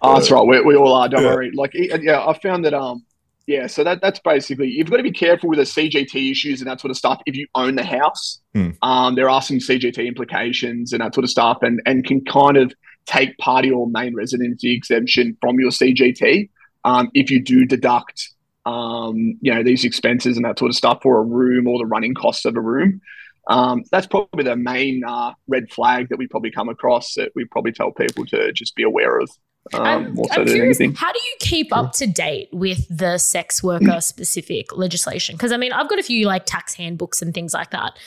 Oh, 0.00 0.14
that's 0.14 0.30
right. 0.30 0.42
We, 0.46 0.62
we 0.62 0.74
all 0.74 0.94
are. 0.94 1.06
Don't 1.06 1.22
Yeah. 1.22 1.34
worry. 1.34 1.50
Like, 1.52 1.74
e- 1.74 1.90
yeah, 2.00 2.24
I 2.26 2.38
found 2.38 2.64
that. 2.64 2.72
Um, 2.72 3.04
yeah. 3.46 3.66
So 3.66 3.84
that 3.84 4.00
that's 4.00 4.20
basically 4.20 4.68
you've 4.68 4.88
got 4.90 4.96
to 4.98 5.02
be 5.02 5.12
careful 5.12 5.50
with 5.50 5.58
the 5.58 5.64
CGT 5.64 6.30
issues 6.30 6.62
and 6.62 6.70
that 6.70 6.80
sort 6.80 6.90
of 6.92 6.96
stuff. 6.96 7.20
If 7.26 7.36
you 7.36 7.46
own 7.54 7.74
the 7.74 7.84
house, 7.84 8.40
Hmm. 8.54 8.70
um, 8.80 9.16
there 9.16 9.28
are 9.28 9.42
some 9.42 9.58
CGT 9.58 10.06
implications 10.06 10.94
and 10.94 11.02
that 11.02 11.14
sort 11.14 11.24
of 11.24 11.30
stuff, 11.30 11.58
and 11.60 11.82
and 11.84 12.04
can 12.06 12.24
kind 12.24 12.56
of 12.56 12.72
take 13.08 13.36
part 13.38 13.64
of 13.64 13.70
your 13.70 13.88
main 13.88 14.14
residency 14.14 14.74
exemption 14.74 15.36
from 15.40 15.58
your 15.58 15.70
CGT 15.70 16.50
um, 16.84 17.10
if 17.14 17.30
you 17.30 17.42
do 17.42 17.64
deduct. 17.64 18.30
Um, 18.66 19.38
you 19.40 19.54
know 19.54 19.62
these 19.62 19.84
expenses 19.84 20.36
and 20.36 20.44
that 20.44 20.58
sort 20.58 20.70
of 20.70 20.76
stuff 20.76 20.98
for 21.02 21.18
a 21.18 21.22
room 21.22 21.66
or 21.66 21.78
the 21.78 21.86
running 21.86 22.14
costs 22.14 22.44
of 22.44 22.54
a 22.54 22.60
room. 22.60 23.00
Um, 23.46 23.84
that's 23.90 24.06
probably 24.06 24.44
the 24.44 24.56
main 24.56 25.04
uh, 25.04 25.32
red 25.46 25.70
flag 25.70 26.10
that 26.10 26.18
we 26.18 26.26
probably 26.26 26.50
come 26.50 26.68
across 26.68 27.14
that 27.14 27.32
we 27.34 27.46
probably 27.46 27.72
tell 27.72 27.92
people 27.92 28.26
to 28.26 28.52
just 28.52 28.76
be 28.76 28.82
aware 28.82 29.20
of. 29.20 29.30
Um, 29.72 29.82
I'm, 29.82 30.14
more 30.14 30.26
so 30.26 30.40
I'm 30.40 30.46
than 30.46 30.54
curious, 30.54 30.80
anything. 30.80 30.96
how 30.96 31.12
do 31.12 31.18
you 31.18 31.34
keep 31.40 31.74
up 31.74 31.92
to 31.94 32.06
date 32.06 32.50
with 32.52 32.86
the 32.94 33.16
sex 33.16 33.62
worker 33.62 34.02
specific 34.02 34.76
legislation? 34.76 35.36
Because 35.36 35.52
I 35.52 35.56
mean, 35.56 35.72
I've 35.72 35.88
got 35.88 35.98
a 35.98 36.02
few 36.02 36.26
like 36.26 36.44
tax 36.44 36.74
handbooks 36.74 37.22
and 37.22 37.32
things 37.32 37.54
like 37.54 37.70
that. 37.70 37.98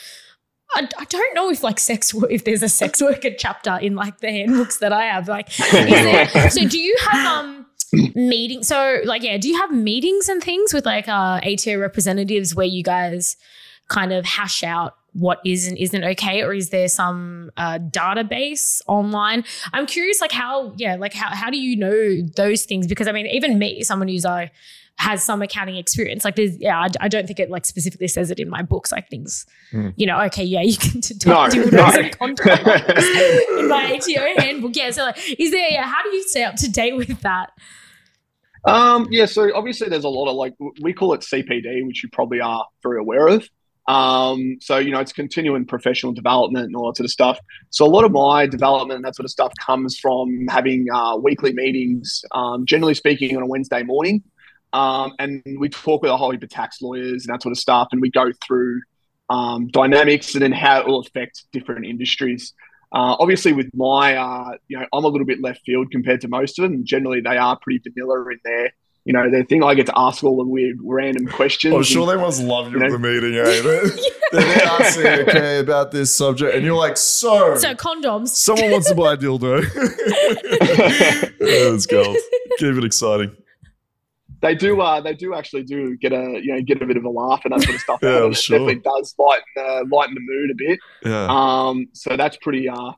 I, 0.74 0.88
I 0.98 1.04
don't 1.04 1.34
know 1.34 1.50
if 1.50 1.62
like 1.62 1.78
sex 1.78 2.14
if 2.30 2.44
there's 2.44 2.62
a 2.62 2.68
sex 2.68 3.00
worker 3.00 3.30
chapter 3.36 3.78
in 3.80 3.94
like 3.94 4.18
the 4.18 4.30
handbooks 4.30 4.78
that 4.78 4.92
I 4.92 5.04
have. 5.04 5.28
Like, 5.28 5.48
is 5.48 5.70
there, 5.70 6.50
so 6.50 6.66
do 6.66 6.78
you 6.78 6.96
have 7.10 7.26
um 7.26 7.66
meetings? 8.14 8.68
So 8.68 9.00
like, 9.04 9.22
yeah, 9.22 9.38
do 9.38 9.48
you 9.48 9.56
have 9.58 9.72
meetings 9.72 10.28
and 10.28 10.42
things 10.42 10.72
with 10.72 10.86
like 10.86 11.08
uh 11.08 11.40
ATO 11.42 11.78
representatives 11.78 12.54
where 12.54 12.66
you 12.66 12.82
guys 12.82 13.36
kind 13.88 14.12
of 14.12 14.24
hash 14.24 14.62
out 14.62 14.96
what 15.12 15.40
is 15.44 15.66
and 15.66 15.76
isn't 15.76 16.02
okay, 16.02 16.42
or 16.42 16.54
is 16.54 16.70
there 16.70 16.88
some 16.88 17.50
uh, 17.56 17.78
database 17.78 18.80
online? 18.86 19.44
I'm 19.72 19.86
curious, 19.86 20.20
like 20.20 20.32
how, 20.32 20.72
yeah, 20.76 20.96
like 20.96 21.12
how 21.12 21.28
how 21.34 21.50
do 21.50 21.58
you 21.58 21.76
know 21.76 22.22
those 22.34 22.64
things? 22.64 22.86
Because 22.86 23.08
I 23.08 23.12
mean, 23.12 23.26
even 23.26 23.58
me, 23.58 23.82
someone 23.82 24.08
who's 24.08 24.24
uh, 24.24 24.46
has 24.98 25.22
some 25.22 25.42
accounting 25.42 25.76
experience, 25.76 26.24
like 26.24 26.36
there's, 26.36 26.56
yeah, 26.58 26.78
I, 26.78 26.88
I 27.00 27.08
don't 27.08 27.26
think 27.26 27.40
it 27.40 27.50
like 27.50 27.64
specifically 27.66 28.06
says 28.08 28.30
it 28.30 28.38
in 28.38 28.48
my 28.48 28.62
books, 28.62 28.92
like 28.92 29.08
things, 29.08 29.46
Hmm. 29.70 29.88
you 29.96 30.06
know, 30.06 30.20
okay, 30.22 30.44
yeah, 30.44 30.60
you 30.62 30.76
can 30.76 31.00
do, 31.00 31.14
No, 31.28 31.36
dildos 31.48 31.72
no. 31.72 32.26
and 32.30 33.58
in 33.58 33.68
my 33.68 33.94
ATO 33.96 34.40
handbook. 34.40 34.76
Yeah, 34.76 34.90
so 34.90 35.04
like, 35.06 35.18
is 35.40 35.50
there, 35.50 35.68
yeah, 35.70 35.84
how 35.84 36.02
do 36.02 36.10
you 36.10 36.22
stay 36.28 36.44
up 36.44 36.54
to 36.56 36.70
date 36.70 36.96
with 36.96 37.20
that? 37.22 37.50
Um, 38.64 39.08
yeah, 39.10 39.26
so 39.26 39.50
obviously 39.56 39.88
there's 39.88 40.04
a 40.04 40.08
lot 40.08 40.28
of 40.28 40.36
like 40.36 40.54
we 40.80 40.92
call 40.92 41.14
it 41.14 41.20
CPD, 41.22 41.84
which 41.86 42.02
you 42.04 42.08
probably 42.12 42.40
are 42.40 42.64
very 42.82 43.00
aware 43.00 43.26
of. 43.26 43.48
Um, 43.88 44.58
so 44.60 44.78
you 44.78 44.92
know 44.92 45.00
it's 45.00 45.12
continuing 45.12 45.64
professional 45.66 46.12
development 46.12 46.66
and 46.66 46.76
all 46.76 46.86
that 46.86 46.96
sort 46.96 47.06
of 47.06 47.10
stuff. 47.10 47.40
So 47.70 47.84
a 47.84 47.88
lot 47.90 48.04
of 48.04 48.12
my 48.12 48.46
development 48.46 48.96
and 48.98 49.04
that 49.04 49.16
sort 49.16 49.24
of 49.24 49.32
stuff 49.32 49.52
comes 49.60 49.98
from 49.98 50.46
having 50.48 50.86
uh, 50.94 51.16
weekly 51.16 51.52
meetings, 51.52 52.22
um, 52.30 52.64
generally 52.64 52.94
speaking, 52.94 53.36
on 53.36 53.42
a 53.42 53.46
Wednesday 53.46 53.82
morning, 53.82 54.22
um, 54.72 55.12
and 55.18 55.42
we 55.58 55.68
talk 55.68 56.02
with 56.02 56.10
a 56.10 56.16
whole 56.16 56.30
heap 56.30 56.42
of 56.42 56.48
tax 56.50 56.80
lawyers 56.82 57.26
and 57.26 57.34
that 57.34 57.42
sort 57.42 57.52
of 57.52 57.58
stuff, 57.58 57.88
and 57.92 58.00
we 58.00 58.10
go 58.10 58.30
through 58.46 58.80
um, 59.30 59.68
dynamics 59.68 60.34
and 60.34 60.42
then 60.42 60.52
how 60.52 60.80
it 60.80 60.86
will 60.86 61.00
affect 61.00 61.44
different 61.52 61.86
industries. 61.86 62.52
Uh, 62.94 63.16
obviously, 63.18 63.52
with 63.54 63.70
my, 63.74 64.16
uh, 64.16 64.52
you 64.68 64.78
know, 64.78 64.84
I'm 64.92 65.04
a 65.04 65.08
little 65.08 65.26
bit 65.26 65.40
left 65.40 65.62
field 65.64 65.90
compared 65.90 66.20
to 66.22 66.28
most 66.28 66.58
of 66.58 66.64
them. 66.64 66.84
Generally, 66.84 67.22
they 67.22 67.38
are 67.38 67.58
pretty 67.58 67.78
vanilla 67.82 68.20
in 68.30 68.38
their, 68.44 68.70
you 69.06 69.14
know, 69.14 69.30
their 69.30 69.44
thing. 69.44 69.64
I 69.64 69.74
get 69.74 69.86
to 69.86 69.94
ask 69.96 70.22
all 70.22 70.36
the 70.36 70.44
weird, 70.44 70.76
random 70.82 71.26
questions. 71.26 71.74
I'm 71.74 71.82
sure 71.84 72.02
and- 72.10 72.18
they 72.20 72.22
must 72.22 72.42
love 72.42 72.70
you 72.70 72.78
You 72.78 72.84
at 72.84 72.90
know? 72.90 72.98
the 72.98 72.98
meeting, 72.98 73.34
eh? 73.36 73.88
They're, 74.32 74.44
they're 74.44 74.62
asking, 74.66 75.06
okay, 75.28 75.58
about 75.60 75.90
this 75.90 76.14
subject, 76.14 76.54
and 76.54 76.64
you're 76.64 76.76
like, 76.76 76.96
so, 76.98 77.54
So 77.56 77.74
condoms. 77.74 78.28
someone 78.28 78.70
wants 78.70 78.88
to 78.88 78.94
buy 78.94 79.12
a 79.14 79.16
dildo. 79.16 79.62
yeah, 81.40 81.68
let's 81.70 81.86
go. 81.86 82.14
Keep 82.58 82.76
it 82.76 82.84
exciting. 82.84 83.36
They 84.42 84.54
do, 84.54 84.80
uh, 84.80 85.00
they 85.00 85.14
do 85.14 85.34
actually 85.34 85.62
do 85.62 85.96
get 85.96 86.12
a, 86.12 86.40
you 86.42 86.52
know, 86.52 86.60
get 86.60 86.82
a 86.82 86.86
bit 86.86 86.96
of 86.96 87.04
a 87.04 87.08
laugh 87.08 87.42
and 87.44 87.54
that 87.54 87.62
sort 87.62 87.74
of 87.76 87.80
stuff. 87.80 87.98
Yeah, 88.02 88.26
it. 88.26 88.36
sure. 88.36 88.58
Definitely 88.58 88.82
does 88.82 89.14
lighten, 89.18 89.44
uh, 89.56 89.84
lighten 89.90 90.14
the 90.14 90.20
mood 90.20 90.50
a 90.50 90.54
bit. 90.54 90.80
Yeah. 91.04 91.26
Um, 91.30 91.86
so 91.92 92.16
that's 92.16 92.36
pretty 92.38 92.68
uh 92.68 92.92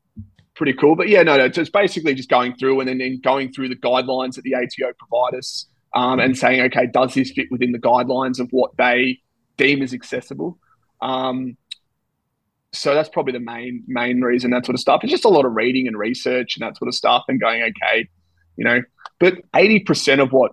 pretty 0.54 0.72
cool. 0.72 0.96
But 0.96 1.09
yeah, 1.09 1.22
no, 1.22 1.37
no, 1.37 1.44
it's 1.44 1.70
basically 1.70 2.14
just 2.14 2.28
going 2.28 2.54
through 2.57 2.80
and 2.80 2.88
then, 2.88 2.98
then 2.98 3.20
going 3.22 3.52
through 3.52 3.68
the 3.68 3.76
guidelines 3.76 4.37
that 4.37 4.42
the 4.42 4.54
ATO 4.54 4.92
provide 4.98 5.37
us 5.37 5.66
um, 5.94 6.20
and 6.20 6.37
saying, 6.37 6.61
okay, 6.62 6.87
does 6.87 7.14
this 7.14 7.33
fit 7.33 7.48
within 7.50 7.72
the 7.72 7.78
guidelines 7.78 8.38
of 8.40 8.48
what 8.50 8.76
they 8.76 9.20
deem 9.57 9.83
as 9.83 9.92
accessible? 9.92 10.59
Um, 11.02 11.57
so 12.72 12.94
that's 12.94 13.09
probably 13.09 13.33
the 13.33 13.40
main 13.40 13.85
main 13.87 14.20
reason 14.20 14.50
that 14.50 14.66
sort 14.66 14.74
of 14.74 14.80
stuff. 14.80 15.00
It's 15.04 15.12
just 15.12 15.24
a 15.24 15.28
lot 15.28 15.44
of 15.44 15.52
reading 15.52 15.87
and 15.87 15.96
research 15.96 16.57
and 16.57 16.66
that 16.66 16.76
sort 16.76 16.88
of 16.88 16.94
stuff 16.94 17.24
and 17.28 17.40
going, 17.40 17.62
okay, 17.62 18.09
you 18.57 18.64
know, 18.64 18.80
but 19.20 19.35
80% 19.52 20.20
of 20.20 20.33
what 20.33 20.52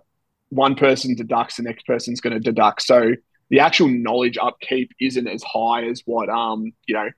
one 0.52 0.74
person 0.74 1.14
deducts, 1.14 1.56
the 1.56 1.62
next 1.62 1.86
person's 1.86 2.20
going 2.20 2.34
to 2.34 2.40
deduct. 2.40 2.82
So 2.82 3.12
the 3.48 3.60
actual 3.60 3.88
knowledge 3.88 4.36
upkeep 4.36 4.90
isn't 5.00 5.26
as 5.26 5.42
high 5.42 5.84
as 5.86 6.02
what 6.04 6.28
um, 6.28 6.72
you 6.86 6.94
know, 6.94 7.08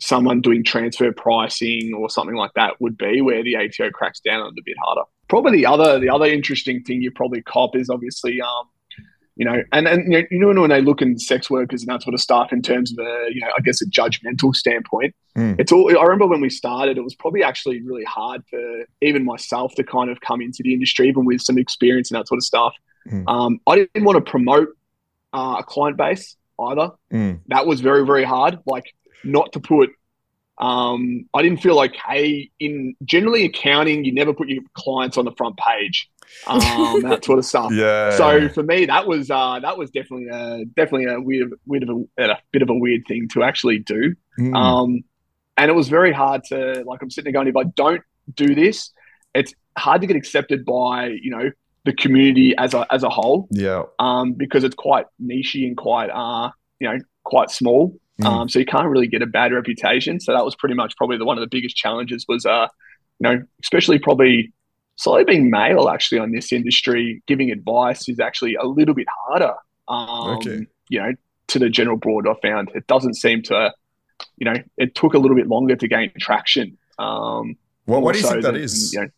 someone 0.00 0.40
doing 0.40 0.64
transfer 0.64 1.12
pricing 1.12 1.92
or 1.94 2.08
something 2.08 2.36
like 2.36 2.52
that 2.54 2.80
would 2.80 2.96
be, 2.96 3.20
where 3.20 3.42
the 3.42 3.56
ATO 3.56 3.90
cracks 3.90 4.20
down 4.20 4.40
on 4.40 4.48
it 4.48 4.58
a 4.58 4.62
bit 4.64 4.76
harder. 4.82 5.02
probably 5.28 5.52
the 5.52 5.66
other 5.66 5.98
the 5.98 6.08
other 6.08 6.26
interesting 6.26 6.82
thing 6.82 7.02
you 7.02 7.10
probably 7.10 7.42
cop 7.42 7.76
is 7.76 7.90
obviously 7.90 8.40
um 8.40 8.64
you 9.38 9.44
know 9.44 9.62
and 9.72 9.86
and 9.88 10.12
you 10.12 10.26
know, 10.38 10.60
when 10.60 10.68
they 10.70 10.80
look 10.82 11.00
in 11.00 11.18
sex 11.18 11.48
workers 11.48 11.80
and 11.82 11.88
that 11.88 12.02
sort 12.02 12.12
of 12.12 12.20
stuff 12.20 12.52
in 12.52 12.60
terms 12.60 12.92
of 12.92 12.98
a 12.98 13.28
you 13.32 13.40
know 13.40 13.46
I 13.56 13.60
guess 13.62 13.80
a 13.80 13.86
judgmental 13.86 14.54
standpoint 14.54 15.14
Mm. 15.36 15.54
it's 15.60 15.70
all 15.70 15.88
I 15.96 16.02
remember 16.02 16.26
when 16.26 16.40
we 16.40 16.50
started 16.50 16.98
it 16.98 17.02
was 17.04 17.14
probably 17.14 17.44
actually 17.44 17.80
really 17.82 18.02
hard 18.04 18.42
for 18.50 18.84
even 19.00 19.24
myself 19.24 19.72
to 19.76 19.84
kind 19.84 20.10
of 20.10 20.20
come 20.20 20.40
into 20.42 20.64
the 20.64 20.72
industry 20.74 21.08
even 21.08 21.24
with 21.24 21.40
some 21.42 21.58
experience 21.58 22.10
and 22.10 22.18
that 22.18 22.26
sort 22.28 22.38
of 22.38 22.44
stuff 22.44 22.74
Mm. 23.08 23.24
um 23.28 23.60
I 23.66 23.76
didn't 23.76 24.04
want 24.04 24.16
to 24.22 24.30
promote 24.30 24.68
uh, 25.32 25.56
a 25.60 25.62
client 25.62 25.96
base 25.96 26.36
either 26.60 26.90
Mm. 27.12 27.40
that 27.46 27.66
was 27.66 27.80
very 27.80 28.04
very 28.04 28.24
hard 28.24 28.58
like 28.66 28.92
not 29.22 29.52
to 29.52 29.60
put 29.60 29.90
um 30.60 31.24
i 31.34 31.42
didn't 31.42 31.60
feel 31.62 31.78
okay 31.78 32.50
in 32.58 32.94
generally 33.04 33.44
accounting 33.44 34.04
you 34.04 34.12
never 34.12 34.34
put 34.34 34.48
your 34.48 34.62
clients 34.74 35.16
on 35.16 35.24
the 35.24 35.32
front 35.32 35.56
page 35.56 36.08
um 36.48 37.00
that 37.02 37.24
sort 37.24 37.38
of 37.38 37.44
stuff 37.44 37.72
Yeah. 37.72 38.10
so 38.16 38.48
for 38.48 38.62
me 38.62 38.86
that 38.86 39.06
was 39.06 39.30
uh 39.30 39.60
that 39.60 39.78
was 39.78 39.90
definitely 39.90 40.28
a 40.28 40.64
definitely 40.76 41.06
a 41.06 41.20
weird, 41.20 41.52
weird 41.66 41.84
of 41.84 41.90
a, 42.18 42.30
a 42.30 42.38
bit 42.52 42.62
of 42.62 42.70
a 42.70 42.74
weird 42.74 43.02
thing 43.06 43.28
to 43.32 43.42
actually 43.42 43.78
do 43.80 44.14
Mm. 44.38 44.54
um 44.56 45.00
and 45.56 45.68
it 45.70 45.74
was 45.74 45.88
very 45.88 46.12
hard 46.12 46.44
to 46.44 46.84
like 46.86 47.02
i'm 47.02 47.10
sitting 47.10 47.32
there 47.32 47.40
going 47.40 47.48
if 47.48 47.56
i 47.56 47.64
don't 47.76 48.02
do 48.34 48.54
this 48.54 48.92
it's 49.34 49.52
hard 49.76 50.00
to 50.00 50.06
get 50.06 50.16
accepted 50.16 50.64
by 50.64 51.06
you 51.06 51.30
know 51.30 51.50
the 51.84 51.92
community 51.92 52.54
as 52.56 52.74
a 52.74 52.86
as 52.92 53.02
a 53.02 53.08
whole 53.08 53.48
yeah. 53.50 53.82
um, 53.98 54.32
because 54.34 54.62
it's 54.64 54.74
quite 54.74 55.06
nichey 55.22 55.66
and 55.66 55.76
quite 55.76 56.10
uh, 56.10 56.50
you 56.80 56.88
know 56.88 56.98
quite 57.24 57.50
small. 57.50 57.94
Mm. 58.20 58.26
Um, 58.26 58.48
so 58.48 58.58
you 58.58 58.64
can't 58.66 58.88
really 58.88 59.06
get 59.06 59.22
a 59.22 59.26
bad 59.26 59.52
reputation. 59.52 60.18
So 60.20 60.32
that 60.32 60.44
was 60.44 60.56
pretty 60.56 60.74
much 60.74 60.96
probably 60.96 61.18
the, 61.18 61.24
one 61.24 61.38
of 61.38 61.42
the 61.42 61.48
biggest 61.48 61.76
challenges 61.76 62.24
was 62.28 62.44
uh, 62.44 62.66
you 63.20 63.28
know 63.28 63.42
especially 63.62 63.98
probably 63.98 64.52
slightly 64.96 65.24
being 65.32 65.50
male 65.50 65.88
actually 65.88 66.18
on 66.18 66.32
this 66.32 66.52
industry 66.52 67.22
giving 67.28 67.50
advice 67.52 68.08
is 68.08 68.18
actually 68.18 68.54
a 68.56 68.64
little 68.66 68.94
bit 68.94 69.06
harder. 69.26 69.54
Um, 69.88 70.36
Okay. 70.36 70.66
You 70.88 71.00
know 71.00 71.12
to 71.48 71.58
the 71.58 71.70
general 71.70 71.96
board 71.96 72.26
I 72.28 72.34
found 72.42 72.70
it 72.74 72.86
doesn't 72.88 73.14
seem 73.14 73.42
to 73.44 73.72
you 74.36 74.44
know 74.44 74.54
it 74.76 74.94
took 74.94 75.14
a 75.14 75.18
little 75.18 75.36
bit 75.36 75.46
longer 75.46 75.76
to 75.76 75.86
gain 75.88 76.10
traction. 76.18 76.76
Um, 76.98 77.56
Well, 77.86 78.00
what 78.00 78.14
do 78.14 78.20
you 78.20 78.26
think 78.26 78.42
that 78.42 78.52
than, 78.54 78.60
is? 78.62 78.92
You 78.92 79.02
know, 79.02 79.08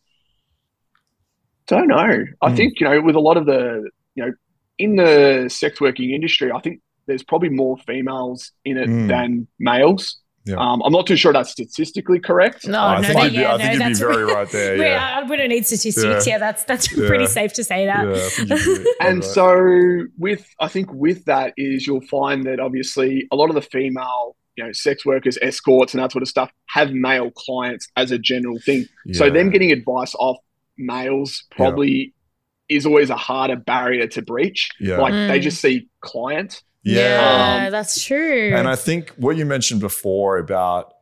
don't 1.66 1.88
know. 1.88 2.24
I 2.42 2.50
Hmm. 2.50 2.56
think 2.56 2.80
you 2.80 2.88
know 2.88 3.00
with 3.00 3.16
a 3.16 3.20
lot 3.20 3.36
of 3.36 3.46
the 3.46 3.88
you 4.14 4.26
know 4.26 4.32
in 4.78 4.96
the 4.96 5.48
sex 5.50 5.80
working 5.80 6.10
industry, 6.10 6.50
I 6.52 6.60
think 6.60 6.80
there's 7.06 7.22
probably 7.22 7.48
more 7.48 7.76
females 7.86 8.52
in 8.64 8.76
it 8.76 8.86
Hmm. 8.88 9.06
than 9.08 9.46
males. 9.58 10.18
Yeah. 10.46 10.56
Um, 10.56 10.80
I'm 10.82 10.92
not 10.92 11.06
too 11.06 11.16
sure 11.16 11.34
that's 11.34 11.50
statistically 11.50 12.18
correct. 12.18 12.66
No, 12.66 12.80
I 12.80 13.00
no, 13.00 13.06
think 13.08 13.18
no, 13.18 13.24
you'd 13.24 13.30
be, 13.32 13.36
yeah, 13.40 13.54
I 13.54 13.56
no, 13.58 13.64
you'd 13.64 13.72
be 13.72 13.78
that's 13.78 13.98
very 13.98 14.24
right 14.34 14.48
there. 14.50 14.74
we, 14.78 14.84
Yeah. 14.84 15.20
uh, 15.22 15.28
we 15.28 15.36
don't 15.36 15.48
need 15.50 15.66
statistics. 15.66 16.26
Yeah. 16.26 16.32
Yeah, 16.34 16.38
that's 16.38 16.64
that's 16.64 16.90
Yeah. 16.96 17.06
pretty 17.08 17.26
safe 17.26 17.52
to 17.54 17.64
say 17.64 17.84
that. 17.84 18.06
Yeah, 18.06 18.12
I 18.14 18.28
think 18.28 18.48
you'd 18.48 18.84
be- 18.84 18.90
And 19.00 19.16
right. 19.20 19.24
so 19.24 20.06
with 20.18 20.46
I 20.58 20.68
think 20.68 20.88
with 20.94 21.26
that 21.26 21.52
is 21.58 21.86
you'll 21.86 22.00
find 22.06 22.44
that 22.44 22.58
obviously 22.58 23.28
a 23.30 23.36
lot 23.36 23.50
of 23.50 23.54
the 23.54 23.62
female 23.62 24.34
you 24.56 24.64
know 24.64 24.72
sex 24.72 25.04
workers, 25.04 25.36
escorts, 25.42 25.92
and 25.94 26.02
that 26.02 26.10
sort 26.10 26.22
of 26.22 26.28
stuff 26.28 26.50
have 26.68 26.90
male 26.92 27.30
clients 27.32 27.88
as 27.96 28.10
a 28.10 28.18
general 28.18 28.58
thing. 28.64 28.86
So 29.12 29.28
them 29.30 29.50
getting 29.50 29.72
advice 29.72 30.14
off 30.18 30.38
males 30.78 31.44
probably 31.50 32.14
is 32.70 32.86
always 32.86 33.10
a 33.10 33.16
harder 33.16 33.56
barrier 33.56 34.06
to 34.06 34.22
breach. 34.22 34.70
Yeah. 34.80 34.96
Like 34.98 35.12
they 35.12 35.38
Mm. 35.38 35.42
just 35.42 35.60
see 35.60 35.88
client. 36.00 36.62
Yeah. 36.82 37.62
Um, 37.66 37.72
that's 37.72 38.02
true. 38.02 38.52
And 38.54 38.68
I 38.68 38.76
think 38.76 39.10
what 39.16 39.36
you 39.36 39.44
mentioned 39.46 39.80
before 39.80 40.38
about, 40.38 40.94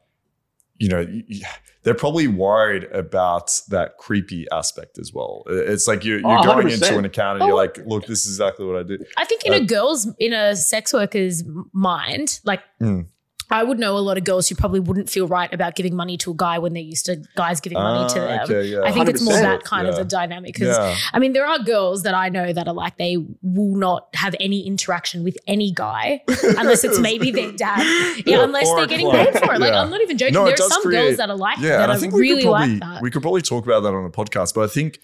you 0.79 0.89
know, 0.89 0.99
y- 1.09 1.25
y- 1.29 1.41
they're 1.85 1.95
probably 1.95 2.27
worried 2.29 2.85
about 2.93 3.61
that 3.69 3.97
creepy 3.99 4.47
aspect 4.53 4.99
as 4.99 5.13
well. 5.15 5.45
It's 5.47 5.87
like 5.89 6.05
you're, 6.05 6.19
you're 6.19 6.39
Oh, 6.39 6.43
going 6.45 6.67
100%. 6.67 6.73
into 6.75 6.99
an 6.99 7.05
account 7.05 7.39
and 7.41 7.47
you're 7.49 7.55
Oh. 7.55 7.57
like, 7.57 7.79
look, 7.87 8.07
this 8.07 8.27
is 8.27 8.35
exactly 8.35 8.67
what 8.67 8.77
I 8.77 8.83
do. 8.83 8.99
I 9.17 9.25
think 9.25 9.45
in 9.45 9.53
Uh, 9.55 9.57
a 9.57 9.61
girl's, 9.65 10.09
in 10.19 10.33
a 10.33 10.55
sex 10.57 10.93
worker's 10.93 11.45
mind, 11.73 12.41
like 12.45 12.61
Mm. 12.83 13.07
I 13.51 13.65
would 13.65 13.79
know 13.79 13.97
a 13.97 14.01
lot 14.01 14.19
of 14.19 14.25
girls 14.25 14.49
who 14.49 14.55
probably 14.55 14.81
wouldn't 14.81 15.09
feel 15.09 15.27
right 15.27 15.51
about 15.55 15.75
giving 15.75 15.97
money 15.97 16.17
to 16.19 16.33
a 16.33 16.35
guy 16.35 16.59
when 16.59 16.75
they're 16.75 16.83
used 16.83 17.07
to 17.07 17.17
guys 17.35 17.61
giving 17.61 17.79
money 17.79 18.07
to 18.13 18.21
Ah, 18.23 18.27
them. 18.27 18.41
okay, 18.45 18.63
yeah. 18.69 18.83
I 18.83 18.93
think 18.93 19.09
it's 19.09 19.23
more 19.23 19.33
that 19.35 19.65
kind 19.65 19.87
Yeah. 19.87 19.95
of 19.95 19.99
a 20.01 20.05
dynamic 20.05 20.55
because 20.55 20.77
yeah. 20.77 20.95
I 21.15 21.19
mean, 21.19 21.33
there 21.33 21.47
are 21.47 21.59
girls 21.59 22.03
that 22.03 22.13
I 22.15 22.29
know 22.29 22.53
that 22.53 22.69
are 22.69 22.75
like 22.75 22.99
they 22.99 23.17
will 23.43 23.77
not 23.77 24.09
have 24.15 24.35
any 24.39 24.67
interaction 24.67 25.25
with 25.25 25.39
any 25.47 25.73
guy 25.73 26.23
unless 26.59 26.85
it's 26.85 26.99
maybe 26.99 27.31
their 27.39 27.53
dad. 27.53 27.79
Yeah, 28.27 28.45
unless 28.45 28.71
they're 28.75 28.87
getting 28.87 29.11
paid 29.11 29.33
for 29.39 29.55
it. 29.55 29.61
Like. 29.61 29.73
I'm 29.73 29.89
not 29.91 30.01
even 30.03 30.19
joking. 30.19 30.35
No, 30.35 30.45
there 30.45 30.55
are 30.55 30.57
some 30.57 30.83
create- 30.83 31.03
girls 31.05 31.17
that 31.17 31.31
are 31.31 31.37
like 31.37 31.59
Yeah, 31.59 31.79
that 31.79 31.83
and 31.85 31.93
I 31.93 31.97
think 31.97 32.13
we 32.13 32.21
really 32.21 32.43
could 32.43 32.51
probably 32.51 32.69
like 32.75 32.81
that. 32.81 33.03
we 33.03 33.11
could 33.11 33.23
probably 33.23 33.43
talk 33.43 33.65
about 33.65 33.81
that 33.81 33.95
on 33.95 34.05
a 34.05 34.11
podcast. 34.11 34.55
But 34.55 34.65
I 34.65 34.67
think, 34.67 35.01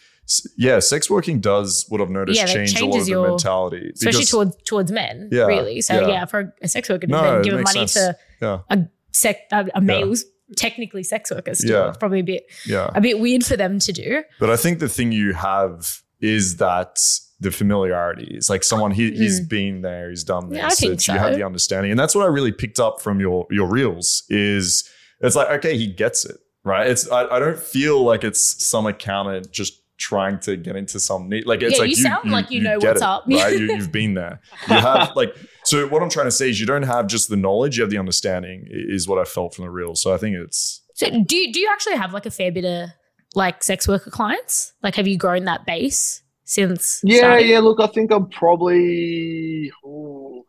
yeah, 0.56 0.78
sex 0.78 1.10
working 1.10 1.40
does 1.40 1.84
what 1.88 2.00
I've 2.00 2.10
noticed 2.10 2.38
Yeah, 2.40 2.46
change 2.46 2.70
a 2.72 2.74
lot 2.74 2.80
changes 2.80 3.00
of 3.02 3.06
the 3.06 3.10
your- 3.12 3.28
mentality, 3.28 3.90
Especially 3.94 4.20
because- 4.20 4.30
towards 4.30 4.56
towards 4.64 4.92
men, 4.92 5.28
Yeah, 5.32 5.44
really. 5.46 5.80
So 5.80 6.00
yeah. 6.00 6.08
yeah, 6.08 6.24
for 6.24 6.54
a 6.62 6.68
sex 6.68 6.88
worker 6.88 7.06
to 7.06 7.12
No, 7.12 7.22
then 7.22 7.42
give 7.42 7.54
money 7.54 7.86
sense. 7.86 7.94
to 7.94 8.16
yeah, 8.40 8.58
a 8.70 8.78
sec 9.12 9.38
a, 9.52 9.66
a 9.74 9.80
male's 9.80 10.24
technically 10.56 11.02
sex 11.02 11.30
worker 11.30 11.54
still. 11.54 11.70
Yeah. 11.82 11.88
It's 11.88 11.98
probably 11.98 12.20
a 12.20 12.24
bit 12.24 12.44
yeah. 12.66 12.90
a 12.94 13.00
bit 13.00 13.18
weird 13.18 13.44
for 13.44 13.56
them 13.56 13.78
to 13.80 13.92
do. 13.92 14.22
But 14.40 14.50
I 14.50 14.56
think 14.56 14.78
the 14.78 14.88
thing 14.88 15.12
you 15.12 15.32
have 15.34 16.00
is 16.20 16.56
that 16.56 16.98
the 17.40 17.50
familiarity. 17.50 18.32
It's 18.34 18.48
like 18.48 18.62
someone 18.64 18.92
he, 18.92 19.10
he's 19.10 19.40
been 19.40 19.82
there, 19.82 20.08
he's 20.08 20.24
done 20.24 20.48
this. 20.48 20.56
Mm. 20.58 20.60
Yeah, 20.62 20.66
I 20.66 20.70
think 20.70 20.92
It's- 20.92 21.08
You 21.08 21.14
have 21.18 21.34
the 21.34 21.42
understanding, 21.44 21.90
and 21.90 21.98
that's 22.00 22.14
what 22.14 22.24
I 22.24 22.28
really 22.28 22.52
picked 22.52 22.80
up 22.80 23.00
from 23.02 23.20
your 23.20 23.46
your 23.50 23.68
reels. 23.68 24.22
Is 24.30 24.88
it's 25.20 25.36
like 25.36 25.48
okay, 25.58 25.76
he 25.76 25.86
gets 25.86 26.24
it, 26.24 26.36
right? 26.64 26.86
It's 26.86 27.10
I, 27.10 27.24
I 27.26 27.38
don't 27.38 27.58
feel 27.58 28.02
like 28.02 28.24
it's 28.24 28.66
some 28.66 28.86
accountant 28.86 29.50
just 29.50 29.80
trying 29.96 30.38
to 30.40 30.56
get 30.56 30.76
into 30.76 30.98
some 30.98 31.28
neat 31.28 31.46
like 31.46 31.62
it's 31.62 31.72
Yeah, 31.74 31.82
like 31.82 31.90
you 31.90 31.96
sound 31.96 32.30
like 32.30 32.50
you 32.50 32.60
know 32.60 32.78
get 32.80 32.90
what's 32.90 33.02
it, 33.02 33.02
up. 33.02 33.24
right 33.28 33.56
you, 33.56 33.66
you've 33.76 33.92
been 33.92 34.14
there 34.14 34.40
you 34.66 34.80
have 34.80 35.12
like 35.14 35.34
so 35.64 35.86
what 35.88 36.02
i'm 36.02 36.10
trying 36.10 36.26
to 36.26 36.32
say 36.32 36.50
is 36.50 36.58
you 36.60 36.66
don't 36.66 36.82
have 36.82 37.06
just 37.06 37.28
the 37.28 37.36
knowledge 37.36 37.76
you 37.76 37.82
have 37.82 37.90
the 37.90 37.98
understanding 37.98 38.66
is 38.68 39.06
what 39.06 39.18
i 39.18 39.24
felt 39.24 39.54
from 39.54 39.64
the 39.64 39.70
reels 39.70 40.02
so 40.02 40.12
i 40.12 40.16
think 40.18 40.36
it's 40.36 40.82
So 40.94 41.08
do 41.10 41.36
you, 41.36 41.52
do 41.52 41.60
you 41.60 41.68
actually 41.72 41.96
have 41.96 42.12
like 42.12 42.26
a 42.26 42.30
fair 42.30 42.50
bit 42.52 42.64
of 42.64 42.90
like 43.34 43.64
sex 43.64 43.88
worker 43.88 44.10
clients? 44.10 44.72
Like 44.82 44.94
have 44.96 45.08
you 45.08 45.18
grown 45.18 45.44
that 45.44 45.66
base 45.66 46.22
since 46.44 47.00
Yeah, 47.04 47.18
starting? 47.18 47.48
yeah. 47.48 47.58
Look, 47.60 47.80
I 47.80 47.88
think 47.88 48.12
I'm 48.12 48.28
probably. 48.30 49.72
ooh, 49.84 50.44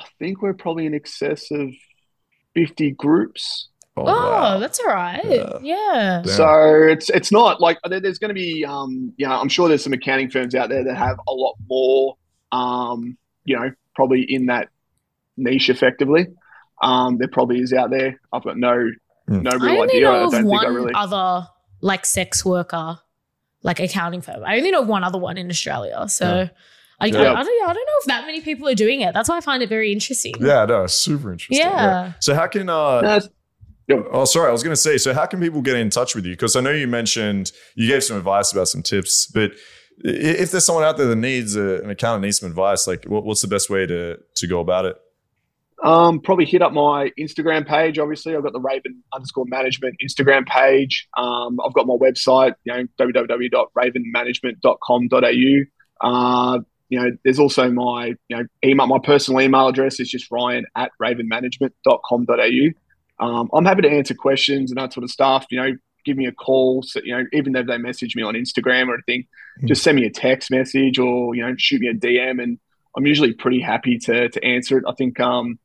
I 0.00 0.04
think 0.18 0.42
we're 0.42 0.54
probably 0.54 0.86
in 0.86 0.94
excess 0.94 1.50
of 1.50 1.70
fifty 2.54 2.90
groups. 2.90 3.68
Oh, 4.06 4.30
wow. 4.30 4.58
that's 4.58 4.78
all 4.80 4.86
right. 4.86 5.20
Yeah. 5.24 5.58
Yeah. 5.62 6.22
Yeah. 6.24 6.32
So 6.32 6.82
it's 6.88 7.08
it's 7.10 7.32
not 7.32 7.60
like 7.60 7.78
there's 7.88 8.18
going 8.18 8.28
to 8.28 8.34
be 8.34 8.64
um 8.64 9.12
you 9.16 9.26
know 9.26 9.32
I'm 9.34 9.48
sure 9.48 9.68
there's 9.68 9.82
some 9.84 9.92
accounting 9.92 10.30
firms 10.30 10.54
out 10.54 10.68
there 10.68 10.84
that 10.84 10.96
have 10.96 11.18
a 11.28 11.32
lot 11.32 11.54
more 11.68 12.16
um 12.52 13.16
you 13.44 13.56
know 13.56 13.70
probably 13.94 14.22
in 14.22 14.46
that 14.46 14.68
niche 15.36 15.70
effectively. 15.70 16.26
Um, 16.82 17.18
there 17.18 17.28
probably 17.28 17.60
is 17.60 17.72
out 17.72 17.90
there. 17.90 18.20
I've 18.32 18.44
got 18.44 18.56
no 18.56 18.90
Mm. 19.28 19.42
no 19.42 19.50
I 19.50 19.54
real 19.56 19.70
only 19.82 19.82
idea. 19.94 20.00
Know 20.02 20.14
of 20.24 20.32
don't 20.32 20.42
think 20.42 20.44
I 20.46 20.64
one 20.66 20.74
really. 20.74 20.92
other 20.94 21.46
like 21.82 22.06
sex 22.06 22.44
worker, 22.46 22.98
like 23.62 23.78
accounting 23.78 24.22
firm. 24.22 24.42
I 24.42 24.56
only 24.56 24.70
know 24.70 24.80
of 24.80 24.88
one 24.88 25.04
other 25.04 25.18
one 25.18 25.36
in 25.36 25.50
Australia. 25.50 26.08
So 26.08 26.24
Yeah. 26.24 26.48
I, 27.00 27.06
Yeah. 27.08 27.18
I, 27.18 27.40
I, 27.40 27.44
don't, 27.44 27.62
I 27.68 27.72
don't 27.74 27.74
know 27.74 27.98
if 28.00 28.04
that 28.06 28.24
many 28.24 28.40
people 28.40 28.66
are 28.68 28.74
doing 28.74 29.02
it. 29.02 29.12
That's 29.12 29.28
why 29.28 29.36
I 29.36 29.40
find 29.42 29.62
it 29.62 29.68
very 29.68 29.92
interesting. 29.92 30.32
yeah 30.40 30.64
no 30.64 30.86
super 30.86 31.30
interesting 31.32 31.58
Yeah. 31.58 32.12
so 32.20 32.34
how 32.34 32.46
can 32.46 32.70
uh 32.70 33.00
No, 33.02 33.20
it's- 33.88 34.06
Oh, 34.12 34.24
sorry. 34.24 34.48
I 34.48 34.52
was 34.52 34.62
going 34.62 34.74
to 34.74 34.80
say, 34.80 34.98
so 34.98 35.14
how 35.14 35.26
can 35.26 35.40
people 35.40 35.62
get 35.62 35.76
in 35.76 35.90
touch 35.90 36.14
with 36.14 36.24
you? 36.26 36.32
Because 36.32 36.56
I 36.56 36.60
know 36.60 36.70
you 36.70 36.86
mentioned 36.86 37.52
you 37.74 37.88
gave 37.88 38.04
some 38.04 38.16
advice 38.16 38.52
about 38.52 38.68
some 38.68 38.82
tips, 38.82 39.26
but 39.26 39.52
if 40.04 40.50
there's 40.50 40.64
someone 40.64 40.84
out 40.84 40.96
there 40.96 41.06
that 41.08 41.16
needs 41.16 41.56
a, 41.56 41.82
an 41.82 41.90
accountant 41.90 42.22
needs 42.24 42.38
some 42.40 42.48
advice, 42.48 42.86
like 42.86 43.04
what, 43.06 43.24
what's 43.24 43.42
the 43.42 43.48
best 43.48 43.68
way 43.70 43.86
to 43.86 44.18
to 44.36 44.46
go 44.46 44.60
about 44.60 44.84
it? 44.84 44.96
Um, 45.84 46.20
probably 46.20 46.44
hit 46.44 46.60
up 46.60 46.72
my 46.72 47.10
Instagram 47.18 47.66
page. 47.66 47.98
Obviously, 47.98 48.34
I've 48.36 48.42
got 48.42 48.52
the 48.52 48.60
Raven 48.60 49.02
underscore 49.14 49.44
management 49.46 49.94
Instagram 50.04 50.44
page. 50.46 51.08
Um, 51.16 51.58
I've 51.64 51.72
got 51.72 51.86
my 51.86 51.94
website, 51.94 52.54
you 52.64 52.72
know, 52.72 52.84
www.ravenmanagement.com.au. 53.00 55.64
Uh, 56.00 56.58
you 56.88 56.98
know, 57.00 57.10
there's 57.24 57.38
also 57.38 57.70
my, 57.70 58.14
you 58.28 58.36
know, 58.36 58.44
email, 58.64 58.86
my 58.86 58.98
personal 59.02 59.40
email 59.40 59.68
address 59.68 60.00
is 60.00 60.08
just 60.08 60.30
ryan 60.30 60.64
at 60.76 60.90
ravenmanagement.com.au. 61.02 62.70
Um, 63.20 63.48
I'm 63.52 63.64
happy 63.64 63.82
to 63.82 63.90
answer 63.90 64.14
questions 64.14 64.70
and 64.70 64.78
that 64.78 64.92
sort 64.92 65.04
of 65.04 65.10
stuff. 65.10 65.46
You 65.50 65.60
know, 65.60 65.76
give 66.04 66.16
me 66.16 66.26
a 66.26 66.32
call. 66.32 66.82
So, 66.82 67.00
you 67.04 67.16
know, 67.16 67.24
even 67.32 67.52
though 67.52 67.62
they 67.62 67.78
message 67.78 68.14
me 68.16 68.22
on 68.22 68.34
Instagram 68.34 68.88
or 68.88 68.94
anything, 68.94 69.26
just 69.66 69.82
send 69.82 69.96
me 69.96 70.04
a 70.06 70.10
text 70.10 70.50
message 70.50 70.98
or, 70.98 71.34
you 71.34 71.44
know, 71.44 71.54
shoot 71.58 71.80
me 71.80 71.88
a 71.88 71.94
DM 71.94 72.42
and 72.42 72.58
I'm 72.96 73.06
usually 73.06 73.32
pretty 73.32 73.60
happy 73.60 73.98
to, 73.98 74.28
to 74.28 74.44
answer 74.44 74.78
it. 74.78 74.84
I 74.88 74.92
think, 74.92 75.18
um, 75.20 75.58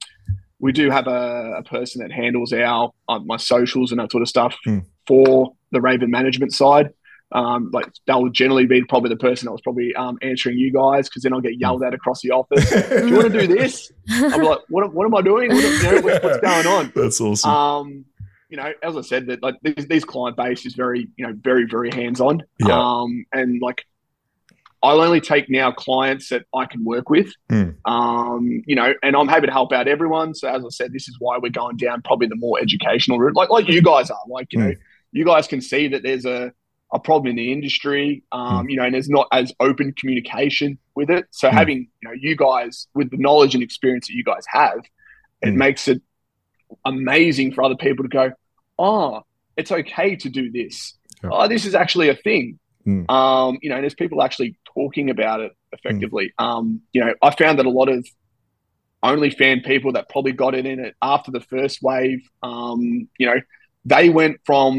we 0.59 0.71
do 0.71 0.89
have 0.89 1.07
a, 1.07 1.55
a 1.57 1.63
person 1.63 2.01
that 2.01 2.11
handles 2.11 2.53
our 2.53 2.91
uh, 3.09 3.19
my 3.19 3.37
socials 3.37 3.91
and 3.91 3.99
that 3.99 4.11
sort 4.11 4.21
of 4.21 4.29
stuff 4.29 4.55
Hmm. 4.63 4.79
for 5.05 5.53
the 5.71 5.81
Raven 5.81 6.09
management 6.09 6.53
side. 6.53 6.91
Um, 7.33 7.71
like 7.73 7.87
they'll 8.05 8.29
generally 8.29 8.67
be 8.67 8.83
probably 8.83 9.09
the 9.09 9.17
person 9.17 9.47
that 9.47 9.51
was 9.51 9.61
probably 9.61 9.93
um, 9.95 10.19
answering 10.21 10.57
you 10.57 10.71
guys 10.71 11.09
because 11.09 11.23
then 11.23 11.33
I'll 11.33 11.41
get 11.41 11.59
yelled 11.59 11.83
at 11.83 11.93
across 11.93 12.21
the 12.21 12.29
office. 12.29 12.69
do 12.89 13.07
you 13.07 13.15
want 13.15 13.31
to 13.31 13.47
do 13.47 13.47
this? 13.47 13.91
I'm 14.07 14.43
like, 14.43 14.59
what, 14.69 14.93
what 14.93 15.05
am 15.05 15.15
I 15.15 15.21
doing? 15.21 15.49
What, 15.49 15.63
you 15.63 15.83
know, 15.83 16.01
what's, 16.01 16.39
going 16.39 16.67
on? 16.67 16.93
That's 16.95 17.19
awesome. 17.19 17.49
Um, 17.49 18.05
you 18.49 18.57
know, 18.57 18.71
as 18.83 18.95
I 18.95 19.01
said, 19.01 19.25
that 19.27 19.41
like 19.41 19.55
these, 19.63 19.87
these 19.87 20.05
client 20.05 20.37
base 20.37 20.63
is 20.67 20.75
very, 20.75 21.07
you 21.17 21.25
know, 21.25 21.33
very, 21.35 21.65
very 21.65 21.89
hands 21.91 22.21
on. 22.21 22.43
Yeah. 22.59 22.79
Um, 22.79 23.25
and 23.33 23.59
like, 23.59 23.83
I'll 24.83 25.01
only 25.01 25.21
take 25.21 25.49
now 25.49 25.71
clients 25.71 26.29
that 26.29 26.45
I 26.53 26.65
can 26.65 26.83
work 26.83 27.09
with. 27.09 27.33
Mm. 27.49 27.75
Um, 27.85 28.61
you 28.67 28.75
know, 28.75 28.93
and 29.01 29.15
I'm 29.15 29.27
happy 29.27 29.47
to 29.47 29.51
help 29.51 29.71
out 29.71 29.87
everyone. 29.87 30.35
So 30.35 30.49
as 30.49 30.63
I 30.63 30.69
said, 30.69 30.93
this 30.93 31.07
is 31.07 31.15
why 31.19 31.39
we're 31.39 31.49
going 31.49 31.77
down 31.77 32.03
probably 32.03 32.27
the 32.27 32.35
more 32.35 32.59
educational 32.61 33.17
route, 33.17 33.35
like 33.35 33.49
like 33.49 33.67
you 33.69 33.81
guys 33.81 34.11
are. 34.11 34.19
Like, 34.27 34.51
you 34.51 34.59
know, 34.59 34.73
you 35.13 35.25
guys 35.25 35.47
can 35.47 35.61
see 35.61 35.87
that 35.87 36.03
there's 36.03 36.25
a 36.25 36.51
a 36.93 36.99
problem 36.99 37.31
in 37.31 37.35
the 37.35 37.51
industry, 37.51 38.23
um, 38.31 38.69
you 38.69 38.77
know, 38.77 38.83
and 38.83 38.93
there's 38.93 39.09
not 39.09 39.27
as 39.31 39.51
open 39.59 39.93
communication 39.99 40.77
with 40.95 41.09
it. 41.09 41.25
So 41.31 41.49
Mm. 41.49 41.53
having 41.53 41.77
you 42.01 42.07
know 42.09 42.13
you 42.13 42.35
guys 42.35 42.87
with 42.93 43.09
the 43.09 43.17
knowledge 43.17 43.53
and 43.55 43.63
experience 43.63 44.07
that 44.07 44.13
you 44.13 44.23
guys 44.23 44.45
have, 44.47 44.79
it 45.41 45.49
Mm. 45.49 45.55
makes 45.55 45.87
it 45.87 46.01
amazing 46.85 47.53
for 47.53 47.63
other 47.63 47.75
people 47.75 48.03
to 48.03 48.09
go, 48.09 48.31
oh, 48.79 49.21
it's 49.57 49.71
okay 49.71 50.15
to 50.17 50.29
do 50.29 50.51
this. 50.51 50.93
Yeah. 51.23 51.29
Oh, 51.31 51.47
this 51.47 51.65
is 51.65 51.75
actually 51.75 52.09
a 52.09 52.15
thing. 52.15 52.59
Mm. 52.87 53.09
Um, 53.09 53.57
you 53.61 53.69
know, 53.69 53.75
and 53.75 53.83
there's 53.83 53.93
people 53.93 54.21
actually 54.21 54.57
talking 54.73 55.09
about 55.09 55.39
it 55.41 55.51
effectively. 55.71 56.33
Um, 56.37 56.81
you 56.91 57.01
know, 57.03 57.13
I 57.21 57.31
found 57.31 57.59
that 57.59 57.65
a 57.65 57.69
lot 57.69 57.89
of 57.89 58.05
OnlyFan 59.03 59.65
people 59.65 59.93
that 59.93 60.09
probably 60.09 60.31
got 60.31 60.55
it 60.55 60.65
in 60.65 60.79
it 60.79 60.95
after 61.01 61.31
the 61.31 61.41
first 61.41 61.81
wave, 61.81 62.21
um, 62.41 63.07
you 63.17 63.25
know, 63.25 63.39
they 63.85 64.09
went 64.09 64.39
from, 64.45 64.77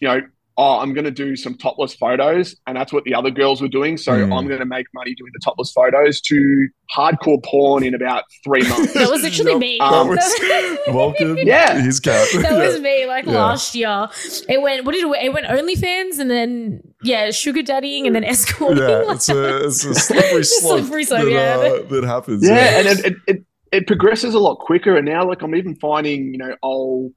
you 0.00 0.08
know, 0.08 0.20
oh, 0.56 0.78
I'm 0.78 0.94
going 0.94 1.04
to 1.04 1.10
do 1.10 1.34
some 1.34 1.56
topless 1.56 1.94
photos, 1.94 2.54
and 2.68 2.76
that's 2.76 2.92
what 2.92 3.02
the 3.02 3.12
other 3.12 3.30
girls 3.30 3.60
were 3.60 3.66
doing. 3.68 3.96
So 3.96 4.12
Mm. 4.12 4.38
I'm 4.38 4.46
going 4.46 4.60
to 4.60 4.64
make 4.66 4.86
money 4.94 5.12
doing 5.16 5.32
the 5.34 5.40
topless 5.44 5.72
photos 5.72 6.20
to 6.20 6.68
hardcore 6.96 7.42
porn 7.44 7.82
in 7.82 7.92
about 7.94 8.22
three 8.44 8.62
months. 8.68 8.92
That 8.94 9.10
was 9.10 9.22
literally 9.22 9.56
me. 9.56 9.80
Um, 9.80 10.06
was 10.08 10.18
welcome. 10.88 11.38
Yeah. 11.38 11.80
His 11.80 11.98
cat. 11.98 12.28
that 12.34 12.42
Yeah. 12.52 12.56
was 12.58 12.80
me 12.80 13.06
like 13.06 13.26
Yeah. 13.26 13.32
last 13.32 13.74
year. 13.74 14.08
It 14.48 14.62
went 14.62 14.84
what 14.84 14.92
did 14.92 15.04
it, 15.04 15.24
it 15.24 15.32
went 15.32 15.46
OnlyFans 15.46 16.20
and 16.20 16.30
then 16.30 16.82
yeah, 17.02 17.30
sugar 17.32 17.62
daddying 17.62 18.06
and 18.06 18.14
then 18.14 18.22
escorting. 18.24 18.78
Yeah, 18.78 18.98
Like, 18.98 19.16
it's 19.16 19.28
a, 19.28 19.64
it's 19.64 19.84
a 19.84 19.94
slippery 19.94 20.44
slope, 20.44 20.80
Slippery 20.82 21.04
slope, 21.04 21.24
that, 21.24 21.30
yeah. 21.32 21.68
uh, 21.84 21.88
that 21.88 22.04
happens. 22.04 22.46
yeah, 22.46 22.78
and 22.78 22.86
it, 22.86 23.04
it, 23.04 23.14
it, 23.26 23.44
it 23.72 23.86
progresses 23.88 24.34
a 24.34 24.38
lot 24.38 24.60
quicker. 24.60 24.96
And 24.96 25.04
now, 25.04 25.26
like, 25.28 25.42
I'm 25.42 25.54
even 25.56 25.74
finding, 25.74 26.32
you 26.32 26.38
know, 26.38 26.54
I'll, 26.62 27.10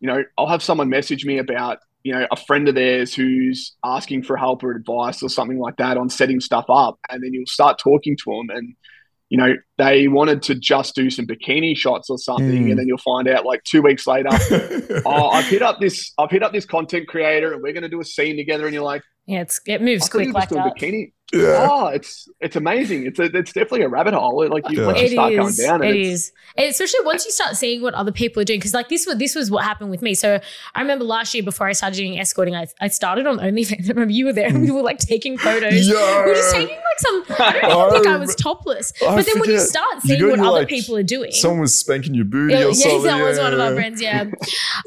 you 0.00 0.06
know, 0.08 0.22
I'll 0.36 0.48
have 0.48 0.62
someone 0.62 0.90
message 0.90 1.24
me 1.24 1.38
about, 1.38 1.78
you 2.04 2.12
know, 2.12 2.26
a 2.30 2.36
friend 2.36 2.68
of 2.68 2.74
theirs 2.76 3.12
who's 3.14 3.74
asking 3.84 4.22
for 4.22 4.36
help 4.36 4.62
or 4.62 4.70
advice 4.72 5.22
or 5.22 5.28
something 5.28 5.58
like 5.58 5.76
that 5.78 5.96
on 5.96 6.08
setting 6.08 6.38
stuff 6.38 6.66
up, 6.68 6.98
and 7.10 7.22
then 7.24 7.32
you'll 7.34 7.46
start 7.46 7.78
talking 7.78 8.16
to 8.24 8.30
them, 8.30 8.56
and 8.56 8.74
you 9.30 9.38
know, 9.38 9.54
they 9.78 10.06
wanted 10.06 10.42
to 10.42 10.54
just 10.54 10.94
do 10.94 11.08
some 11.10 11.26
bikini 11.26 11.76
shots 11.76 12.08
or 12.10 12.18
something, 12.18 12.66
Mm. 12.66 12.70
and 12.70 12.78
then 12.78 12.86
you'll 12.86 12.98
find 12.98 13.26
out 13.26 13.44
like 13.44 13.64
two 13.64 13.82
weeks 13.82 14.06
later. 14.06 14.28
Oh, 15.06 15.28
I've 15.30 15.46
hit 15.46 15.62
up 15.62 15.80
this. 15.80 16.12
I've 16.18 16.30
hit 16.30 16.42
up 16.42 16.52
this 16.52 16.66
content 16.66 17.08
creator, 17.08 17.52
and 17.52 17.62
we're 17.62 17.72
going 17.72 17.82
to 17.82 17.88
do 17.88 18.00
a 18.00 18.04
scene 18.04 18.36
together. 18.36 18.66
And 18.66 18.74
you're 18.74 18.84
like, 18.84 19.02
yeah, 19.26 19.40
it's 19.40 19.60
it 19.66 19.80
moves 19.82 20.04
thought 20.04 20.10
quick 20.12 20.34
like 20.34 20.50
just 20.50 20.50
doing 20.50 20.62
that. 20.64 20.76
bikini. 20.76 21.12
Yeah. 21.34 21.68
Oh, 21.70 21.86
it's 21.88 22.28
it's 22.40 22.56
amazing. 22.56 23.06
It's 23.06 23.18
a, 23.18 23.24
it's 23.24 23.52
definitely 23.52 23.82
a 23.82 23.88
rabbit 23.88 24.14
hole. 24.14 24.46
Like 24.48 24.68
you, 24.70 24.80
Yeah. 24.80 24.86
once 24.86 25.00
you 25.00 25.06
It 25.06 25.10
start 25.12 25.32
going 25.34 25.54
down, 25.54 25.82
and 25.82 25.90
It 25.96 26.00
it's- 26.00 26.32
And 26.56 26.66
especially 26.68 27.00
once 27.04 27.24
you 27.24 27.32
start 27.32 27.56
seeing 27.56 27.82
what 27.82 27.94
other 27.94 28.12
people 28.12 28.40
are 28.40 28.44
doing, 28.44 28.60
because 28.60 28.74
like 28.74 28.88
this 28.88 29.06
was 29.06 29.16
this 29.18 29.34
was 29.34 29.50
what 29.50 29.64
happened 29.64 29.90
with 29.90 30.02
me. 30.02 30.14
So 30.14 30.40
I 30.74 30.80
remember 30.80 31.04
last 31.04 31.34
year 31.34 31.42
before 31.42 31.66
I 31.66 31.72
started 31.72 31.96
doing 31.96 32.18
escorting, 32.18 32.54
I, 32.54 32.66
I 32.80 32.88
started 32.88 33.26
on 33.26 33.38
OnlyFans. 33.38 33.84
I 33.86 33.88
remember 33.88 34.12
you 34.12 34.26
were 34.26 34.32
there 34.32 34.46
and 34.48 34.62
we 34.62 34.70
were 34.70 34.82
like 34.82 34.98
taking 34.98 35.36
photos. 35.38 35.88
Yeah. 35.88 36.22
We 36.24 36.30
were 36.30 36.34
just 36.36 36.54
taking 36.54 36.76
like 36.76 36.98
some. 36.98 37.24
I 37.40 37.60
don't 37.60 37.88
even 37.88 38.02
think 38.02 38.06
I 38.06 38.16
was 38.18 38.34
topless. 38.36 38.92
I 39.02 39.16
but 39.16 39.26
then 39.26 39.40
when 39.40 39.50
you 39.50 39.58
start 39.60 40.00
seeing 40.02 40.20
go 40.20 40.30
what 40.30 40.38
other 40.40 40.50
like, 40.50 40.68
people 40.68 40.96
are 40.96 41.02
doing, 41.02 41.32
Someone 41.32 41.60
was 41.60 41.76
spanking 41.78 42.14
your 42.14 42.24
booty 42.24 42.52
yeah, 42.54 42.60
or 42.60 42.68
yeah, 42.68 42.72
something. 42.74 43.02
that 43.04 43.22
was 43.24 43.38
one 43.38 43.52
of 43.52 43.60
our 43.60 43.74
friends. 43.74 44.00
Yeah, 44.00 44.24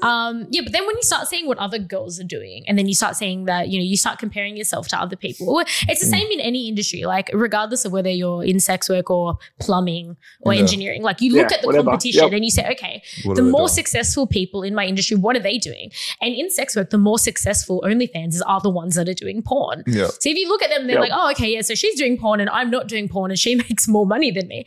um, 0.03 0.47
yeah. 0.49 0.61
But 0.63 0.71
then 0.73 0.85
when 0.85 0.95
you 0.95 1.03
start 1.03 1.27
seeing 1.27 1.47
what 1.47 1.57
other 1.57 1.79
girls 1.79 2.19
are 2.19 2.23
doing, 2.23 2.63
and 2.67 2.77
then 2.77 2.87
you 2.87 2.93
start 2.93 3.15
seeing 3.15 3.45
that, 3.45 3.67
you 3.69 3.79
know, 3.79 3.85
you 3.85 3.97
start 3.97 4.19
comparing 4.19 4.55
yourself 4.57 4.87
to 4.89 4.99
other 4.99 5.15
people. 5.15 5.59
It's 5.89 6.01
the 6.01 6.07
Mm. 6.07 6.09
Same 6.37 6.45
in 6.45 6.45
any 6.45 6.67
industry, 6.67 7.03
like 7.05 7.29
regardless 7.33 7.85
of 7.85 7.91
whether 7.91 8.09
you're 8.09 8.43
in 8.43 8.59
sex 8.59 8.89
work 8.89 9.09
or 9.09 9.37
plumbing 9.59 10.17
or 10.41 10.53
Yeah. 10.53 10.61
engineering. 10.61 11.03
Like 11.03 11.21
you 11.21 11.31
look 11.33 11.49
Yeah, 11.49 11.55
at 11.57 11.61
the 11.61 11.67
whatever. 11.67 11.83
competition 11.91 12.23
Yep. 12.23 12.33
and 12.33 12.45
you 12.45 12.51
say, 12.51 12.69
okay, 12.71 13.01
What 13.23 13.35
the 13.35 13.43
more 13.43 13.61
doing? 13.61 13.67
successful 13.69 14.27
people 14.27 14.63
in 14.63 14.73
my 14.75 14.85
industry, 14.85 15.17
what 15.17 15.35
are 15.35 15.39
they 15.41 15.57
doing? 15.57 15.91
And 16.21 16.33
in 16.35 16.49
sex 16.49 16.75
work, 16.75 16.89
the 16.89 16.97
more 16.97 17.19
successful 17.19 17.81
OnlyFans 17.85 18.41
are 18.45 18.61
the 18.61 18.69
ones 18.69 18.95
that 18.95 19.07
are 19.09 19.13
doing 19.13 19.41
porn. 19.41 19.83
Yeah. 19.87 20.07
So 20.07 20.29
if 20.29 20.37
you 20.37 20.47
look 20.47 20.63
at 20.63 20.69
them, 20.69 20.87
they're 20.87 20.95
Yep. 21.01 21.09
like, 21.09 21.11
oh, 21.13 21.31
okay, 21.31 21.53
yeah, 21.53 21.61
so 21.61 21.75
she's 21.75 21.97
doing 21.97 22.17
porn 22.17 22.39
and 22.39 22.49
I'm 22.49 22.69
not 22.69 22.87
doing 22.87 23.07
porn 23.09 23.31
and 23.31 23.39
she 23.39 23.55
makes 23.69 23.87
more 23.87 24.05
money 24.05 24.31
than 24.31 24.47
me. 24.47 24.65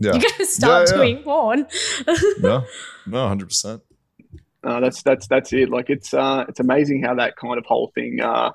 Yeah. 0.00 0.14
You 0.14 0.20
gotta 0.22 0.46
start 0.46 0.88
Yeah, 0.88 0.94
yeah. 0.96 1.02
doing 1.02 1.22
porn. 1.22 1.66
No, 2.40 2.64
no, 3.06 3.18
100%. 3.28 3.80
Uh, 4.64 4.80
that's 4.80 5.02
that's 5.02 5.26
that's 5.28 5.52
it. 5.52 5.68
Like 5.68 5.90
it's 5.90 6.14
uh 6.14 6.46
it's 6.48 6.58
amazing 6.58 7.02
how 7.04 7.14
that 7.16 7.36
kind 7.36 7.58
of 7.58 7.66
whole 7.66 7.92
thing 7.94 8.20
uh 8.22 8.50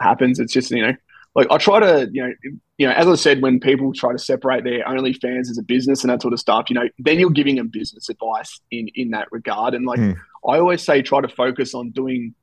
happens. 0.00 0.40
It's 0.40 0.52
just 0.52 0.70
you 0.70 0.82
know 0.82 0.92
like 1.34 1.46
I 1.50 1.58
try 1.58 1.80
to 1.80 2.08
you 2.12 2.22
know 2.22 2.32
you 2.78 2.86
know 2.86 2.92
as 2.92 3.06
I 3.06 3.14
said 3.14 3.42
when 3.42 3.60
people 3.60 3.92
try 3.92 4.12
to 4.12 4.18
separate 4.18 4.64
their 4.64 4.84
OnlyFans 4.84 5.50
as 5.50 5.58
a 5.58 5.62
business 5.62 6.02
and 6.02 6.10
that 6.10 6.22
sort 6.22 6.32
of 6.32 6.40
stuff, 6.40 6.66
you 6.68 6.74
know, 6.74 6.88
then 6.98 7.18
you're 7.18 7.30
giving 7.30 7.56
them 7.56 7.68
business 7.68 8.08
advice 8.08 8.60
in 8.70 8.88
in 8.94 9.10
that 9.10 9.28
regard. 9.30 9.74
And 9.74 9.84
like 9.86 9.98
Hmm. 9.98 10.12
I 10.48 10.58
always 10.58 10.82
say, 10.82 11.02
try 11.02 11.20
to 11.20 11.28
focus 11.28 11.74
on 11.74 11.90
doing 11.90 12.34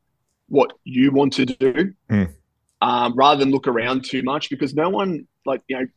what 0.50 0.74
you 0.84 1.12
want 1.12 1.34
to 1.34 1.46
do 1.46 1.94
Hmm. 2.10 2.24
um, 2.82 3.16
rather 3.16 3.40
than 3.40 3.52
look 3.52 3.68
around 3.68 4.06
too 4.06 4.22
much 4.24 4.50
because 4.50 4.74
no 4.76 4.90
one 4.90 5.28
like 5.46 5.62
you 5.68 5.80
know 5.80 5.88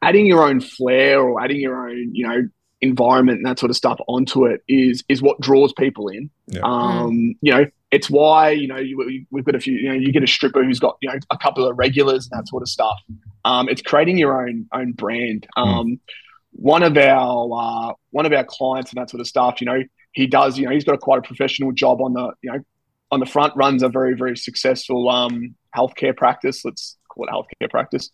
adding 0.00 0.26
your 0.26 0.44
own 0.48 0.60
flair 0.60 1.20
or 1.20 1.42
adding 1.42 1.60
your 1.60 1.88
own 1.88 2.14
you 2.14 2.26
know 2.26 2.48
environment 2.82 3.38
and 3.38 3.46
that 3.46 3.58
sort 3.58 3.70
of 3.70 3.76
stuff 3.76 3.98
onto 4.08 4.44
it 4.44 4.62
is 4.68 5.02
is 5.08 5.22
what 5.22 5.40
draws 5.40 5.72
people 5.72 6.08
in. 6.08 6.28
Yeah. 6.48 6.60
Um, 6.64 7.34
you 7.40 7.52
know, 7.52 7.64
it's 7.90 8.10
why 8.10 8.50
you 8.50 8.66
know 8.66 8.76
you, 8.76 9.24
we've 9.30 9.44
got 9.44 9.54
a 9.54 9.60
few. 9.60 9.74
You 9.74 9.88
know, 9.88 9.94
you 9.94 10.12
get 10.12 10.22
a 10.22 10.26
stripper 10.26 10.62
who's 10.62 10.80
got 10.80 10.98
you 11.00 11.08
know 11.08 11.16
a 11.30 11.38
couple 11.38 11.66
of 11.66 11.78
regulars 11.78 12.28
and 12.30 12.38
that 12.38 12.48
sort 12.48 12.62
of 12.62 12.68
stuff. 12.68 12.98
Um, 13.44 13.68
it's 13.68 13.82
creating 13.82 14.18
your 14.18 14.46
own 14.46 14.66
own 14.72 14.92
brand. 14.92 15.46
Um, 15.56 16.00
One 16.50 16.82
of 16.82 16.96
our 16.98 17.50
uh, 17.52 17.94
one 18.10 18.26
of 18.26 18.32
our 18.32 18.44
clients 18.44 18.90
and 18.92 19.00
that 19.00 19.08
sort 19.08 19.20
of 19.20 19.26
stuff. 19.26 19.60
You 19.60 19.66
know, 19.66 19.82
he 20.12 20.26
does. 20.26 20.58
You 20.58 20.66
know, 20.66 20.72
he's 20.72 20.84
got 20.84 20.94
a 20.94 20.98
quite 20.98 21.18
a 21.18 21.22
professional 21.22 21.72
job 21.72 22.02
on 22.02 22.12
the 22.12 22.32
you 22.42 22.52
know 22.52 22.58
on 23.10 23.20
the 23.20 23.26
front. 23.26 23.56
Runs 23.56 23.82
a 23.82 23.88
very 23.88 24.14
very 24.14 24.36
successful 24.36 25.08
um, 25.08 25.54
healthcare 25.74 26.16
practice. 26.16 26.64
Let's 26.64 26.96
call 27.08 27.26
it 27.26 27.30
healthcare 27.30 27.70
practice. 27.70 28.10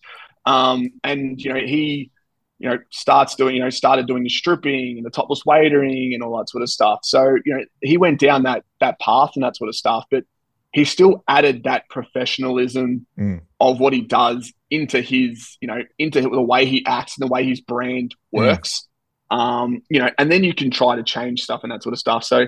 Um, 0.46 0.90
and 1.02 1.42
you 1.42 1.52
know 1.52 1.60
he 1.60 2.10
you 2.58 2.68
know, 2.68 2.78
starts 2.90 3.34
doing, 3.34 3.54
you 3.54 3.62
know, 3.62 3.70
started 3.70 4.06
doing 4.06 4.24
the 4.24 4.28
stripping 4.28 4.96
and 4.96 5.06
the 5.06 5.10
topless 5.10 5.42
waitering 5.44 6.14
and 6.14 6.22
all 6.22 6.36
that 6.38 6.48
sort 6.48 6.62
of 6.62 6.68
stuff. 6.68 7.00
So, 7.04 7.36
you 7.44 7.56
know, 7.56 7.64
he 7.82 7.96
went 7.96 8.18
down 8.20 8.42
that 8.44 8.64
that 8.80 8.98
path 8.98 9.30
and 9.34 9.44
that 9.44 9.56
sort 9.56 9.68
of 9.68 9.76
stuff, 9.76 10.04
but 10.10 10.24
he 10.72 10.84
still 10.84 11.24
added 11.28 11.64
that 11.64 11.88
professionalism 11.88 13.06
Mm. 13.18 13.40
of 13.60 13.80
what 13.80 13.92
he 13.92 14.02
does 14.02 14.52
into 14.70 15.00
his, 15.00 15.56
you 15.60 15.68
know, 15.68 15.82
into 15.98 16.20
the 16.20 16.42
way 16.42 16.66
he 16.66 16.84
acts 16.84 17.18
and 17.18 17.28
the 17.28 17.32
way 17.32 17.44
his 17.44 17.60
brand 17.60 18.14
works. 18.32 18.86
Um, 19.30 19.82
you 19.90 19.98
know, 19.98 20.10
and 20.18 20.30
then 20.32 20.42
you 20.44 20.54
can 20.54 20.70
try 20.70 20.96
to 20.96 21.02
change 21.02 21.42
stuff 21.42 21.60
and 21.62 21.72
that 21.72 21.82
sort 21.82 21.92
of 21.92 21.98
stuff. 21.98 22.24
So 22.24 22.46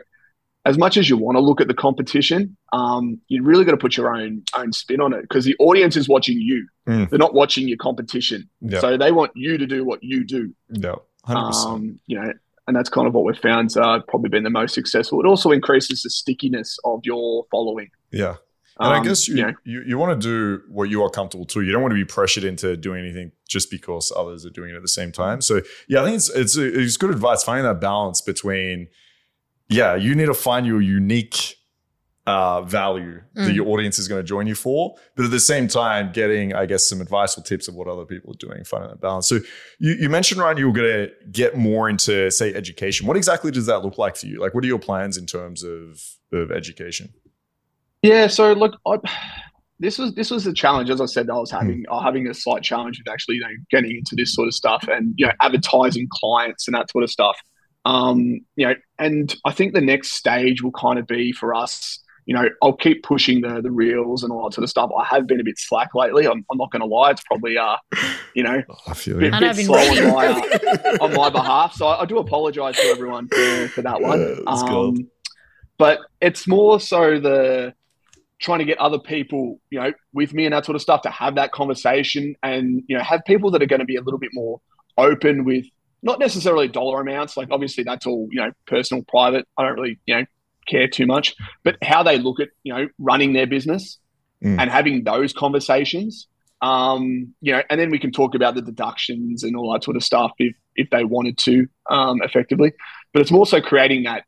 as 0.67 0.77
much 0.77 0.97
as 0.97 1.09
you 1.09 1.17
want 1.17 1.37
to 1.37 1.41
look 1.41 1.61
at 1.61 1.69
the 1.69 1.75
competition, 1.75 2.57
um, 2.73 3.19
you 3.29 3.43
really 3.43 3.65
got 3.65 3.71
to 3.73 3.77
put 3.79 3.97
your 3.97 4.15
own 4.15 4.43
own 4.57 4.73
spin 4.73 5.01
on 5.01 5.13
it 5.15 5.23
because 5.23 5.45
the 5.45 5.57
audience 5.59 5.97
is 5.97 6.09
watching 6.09 6.39
you. 6.41 6.67
Mm. 6.89 7.09
They're 7.11 7.19
not 7.19 7.35
watching 7.35 7.67
your 7.69 7.79
competition. 7.79 8.49
Yeah. 8.61 8.81
So 8.81 8.97
they 8.97 9.11
want 9.13 9.33
you 9.35 9.57
to 9.59 9.67
do 9.67 9.85
what 9.85 10.03
you 10.03 10.25
do. 10.25 10.53
yeah. 10.71 10.97
Um, 11.27 12.01
you 12.07 12.21
know, 12.21 12.33
and 12.67 12.77
that's 12.77 12.89
kind 12.89 13.07
of 13.07 13.15
what 13.15 13.25
we've 13.25 13.39
found 13.39 13.77
uh, 13.77 14.01
probably 14.09 14.29
been 14.31 14.45
the 14.45 14.51
most 14.51 14.75
successful. 14.75 15.21
It 15.21 15.27
also 15.27 15.51
increases 15.51 16.03
the 16.03 16.11
stickiness 16.11 16.79
of 16.85 17.01
your 17.05 17.45
following. 17.51 17.89
yeah. 18.11 18.37
And 18.79 18.95
I 18.95 18.99
Um, 18.99 19.05
guess 19.05 19.29
you, 19.29 19.35
know, 19.35 19.53
you, 19.65 19.83
you 19.87 19.99
want 19.99 20.19
to 20.19 20.27
do 20.27 20.63
what 20.71 20.89
you 20.89 21.03
are 21.03 21.11
comfortable 21.11 21.45
to. 21.47 21.61
You 21.61 21.71
don't 21.71 21.83
want 21.83 21.93
to 21.93 21.97
be 21.97 22.05
pressured 22.07 22.45
into 22.45 22.79
doing 22.79 23.05
anything 23.05 23.33
just 23.47 23.71
because 23.71 24.11
others 24.17 24.47
are 24.47 24.51
doing 24.51 24.71
it 24.71 24.77
at 24.77 24.81
the 24.81 24.89
same 24.89 25.13
time. 25.13 25.43
So 25.43 25.61
yeah, 25.87 26.01
I 26.01 26.05
think 26.05 26.17
it's 26.17 26.31
it's 26.31 26.57
it's 26.57 26.97
good 26.97 27.11
advice 27.11 27.45
finding 27.45 27.65
that 27.67 27.79
balance 27.79 28.23
between 28.23 28.89
yeah, 29.71 29.95
you 29.95 30.15
need 30.15 30.27
to 30.27 30.35
find 30.35 30.67
your 30.67 30.81
unique 30.83 31.57
uh, 32.27 32.61
value 32.63 33.23
that 33.35 33.41
Mm. 33.51 33.55
your 33.55 33.67
audience 33.69 33.99
is 33.99 34.07
going 34.07 34.21
to 34.21 34.27
join 34.27 34.47
you 34.47 34.55
for, 34.55 34.95
but 35.17 35.25
at 35.25 35.31
the 35.31 35.41
same 35.41 35.67
time, 35.67 36.13
getting 36.13 36.53
I 36.55 36.67
guess 36.67 36.87
some 36.87 37.01
advice 37.01 37.37
or 37.39 37.43
tips 37.43 37.67
of 37.69 37.75
what 37.75 37.89
other 37.89 38.05
people 38.05 38.33
are 38.33 38.37
doing, 38.37 38.63
finding 38.65 38.91
that 38.91 39.01
balance. 39.01 39.27
So 39.27 39.37
you, 39.79 39.95
you 39.99 40.09
mentioned 40.11 40.41
Ryan, 40.41 40.59
you 40.59 40.67
were 40.67 40.75
going 40.75 41.09
to 41.09 41.11
get 41.33 41.57
more 41.57 41.89
into 41.89 42.31
say 42.31 42.53
education. 42.55 43.07
What 43.07 43.17
exactly 43.17 43.51
does 43.51 43.67
that 43.67 43.83
look 43.83 43.97
like 43.97 44.17
for 44.17 44.27
you? 44.27 44.39
Like, 44.41 44.53
what 44.55 44.63
are 44.63 44.67
your 44.67 44.79
plans 44.79 45.17
in 45.17 45.25
terms 45.27 45.65
of 45.65 46.01
of 46.33 46.53
education? 46.53 47.15
yeah. 48.03 48.27
So 48.27 48.53
look, 48.53 48.77
I, 48.87 48.99
this 49.79 49.99
was 49.99 50.15
this 50.15 50.31
was 50.31 50.47
a 50.47 50.53
challenge. 50.53 50.91
As 50.91 51.01
I 51.01 51.07
said, 51.07 51.31
I 51.31 51.35
Hmm. 51.35 51.41
was 51.41 51.51
having 51.51 51.85
uh, 51.91 52.01
having 52.01 52.29
a 52.29 52.35
slight 52.35 52.63
challenge 52.63 52.99
with 52.99 53.13
actually 53.13 53.37
you 53.37 53.43
know 53.43 53.49
getting 53.71 53.93
into 53.97 54.15
this 54.15 54.35
sort 54.35 54.47
of 54.47 54.55
stuff 54.55 54.85
and 54.89 55.15
you 55.17 55.27
know 55.27 55.33
advertising 55.41 56.07
clients 56.11 56.69
and 56.69 56.75
that 56.75 56.91
sort 56.91 57.03
of 57.05 57.11
stuff. 57.11 57.39
Um, 57.85 58.41
you 58.57 58.67
know, 58.67 58.75
and 58.99 59.35
I 59.45 59.53
think 59.53 59.75
the 59.75 59.81
next 59.81 60.13
stage 60.13 60.63
will 60.63 60.73
kind 60.73 60.99
of 60.99 61.07
be 61.07 61.33
for 61.33 61.55
us. 61.55 61.99
You 62.27 62.35
know, 62.35 62.49
I'll 62.63 62.77
keep 62.77 63.03
pushing 63.03 63.41
the 63.41 63.61
the 63.61 63.71
reels 63.71 64.23
and 64.23 64.33
all 64.33 64.45
that 64.45 64.55
sort 64.55 64.63
of 64.63 64.71
stuff. 64.71 64.91
I 64.97 65.05
have 65.07 65.27
been 65.27 65.41
a 65.41 65.45
bit 65.45 65.59
slack 65.59 65.95
lately. 65.95 66.27
I'm, 66.27 66.45
I'm 66.51 66.59
not 66.59 66.71
going 66.71 66.81
to 66.81 66.87
lie. 66.87 67.11
It's 67.11 67.23
probably 67.25 67.57
uh, 67.57 67.77
you 68.35 68.43
know, 68.43 68.63
Oh, 68.69 68.75
I 68.87 68.95
feel 68.95 69.19
bit, 69.19 69.31
you. 69.31 69.37
I 69.37 69.41
know, 69.41 69.53
bit 69.53 69.67
slow 69.67 69.79
on 69.79 70.13
my, 70.13 70.27
uh, 70.27 70.99
on 71.01 71.15
my 71.15 71.31
behalf. 71.31 71.75
So 71.75 71.87
I, 71.87 72.03
I 72.03 72.05
do 72.05 72.19
apologise 72.19 72.77
to 72.77 72.87
everyone 72.89 73.29
for, 73.29 73.69
for 73.69 73.83
that 73.83 74.01
one. 74.01 74.21
Yeah, 74.21 74.35
that's 74.47 74.63
Um, 74.63 75.09
but 75.79 76.01
it's 76.21 76.47
more 76.47 76.79
so 76.79 77.19
the 77.19 77.75
trying 78.41 78.59
to 78.59 78.65
get 78.65 78.79
other 78.79 78.99
people, 78.99 79.61
you 79.71 79.81
know, 79.81 79.93
with 80.13 80.33
me 80.33 80.45
and 80.45 80.55
that 80.55 80.65
sort 80.65 80.77
of 80.77 80.83
stuff 80.83 81.03
to 81.03 81.11
have 81.11 81.35
that 81.35 81.53
conversation 81.53 82.35
and, 82.43 82.83
you 82.87 82.97
know, 82.97 83.03
have 83.03 83.23
people 83.27 83.51
that 83.51 83.63
are 83.63 83.67
going 83.67 83.81
to 83.81 83.87
be 83.87 83.97
a 83.97 84.03
little 84.03 84.19
bit 84.19 84.31
more 84.33 84.61
open 84.99 85.45
with 85.45 85.65
not 86.03 86.19
necessarily 86.19 86.69
dollar 86.69 87.01
amounts. 87.01 87.37
Like 87.37 87.49
obviously 87.51 87.85
that's 87.85 88.07
all, 88.07 88.29
you 88.31 88.41
know, 88.41 88.53
personal, 88.67 89.05
private. 89.09 89.47
I 89.57 89.63
don't 89.65 89.75
really, 89.75 89.99
you 90.07 90.17
know, 90.17 90.25
care 90.67 90.89
too 90.89 91.07
much, 91.07 91.35
but 91.65 91.77
how 91.83 92.03
they 92.03 92.19
look 92.19 92.41
at, 92.41 92.49
you 92.63 92.73
know, 92.73 92.89
running 92.99 93.33
their 93.33 93.47
business 93.47 93.99
Mm. 94.43 94.59
and 94.59 94.71
having 94.71 95.05
those 95.05 95.35
conversations. 95.35 96.27
Um, 96.63 97.35
you 97.43 97.53
know, 97.53 97.63
and 97.69 97.79
then 97.79 97.91
we 97.91 97.99
can 97.99 98.11
talk 98.11 98.35
about 98.35 98.55
the 98.55 98.63
deductions 98.63 99.45
and 99.45 99.55
all 99.55 99.73
that 99.75 99.85
sort 99.85 99.97
of 99.97 100.03
stuff 100.03 100.33
if 100.39 100.55
if 100.77 100.89
they 100.89 101.05
wanted 101.05 101.37
to, 101.39 101.67
um, 101.91 102.23
effectively. 102.23 102.73
But 103.13 103.21
it's 103.21 103.31
more 103.31 103.45
so 103.47 103.61
creating 103.61 104.05
that 104.05 104.25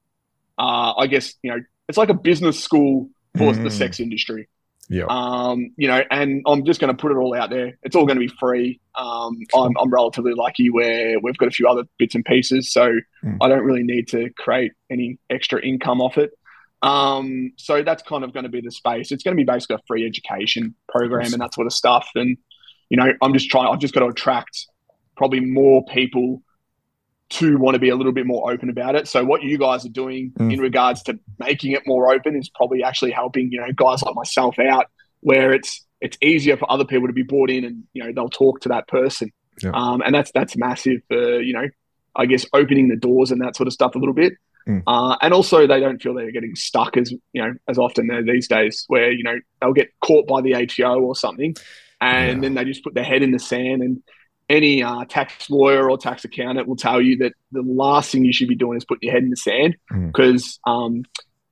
uh, 0.58 0.92
I 0.98 1.06
guess, 1.06 1.34
you 1.42 1.50
know, 1.50 1.60
it's 1.88 1.96
like 1.96 2.10
a 2.10 2.14
business 2.14 2.62
school 2.62 3.08
for 3.38 3.54
the 3.54 3.70
Mm. 3.70 3.72
sex 3.72 4.00
industry. 4.00 4.48
Yeah. 4.88 5.04
Um, 5.08 5.70
you 5.76 5.88
know, 5.88 6.02
and 6.10 6.42
I'm 6.46 6.64
just 6.64 6.80
going 6.80 6.94
to 6.94 7.00
put 7.00 7.12
it 7.12 7.16
all 7.16 7.34
out 7.34 7.50
there. 7.50 7.78
It's 7.82 7.96
all 7.96 8.04
going 8.04 8.18
to 8.18 8.26
be 8.26 8.32
free. 8.38 8.80
Um, 8.94 9.38
I'm, 9.54 9.72
I'm 9.80 9.90
relatively 9.90 10.34
lucky 10.34 10.68
where 10.70 11.18
we've 11.20 11.36
got 11.38 11.48
a 11.48 11.52
few 11.52 11.66
other 11.66 11.84
bits 11.98 12.14
and 12.14 12.24
pieces, 12.24 12.72
so 12.72 12.92
Mm. 13.24 13.38
I 13.40 13.48
don't 13.48 13.62
really 13.62 13.84
need 13.84 14.08
to 14.08 14.30
create 14.36 14.72
any 14.90 15.16
extra 15.30 15.62
income 15.64 16.00
off 16.00 16.18
it. 16.18 16.32
Um, 16.82 17.52
so 17.56 17.84
that's 17.84 18.02
kind 18.02 18.24
of 18.24 18.32
going 18.32 18.42
to 18.42 18.50
be 18.50 18.60
the 18.60 18.72
space. 18.72 19.12
It's 19.12 19.22
going 19.22 19.36
to 19.36 19.40
be 19.40 19.44
basically 19.44 19.76
a 19.76 19.82
free 19.86 20.04
education 20.04 20.74
program 20.88 21.32
and 21.32 21.40
that 21.40 21.54
sort 21.54 21.68
of 21.68 21.72
stuff. 21.72 22.08
And 22.16 22.36
you 22.90 22.96
know, 22.96 23.12
I'm 23.22 23.32
just 23.32 23.48
trying. 23.48 23.68
I've 23.68 23.78
just 23.78 23.94
got 23.94 24.00
to 24.00 24.06
attract 24.06 24.66
probably 25.16 25.40
more 25.40 25.84
people 25.84 26.42
to 27.32 27.56
want 27.58 27.74
to 27.74 27.78
be 27.78 27.88
a 27.88 27.96
little 27.96 28.12
bit 28.12 28.26
more 28.26 28.52
open 28.52 28.68
about 28.70 28.94
it. 28.94 29.08
So 29.08 29.24
what 29.24 29.42
you 29.42 29.58
guys 29.58 29.84
are 29.86 29.90
doing 29.90 30.32
Mm. 30.38 30.52
in 30.54 30.60
regards 30.60 31.02
to 31.04 31.18
making 31.38 31.72
it 31.72 31.82
more 31.86 32.12
open 32.12 32.36
is 32.36 32.48
probably 32.50 32.82
actually 32.82 33.10
helping, 33.12 33.50
you 33.52 33.60
know, 33.60 33.72
guys 33.74 34.02
like 34.02 34.14
myself 34.14 34.58
out 34.58 34.86
where 35.20 35.52
it's 35.52 35.84
it's 36.00 36.18
easier 36.20 36.56
for 36.56 36.70
other 36.70 36.84
people 36.84 37.06
to 37.06 37.12
be 37.12 37.22
brought 37.22 37.48
in 37.48 37.64
and, 37.64 37.84
you 37.92 38.02
know, 38.02 38.12
they'll 38.12 38.28
talk 38.28 38.60
to 38.60 38.68
that 38.70 38.88
person. 38.88 39.30
Yeah. 39.62 39.70
Um, 39.72 40.02
and 40.04 40.12
that's 40.14 40.32
that's 40.32 40.56
massive 40.56 41.00
for, 41.08 41.40
you 41.40 41.52
know, 41.52 41.68
I 42.16 42.26
guess 42.26 42.44
opening 42.52 42.88
the 42.88 42.96
doors 42.96 43.30
and 43.30 43.40
that 43.40 43.54
sort 43.56 43.66
of 43.68 43.72
stuff 43.72 43.94
a 43.94 43.98
little 43.98 44.14
bit. 44.14 44.32
Mm. 44.68 44.82
Uh, 44.86 45.16
and 45.22 45.32
also 45.32 45.66
they 45.66 45.80
don't 45.80 46.02
feel 46.02 46.14
they're 46.14 46.30
getting 46.32 46.54
stuck 46.56 46.96
as, 46.96 47.12
you 47.32 47.42
know, 47.42 47.54
as 47.68 47.78
often 47.78 48.08
these 48.26 48.48
days 48.48 48.84
where, 48.88 49.10
you 49.12 49.22
know, 49.22 49.38
they'll 49.60 49.72
get 49.72 49.90
caught 50.00 50.26
by 50.26 50.40
the 50.40 50.54
ATO 50.54 51.00
or 51.00 51.14
something 51.16 51.54
and 52.00 52.36
Yeah. 52.36 52.40
then 52.40 52.54
they 52.54 52.64
just 52.64 52.82
put 52.84 52.94
their 52.94 53.04
head 53.04 53.22
in 53.22 53.30
the 53.30 53.38
sand 53.38 53.82
and 53.82 54.02
any 54.49 54.82
uh, 54.82 55.05
tax 55.07 55.49
lawyer 55.51 55.90
or 55.90 55.97
tax 55.97 56.24
accountant 56.24 56.68
will 56.68 56.76
tell 56.76 57.01
you 57.01 57.16
that 57.18 57.32
the 57.53 57.62
last 57.62 58.11
thing 58.12 58.24
you 58.24 58.32
should 58.32 58.49
be 58.49 58.55
doing 58.57 58.76
is 58.76 58.84
putting 58.84 59.07
your 59.09 59.12
head 59.12 59.22
in 59.22 59.30
the 59.30 59.36
sand 59.36 59.76
Mm. 59.90 60.09
because 60.09 60.59
um, 60.66 61.05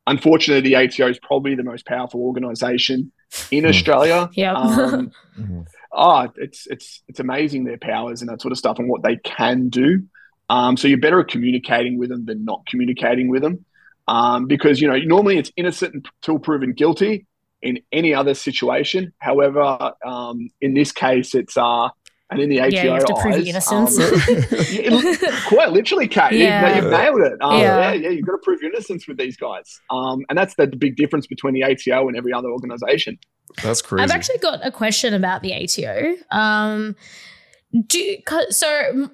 unfortunately 0.07 0.69
the 0.69 0.77
ATO 0.77 1.09
is 1.09 1.19
probably 1.19 1.55
the 1.55 1.63
most 1.63 1.87
powerful 1.87 2.21
organisation 2.21 3.13
in 3.51 3.65
Mm. 3.65 3.69
Australia. 3.69 4.31
Yep. 4.35 4.55
Um, 4.57 5.11
Mhm. 5.39 5.67
oh, 5.93 6.29
it's 6.37 6.67
it's 6.67 7.03
it's 7.09 7.21
amazing 7.21 7.65
their 7.65 7.79
powers 7.79 8.21
and 8.23 8.29
that 8.31 8.41
sort 8.41 8.53
of 8.53 8.59
stuff 8.59 8.79
and 8.79 8.89
what 8.89 9.03
they 9.03 9.17
can 9.17 9.69
do. 9.69 10.03
Um, 10.49 10.77
so 10.77 10.89
you're 10.89 10.99
better 10.99 11.21
at 11.21 11.29
communicating 11.29 11.97
with 11.99 12.09
them 12.11 12.25
than 12.27 12.45
not 12.45 12.67
communicating 12.67 13.29
with 13.29 13.43
them, 13.43 13.65
um, 14.09 14.47
because 14.47 14.81
you 14.81 14.89
know 14.89 14.99
normally 14.99 15.39
it's 15.39 15.53
innocent 15.57 15.95
until 16.23 16.39
proven 16.41 16.73
guilty 16.73 17.27
in 17.63 17.79
any 17.93 18.13
other 18.15 18.35
situation. 18.35 19.13
However, 19.19 19.93
um, 20.05 20.49
in 20.61 20.75
this 20.75 20.91
case, 20.93 21.35
it's 21.37 21.57
uh, 21.57 21.91
and 22.31 22.41
in 22.41 22.49
the 22.49 22.61
ATO 22.61 22.69
yeah, 22.71 22.85
you 22.85 22.91
have 22.93 23.05
to 23.07 23.15
prove 23.21 23.35
eyes, 23.35 23.47
innocence. 23.49 23.99
um, 23.99 25.31
quite 25.49 25.71
literally, 25.71 26.09
Kate. 26.09 26.33
You've- 26.33 26.45
Yeah. 26.45 26.77
You've, 26.77 26.91
nailed 26.91 27.21
it. 27.21 27.33
Um, 27.41 27.61
Yeah. 27.61 27.79
yeah. 27.79 27.93
yeah, 27.93 28.09
You've 28.11 28.27
got 28.27 28.33
to 28.33 28.39
prove 28.39 28.61
your 28.63 28.71
innocence 28.73 29.07
with 29.09 29.19
these 29.19 29.37
guys, 29.37 29.81
um, 29.91 30.25
and 30.29 30.39
that's 30.39 30.55
the, 30.55 30.67
the 30.67 30.77
big 30.77 30.97
difference 30.97 31.27
between 31.27 31.55
the 31.55 31.65
ATO 31.65 32.09
and 32.09 32.17
every 32.17 32.33
other 32.33 32.49
organisation. 32.49 33.19
That's 33.63 33.83
crazy. 33.83 34.03
I've 34.05 34.11
actually 34.11 34.39
got 34.39 34.65
a 34.65 34.71
question 34.71 35.13
about 35.15 35.43
the 35.43 35.53
ATO. 35.55 36.15
Um, 36.31 36.97
do 37.87 38.17
'cause- 38.25 38.57
so 38.57 39.11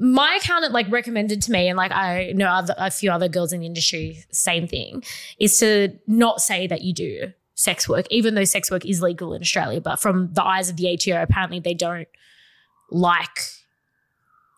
my 0.00 0.38
accountant 0.42 0.72
like 0.72 0.90
recommended 0.90 1.42
to 1.42 1.52
me, 1.52 1.68
and 1.68 1.76
like 1.76 1.92
I 1.92 2.32
know 2.34 2.46
other, 2.48 2.74
a 2.78 2.90
few 2.90 3.10
other 3.10 3.28
girls 3.28 3.52
in 3.52 3.60
the 3.60 3.66
industry, 3.66 4.18
same 4.30 4.66
thing, 4.66 5.02
is 5.38 5.58
to 5.60 5.90
not 6.06 6.40
say 6.40 6.66
that 6.66 6.82
you 6.82 6.92
do 6.94 7.32
sex 7.54 7.88
work, 7.88 8.06
even 8.10 8.34
though 8.34 8.44
sex 8.44 8.70
work 8.70 8.84
is 8.86 9.00
legal 9.02 9.32
in 9.34 9.40
Australia. 9.42 9.80
But 9.80 10.00
from 10.00 10.32
the 10.32 10.42
eyes 10.44 10.68
of 10.70 10.76
the 10.76 10.88
ATO, 10.92 11.22
apparently 11.22 11.60
they 11.60 11.74
don't 11.74 12.08
like 12.90 13.38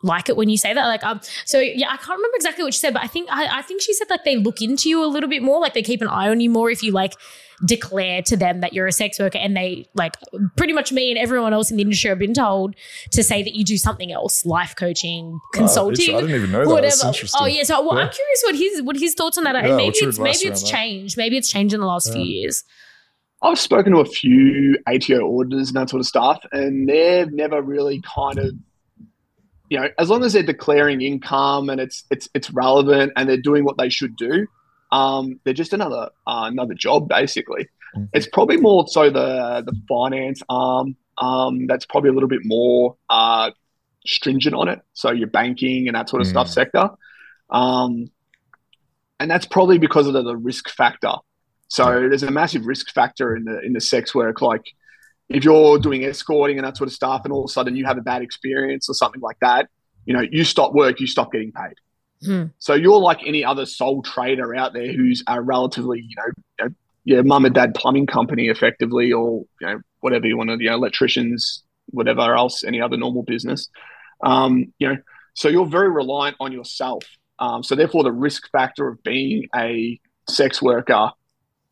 like 0.03 0.29
it 0.29 0.37
when 0.37 0.49
you 0.49 0.57
say 0.57 0.73
that. 0.73 0.87
Like 0.87 1.03
um, 1.05 1.21
so 1.45 1.59
yeah, 1.59 1.89
I 1.91 1.97
can't 1.97 2.17
remember 2.19 2.37
exactly 2.37 2.65
what 2.65 2.73
she 2.75 2.81
said, 2.81 2.95
but 2.95 3.03
I 3.03 3.07
think 3.09 3.29
I, 3.31 3.59
I 3.59 3.63
think 3.63 3.83
she 3.83 3.93
said 3.93 4.09
like 4.11 4.25
they 4.25 4.37
look 4.37 4.61
into 4.63 4.89
you 4.89 5.05
a 5.05 5.07
little 5.07 5.29
bit 5.29 5.43
more, 5.43 5.61
like 5.61 5.75
they 5.75 5.83
keep 5.83 6.01
an 6.01 6.09
eye 6.09 6.29
on 6.29 6.41
you 6.41 6.51
more 6.51 6.71
if 6.71 6.83
you 6.83 6.93
like 6.93 7.15
declare 7.67 8.23
to 8.23 8.37
them 8.37 8.61
that 8.61 8.73
you're 8.73 8.87
a 8.87 8.93
sex 8.93 9.19
worker 9.19 9.39
and 9.39 9.57
they 9.57 9.85
like 9.95 10.15
pretty 10.57 10.73
much 10.73 10.93
me 10.93 11.11
and 11.11 11.19
everyone 11.19 11.53
else 11.53 11.73
in 11.73 11.77
the 11.77 11.83
industry 11.83 12.09
have 12.09 12.19
been 12.19 12.33
told 12.33 12.77
to 13.11 13.25
say 13.25 13.43
that 13.43 13.53
you 13.57 13.65
do 13.65 13.77
something 13.77 14.13
else 14.13 14.47
life 14.47 14.77
coaching 14.77 15.33
Wow, 15.33 15.41
consulting 15.53 16.15
I 16.15 16.21
didn't 16.21 16.37
even 16.37 16.53
know 16.53 16.65
that. 16.65 16.71
Whatever 16.71 17.13
oh 17.41 17.47
yeah 17.47 17.65
so 17.65 17.81
well, 17.83 17.99
i'm 17.99 18.11
curious 18.11 18.43
what 18.45 18.55
his 18.55 18.83
what 18.83 18.97
his 18.97 19.15
thoughts 19.15 19.39
on 19.39 19.43
that 19.43 19.57
are 19.57 19.67
Yeah, 19.67 19.77
maybe 19.77 19.97
it's 19.99 20.19
maybe 20.21 20.29
it's 20.37 20.45
around 20.45 20.55
that? 20.55 20.67
changed 20.67 21.17
maybe 21.17 21.37
it's 21.37 21.51
changed 21.51 21.75
in 21.75 21.81
the 21.81 21.87
last 21.87 22.13
few 22.13 22.23
years 22.23 22.63
I've 23.43 23.59
spoken 23.59 23.93
to 23.93 24.01
a 24.01 24.05
few 24.05 24.77
ATO 24.87 25.39
auditors 25.39 25.69
and 25.69 25.77
that 25.77 25.91
sort 25.91 26.01
of 26.01 26.07
stuff, 26.07 26.45
and 26.51 26.89
they've 26.89 27.31
never 27.33 27.63
really 27.63 28.03
kind 28.03 28.39
of, 28.39 28.53
you 29.71 29.79
know, 29.79 29.89
as 29.99 30.11
long 30.11 30.25
as 30.25 30.33
they're 30.33 30.43
declaring 30.43 31.03
income 31.03 31.69
and 31.71 31.81
it's 31.81 32.05
it's 32.11 32.29
it's 32.35 32.51
relevant 32.51 33.13
and 33.17 33.29
they're 33.29 33.37
doing 33.41 33.65
what 33.65 33.79
they 33.79 33.89
should 33.91 34.17
do, 34.17 34.47
um, 34.91 35.39
they're 35.45 35.55
just 35.55 35.73
another 35.73 36.11
uh, 36.27 36.45
another 36.51 36.75
job 36.75 37.09
basically. 37.09 37.69
Mhm. 37.97 38.09
It's 38.13 38.27
probably 38.27 38.57
more 38.57 38.87
so 38.89 39.09
the 39.09 39.63
the 39.65 39.73
finance 39.89 40.43
arm 40.49 40.97
um, 41.19 41.67
that's 41.67 41.87
probably 41.87 42.11
a 42.11 42.13
little 42.13 42.29
bit 42.29 42.43
more 42.45 42.97
uh, 43.09 43.51
stringent 44.05 44.55
on 44.55 44.69
it. 44.69 44.81
So 44.95 45.13
your 45.13 45.29
banking 45.29 45.87
and 45.89 45.95
that 45.95 46.09
sort 46.09 46.23
of 46.23 46.29
stuff 46.29 46.49
Mm. 46.49 46.51
sector, 46.55 46.91
um, 47.51 48.11
and 49.21 49.31
that's 49.31 49.47
probably 49.47 49.79
because 49.79 50.07
of 50.07 50.13
the, 50.13 50.23
the 50.23 50.37
risk 50.37 50.69
factor. 50.71 51.13
So 51.69 51.85
there's 52.09 52.23
a 52.23 52.31
massive 52.31 52.67
risk 52.67 52.91
factor 52.93 53.37
in 53.37 53.45
the 53.45 53.61
in 53.61 53.73
the 53.75 53.81
sex 53.81 54.15
work. 54.15 54.41
Like 54.41 54.65
if 55.29 55.45
you're 55.45 55.79
doing 55.79 56.05
escorting 56.05 56.59
and 56.59 56.67
that 56.67 56.77
sort 56.77 56.89
of 56.89 56.95
stuff, 56.95 57.23
and 57.25 57.33
all 57.33 57.45
of 57.45 57.51
a 57.51 57.53
sudden 57.53 57.77
you 57.77 57.85
have 57.85 57.99
a 57.99 58.03
bad 58.03 58.23
experience 58.23 58.89
or 58.89 58.95
something 58.95 59.21
like 59.21 59.39
that, 59.41 59.69
you 60.07 60.15
know, 60.15 60.25
you 60.31 60.45
stop 60.45 60.73
work, 60.73 61.01
you 61.01 61.07
stop 61.07 61.31
getting 61.31 61.53
paid. 61.53 61.75
Hmm. 62.25 62.47
So 62.59 62.75
you're 62.75 62.99
like 62.99 63.21
any 63.25 63.45
other 63.45 63.67
sole 63.67 64.03
trader 64.03 64.55
out 64.55 64.73
there 64.73 64.93
who's 64.93 65.23
a 65.29 65.41
relatively, 65.41 66.01
you 66.01 66.17
know, 66.17 66.33
you 66.59 66.65
know, 66.65 66.75
your 67.05 67.23
mum 67.23 67.45
and 67.45 67.55
dad 67.55 67.75
plumbing 67.75 68.07
company, 68.07 68.49
effectively, 68.49 69.13
or 69.13 69.45
you 69.61 69.67
know, 69.67 69.81
whatever 70.01 70.27
you 70.27 70.37
want 70.37 70.51
to, 70.51 70.57
you 70.59 70.71
know, 70.71 70.77
electricians, 70.77 71.63
whatever 71.87 72.35
else, 72.35 72.65
any 72.65 72.81
other 72.81 72.97
normal 72.97 73.23
business. 73.23 73.69
Um, 74.23 74.73
you 74.79 74.89
know, 74.89 74.97
so 75.35 75.49
you're 75.49 75.67
very 75.67 75.91
reliant 75.91 76.37
on 76.41 76.53
yourself. 76.53 77.05
Um, 77.39 77.63
so 77.63 77.77
therefore, 77.77 78.03
the 78.03 78.13
risk 78.13 78.51
factor 78.51 78.89
of 78.89 79.03
being 79.05 79.47
a 79.55 80.01
sex 80.29 80.61
worker 80.61 81.13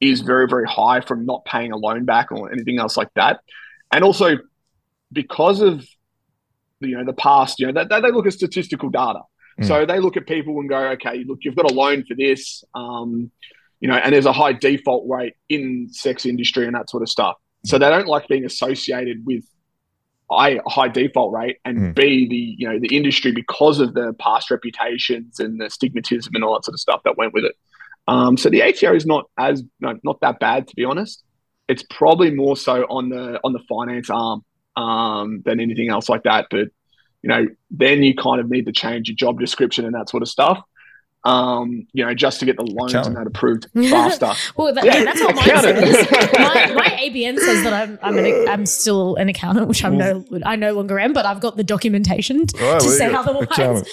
is 0.00 0.20
very, 0.20 0.46
very 0.48 0.66
high 0.66 1.00
from 1.00 1.24
not 1.26 1.44
paying 1.44 1.72
a 1.72 1.76
loan 1.76 2.04
back 2.04 2.30
or 2.32 2.52
anything 2.52 2.78
else 2.78 2.96
like 2.96 3.12
that. 3.14 3.40
And 3.92 4.04
also 4.04 4.36
because 5.12 5.60
of 5.60 5.86
you 6.80 6.96
know 6.96 7.04
the 7.04 7.12
past, 7.14 7.58
you 7.60 7.70
know, 7.70 7.84
they, 7.84 8.00
they 8.00 8.10
look 8.10 8.26
at 8.26 8.32
statistical 8.34 8.90
data. 8.90 9.20
So 9.62 9.86
they 9.86 10.00
look 10.00 10.18
at 10.18 10.26
people 10.26 10.60
and 10.60 10.68
go, 10.68 10.76
okay, 10.90 11.24
look, 11.26 11.38
you've 11.40 11.56
got 11.56 11.70
a 11.70 11.72
loan 11.72 12.04
for 12.04 12.14
this, 12.14 12.62
um, 12.74 13.30
you 13.80 13.88
know, 13.88 13.94
and 13.94 14.12
there's 14.12 14.26
a 14.26 14.32
high 14.32 14.52
default 14.52 15.08
rate 15.08 15.32
in 15.48 15.88
sex 15.90 16.26
industry 16.26 16.66
and 16.66 16.74
that 16.74 16.90
sort 16.90 17.02
of 17.02 17.08
stuff. 17.08 17.36
So 17.64 17.78
they 17.78 17.88
don't 17.88 18.06
like 18.06 18.28
being 18.28 18.44
associated 18.44 19.24
with 19.24 19.44
a 20.30 20.58
high 20.66 20.88
default 20.88 21.32
rate 21.32 21.56
and 21.64 21.78
Mm. 21.78 21.94
b 21.94 22.28
the 22.28 22.36
you 22.58 22.68
know 22.68 22.78
the 22.78 22.94
industry 22.94 23.32
because 23.32 23.80
of 23.80 23.94
the 23.94 24.12
past 24.18 24.50
reputations 24.50 25.40
and 25.40 25.58
the 25.60 25.66
stigmatism 25.66 26.30
and 26.34 26.44
all 26.44 26.52
that 26.54 26.64
sort 26.64 26.74
of 26.74 26.80
stuff 26.80 27.00
that 27.04 27.16
went 27.16 27.32
with 27.32 27.44
it. 27.44 27.56
Um, 28.08 28.36
so 28.36 28.48
the 28.50 28.62
ATO 28.62 28.94
is 28.94 29.04
not 29.06 29.28
as 29.38 29.62
no, 29.80 29.98
not 30.04 30.20
that 30.20 30.38
bad 30.38 30.68
to 30.68 30.76
be 30.76 30.84
honest. 30.84 31.22
It's 31.68 31.82
probably 31.90 32.30
more 32.30 32.56
so 32.56 32.82
on 32.84 33.08
the 33.08 33.40
on 33.42 33.52
the 33.52 33.58
finance 33.68 34.08
arm 34.10 34.44
um, 34.76 35.42
than 35.44 35.58
anything 35.60 35.88
else 35.90 36.08
like 36.08 36.22
that. 36.22 36.46
But 36.50 36.68
you 37.22 37.28
know, 37.28 37.46
then 37.70 38.02
you 38.04 38.14
kind 38.14 38.40
of 38.40 38.48
need 38.48 38.66
to 38.66 38.72
change 38.72 39.08
your 39.08 39.16
job 39.16 39.40
description 39.40 39.84
and 39.84 39.94
that 39.94 40.08
sort 40.08 40.22
of 40.22 40.28
stuff. 40.28 40.60
Um, 41.24 41.88
you 41.92 42.04
know, 42.06 42.14
just 42.14 42.38
to 42.38 42.46
get 42.46 42.56
the 42.56 42.62
loans 42.62 42.92
Accountant. 42.94 43.16
and 43.18 43.26
that 43.26 43.28
approved 43.28 43.66
faster. 43.90 44.30
well 44.56 44.72
that, 44.72 44.84
Yeah, 44.84 45.02
that's 45.02 45.20
what 45.20 45.34
mine 45.34 45.44
says 45.60 46.06
my, 46.38 46.72
my 46.76 46.88
ABN 47.00 47.36
says 47.40 47.64
that 47.64 47.72
I'm 47.72 47.98
I'm, 48.00 48.16
an, 48.18 48.48
I'm 48.48 48.64
still 48.64 49.16
an 49.16 49.28
accountant, 49.28 49.66
which 49.66 49.82
I'm 49.84 49.98
no 49.98 50.24
I 50.44 50.54
no 50.54 50.72
longer 50.74 51.00
am, 51.00 51.12
but 51.12 51.26
I've 51.26 51.40
got 51.40 51.56
the 51.56 51.64
documentation 51.64 52.46
t- 52.46 52.56
Oh, 52.60 52.78
to 52.78 52.88
say 52.88 53.10
go. 53.10 53.18
otherwise. 53.18 53.42
Accountant. 53.50 53.88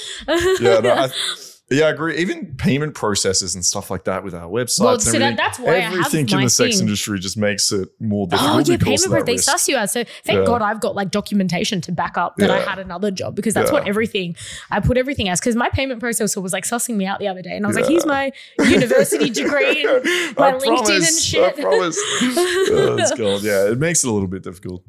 Yeah, 0.62 0.80
no, 0.82 0.94
I, 0.94 1.10
Yeah, 1.74 1.86
I 1.86 1.90
agree. 1.90 2.18
Even 2.18 2.56
payment 2.58 2.94
processes 2.94 3.56
and 3.56 3.66
stuff 3.66 3.90
like 3.90 4.04
that 4.04 4.24
with 4.24 4.34
our 4.36 4.48
websites. 4.50 4.80
Well, 4.80 4.94
and 4.94 5.02
so 5.02 5.18
that, 5.20 5.38
that's 5.38 5.58
why 5.60 5.76
I 5.76 5.80
have 5.80 5.94
everything 5.94 6.30
in 6.30 6.36
my 6.38 6.44
the 6.44 6.50
sex 6.50 6.76
thing. 6.78 6.84
industry 6.88 7.20
just 7.20 7.38
makes 7.38 7.72
it 7.72 7.90
more 8.00 8.28
difficult. 8.28 8.52
Oh 8.52 8.58
yeah, 8.60 8.78
because 8.78 8.84
payment 8.86 9.06
of 9.06 9.10
pro 9.12 9.20
that 9.20 9.26
they 9.26 9.32
risk. 9.34 9.44
suss 9.46 9.68
you 9.68 9.78
out. 9.78 9.90
So 9.90 10.04
thank 10.24 10.40
Yeah. 10.40 10.46
God 10.46 10.62
I've 10.62 10.80
got 10.82 10.96
like 10.96 11.10
documentation 11.12 11.82
to 11.82 11.92
back 11.92 12.18
up 12.18 12.36
that 12.38 12.50
I 12.52 12.60
had 12.60 12.80
another 12.80 13.12
job 13.12 13.36
because 13.36 13.54
that's 13.54 13.70
Yeah. 13.72 13.80
what 13.80 13.88
everything 13.88 14.36
I 14.72 14.80
put 14.80 14.98
everything 14.98 15.30
as 15.30 15.40
because 15.40 15.56
my 15.56 15.70
payment 15.70 16.02
processor 16.02 16.42
was 16.42 16.54
like 16.54 16.64
sussing 16.66 16.96
me 16.96 17.06
out 17.06 17.20
the 17.20 17.28
other 17.28 17.42
day 17.42 17.56
and 17.56 17.66
I 17.66 17.68
was 17.68 17.76
like, 17.76 17.86
Yeah. 17.86 17.92
here's 17.92 18.06
my 18.06 18.32
university 18.60 19.30
degree 19.42 19.86
and 19.86 20.38
my 20.38 20.50
I 20.50 20.52
LinkedIn 20.54 20.96
and 20.98 21.06
shit. 21.06 21.44
I 21.44 21.62
promise. 21.62 21.98
oh, 22.22 22.98
it's 23.00 23.14
gold. 23.14 23.44
Yeah, 23.44 23.70
it 23.72 23.80
makes 23.80 24.04
it 24.04 24.10
a 24.10 24.12
little 24.12 24.28
bit 24.28 24.44
difficult. 24.44 24.84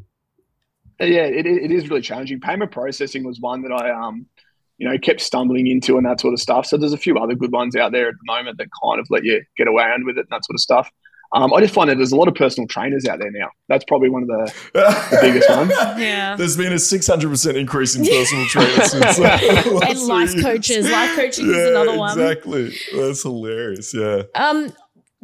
Yeah, 1.01 1.25
it, 1.25 1.45
it 1.45 1.73
is 1.73 1.91
really 1.91 2.03
challenging. 2.03 2.41
Payment 2.41 2.71
processing 2.71 3.25
was 3.25 3.41
one 3.41 3.63
that 3.63 3.73
I, 3.73 3.91
um, 3.91 4.27
you 4.79 4.89
know, 4.89 4.99
kept 4.99 5.21
stumbling 5.21 5.67
into 5.67 5.97
and 5.97 6.07
that 6.07 6.21
sort 6.21 6.35
of 6.35 6.41
stuff. 6.41 6.67
So 6.67 6.77
there's 6.77 6.93
a 6.93 6.99
few 6.99 7.17
other 7.19 7.35
good 7.35 7.53
ones 7.53 7.77
out 7.77 7.93
there 7.93 8.09
at 8.09 8.15
the 8.15 8.33
moment 8.33 8.59
that 8.59 8.69
kind 8.83 9.01
of 9.01 9.07
let 9.11 9.25
you 9.25 9.43
get 9.57 9.69
around 9.69 10.05
with 10.05 10.17
it 10.17 10.21
and 10.21 10.29
that 10.31 10.45
sort 10.45 10.55
of 10.57 10.61
stuff. 10.61 10.91
Um, 11.33 11.53
I 11.53 11.61
just 11.61 11.75
find 11.75 11.91
that 11.91 11.97
there's 11.97 12.13
a 12.13 12.17
lot 12.17 12.29
of 12.29 12.35
personal 12.37 12.69
trainers 12.69 13.07
out 13.07 13.19
there 13.19 13.31
now. 13.33 13.49
That's 13.69 13.85
probably 13.85 14.09
one 14.09 14.23
of 14.23 14.29
the 14.29 14.55
the 14.73 15.19
biggest 15.21 15.51
ones. 15.51 15.73
yeah. 15.99 16.37
There's 16.37 16.57
been 16.57 16.73
a 16.73 16.77
600% 16.77 17.55
increase 17.57 17.97
in 17.97 18.05
personal 18.05 18.47
trainers 18.47 18.91
since 18.93 19.19
uh, 19.19 19.81
And 19.89 19.99
life 20.03 20.33
years. 20.33 20.45
coaches. 20.45 20.91
Life 20.91 21.17
coaching 21.17 21.51
is 21.51 21.57
another 21.71 21.99
one. 21.99 22.11
Exactly. 22.19 22.73
That's 22.95 23.23
hilarious. 23.23 23.93
Yeah. 23.93 24.23
Um, 24.37 24.73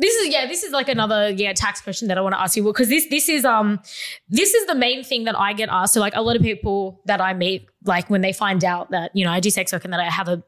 this 0.00 0.14
is 0.16 0.32
yeah, 0.32 0.46
this 0.46 0.62
is 0.62 0.72
like 0.72 0.88
another 0.88 1.30
yeah 1.30 1.52
tax 1.52 1.80
question 1.80 2.08
that 2.08 2.18
I 2.18 2.20
want 2.22 2.34
to 2.34 2.40
ask 2.40 2.56
you 2.56 2.64
because 2.64 2.88
this 2.88 3.06
this 3.08 3.28
is 3.28 3.44
um 3.44 3.80
this 4.28 4.54
is 4.54 4.66
the 4.66 4.74
main 4.74 5.04
thing 5.04 5.24
that 5.24 5.38
I 5.38 5.52
get 5.52 5.68
asked. 5.70 5.94
So 5.94 6.00
like 6.00 6.14
a 6.16 6.22
lot 6.22 6.36
of 6.36 6.42
people 6.42 7.00
that 7.06 7.20
I 7.20 7.34
meet, 7.34 7.66
like 7.84 8.08
when 8.10 8.20
they 8.22 8.32
find 8.32 8.64
out 8.64 8.90
that 8.90 9.10
you 9.14 9.24
know 9.24 9.30
I 9.32 9.40
do 9.40 9.50
sex 9.50 9.72
work 9.72 9.84
and 9.84 9.92
that 9.92 10.00
I 10.00 10.04
have 10.10 10.28
a 10.28 10.42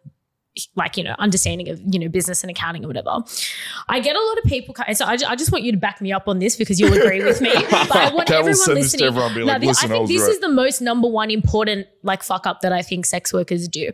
like 0.77 0.99
you 0.99 1.05
know 1.05 1.15
understanding 1.19 1.71
of 1.71 1.81
you 1.93 1.99
know 1.99 2.09
business 2.09 2.43
and 2.45 2.51
accounting 2.51 2.85
or 2.85 2.89
whatever, 2.89 3.21
I 3.89 4.01
get 4.01 4.17
a 4.17 4.21
lot 4.23 4.39
of 4.39 4.45
people. 4.45 4.75
So 4.93 5.07
I, 5.07 5.17
ju- 5.17 5.25
I 5.27 5.35
just 5.35 5.51
want 5.51 5.65
you 5.65 5.73
to 5.73 5.79
back 5.79 6.01
me 6.03 6.13
up 6.13 6.29
on 6.29 6.41
this 6.41 6.57
because 6.57 6.79
you'll 6.79 6.93
agree 6.93 7.25
with 7.25 7.41
me. 7.41 7.53
But 7.71 7.97
I 7.97 8.11
want 8.15 8.31
everyone 8.31 8.75
listening. 8.75 9.07
everyone 9.07 9.27
and 9.29 9.35
be 9.35 9.41
No, 9.41 9.53
like, 9.55 9.63
listen, 9.63 9.91
I 9.91 9.95
think 9.95 10.09
this 10.09 10.21
right. 10.23 10.31
is 10.31 10.41
the 10.41 10.51
most 10.51 10.81
number 10.83 11.09
one 11.09 11.31
important 11.31 11.87
like 12.03 12.23
fuck 12.23 12.47
up 12.47 12.61
that 12.61 12.73
I 12.73 12.83
think 12.83 13.07
sex 13.07 13.33
workers 13.33 13.67
do 13.67 13.93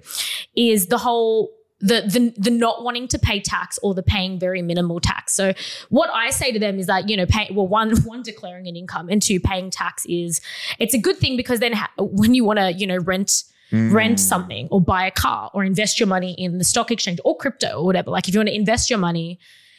is 0.57 0.87
the 0.87 0.99
whole 0.99 1.51
the 1.81 2.03
the 2.03 2.35
the 2.37 2.51
not 2.51 2.83
wanting 2.83 3.07
to 3.09 3.18
pay 3.18 3.41
tax 3.41 3.79
or 3.83 3.95
the 3.95 4.03
paying 4.03 4.39
very 4.39 4.62
minimal 4.62 4.99
tax. 5.01 5.35
So 5.35 5.53
what 5.91 6.11
I 6.12 6.31
say 6.31 6.51
to 6.53 6.59
them 6.59 6.79
is 6.79 6.87
that 6.87 7.09
you 7.09 7.16
know 7.16 7.26
pay 7.26 7.49
well 7.53 7.68
one 7.68 7.97
one 8.05 8.22
declaring 8.22 8.66
an 8.66 8.76
income 8.76 9.09
and 9.09 9.22
two 9.22 9.39
paying 9.41 9.70
tax 9.70 10.05
is 10.07 10.41
it's 10.79 10.95
a 10.95 10.99
good 10.99 11.16
thing 11.18 11.37
because 11.37 11.61
then 11.61 11.72
ha- 11.74 11.91
when 11.99 12.35
you 12.35 12.45
want 12.45 12.59
to 12.59 12.72
you 12.72 12.87
know 12.87 12.99
rent 12.99 13.45
Mm. 13.70 13.93
rent 13.93 14.18
something 14.18 14.66
or 14.70 14.81
buy 14.81 15.05
a 15.07 15.11
car 15.11 15.51
or 15.53 15.62
invest 15.62 16.01
your 16.01 16.07
money 16.07 16.33
in 16.39 16.57
the 16.57 16.64
stock 16.64 16.91
exchange 16.91 17.20
or 17.22 17.37
crypto 17.37 17.81
or 17.81 17.85
whatever 17.85 18.11
like 18.11 18.26
if 18.26 18.33
you 18.33 18.41
want 18.41 18.49
to 18.49 18.55
invest 18.55 18.89
your 18.89 18.99
money 18.99 19.39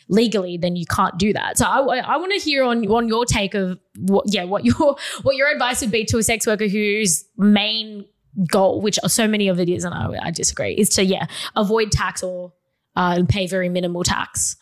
legally 0.10 0.58
then 0.58 0.76
you 0.76 0.86
can't 0.86 1.18
do 1.18 1.34
that 1.34 1.58
so 1.58 1.66
i, 1.66 1.97
I 1.97 2.18
want 2.18 2.32
to 2.34 2.38
hear 2.38 2.64
on 2.64 2.86
on 2.86 3.08
your 3.08 3.26
take 3.26 3.56
of 3.56 3.80
what 3.97 4.26
yeah 4.32 4.43
what 4.43 4.64
your 4.64 4.95
what 5.24 5.36
your 5.38 5.52
advice 5.52 5.82
would 5.82 5.89
be 5.89 6.06
to 6.06 6.20
a 6.20 6.22
sex 6.24 6.45
worker 6.45 6.68
whose 6.68 7.26
main 7.36 8.06
goal 8.48 8.82
which 8.82 9.00
so 9.08 9.28
many 9.28 9.48
of 9.48 9.60
it 9.60 9.70
is 9.70 9.84
and 9.84 9.94
i, 9.94 10.28
I 10.28 10.32
disagree 10.32 10.74
is 10.74 10.90
to 10.90 11.04
yeah 11.04 11.26
avoid 11.56 11.92
tax 11.92 12.24
or 12.24 12.54
uh, 12.96 13.24
pay 13.28 13.48
very 13.48 13.70
minimal 13.70 14.04
tax 14.04 14.58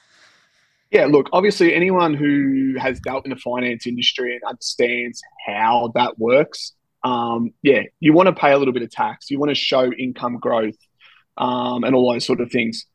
Yeah, 0.90 1.06
look, 1.06 1.30
obviously, 1.34 1.74
anyone 1.74 2.14
who 2.14 2.76
has 2.80 3.00
dealt 3.02 3.26
in 3.26 3.32
the 3.32 3.36
finance 3.36 3.86
industry 3.86 4.34
and 4.34 4.42
understands 4.48 5.22
how 5.46 5.92
that 5.96 6.18
works, 6.18 6.72
um, 7.04 7.54
yeah, 7.62 7.84
you 8.00 8.14
want 8.14 8.28
to 8.28 8.34
pay 8.34 8.52
a 8.52 8.58
little 8.58 8.74
bit 8.74 8.84
of 8.84 8.90
tax. 8.90 9.30
You 9.30 9.40
want 9.40 9.50
to 9.50 9.56
show 9.56 9.92
income 9.92 10.38
growth 10.40 10.78
um, 11.38 11.84
and 11.84 11.94
all 11.96 12.12
those 12.12 12.26
sort 12.26 12.42
of 12.42 12.52
things. 12.52 12.86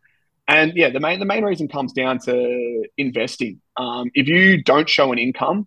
And 0.48 0.72
yeah, 0.74 0.90
the 0.90 1.00
main 1.00 1.20
the 1.20 1.24
main 1.24 1.44
reason 1.44 1.68
comes 1.68 1.92
down 1.92 2.18
to 2.20 2.84
investing. 2.96 3.60
Um, 3.76 4.10
if 4.14 4.26
you 4.26 4.62
don't 4.62 4.88
show 4.88 5.12
an 5.12 5.18
income, 5.18 5.66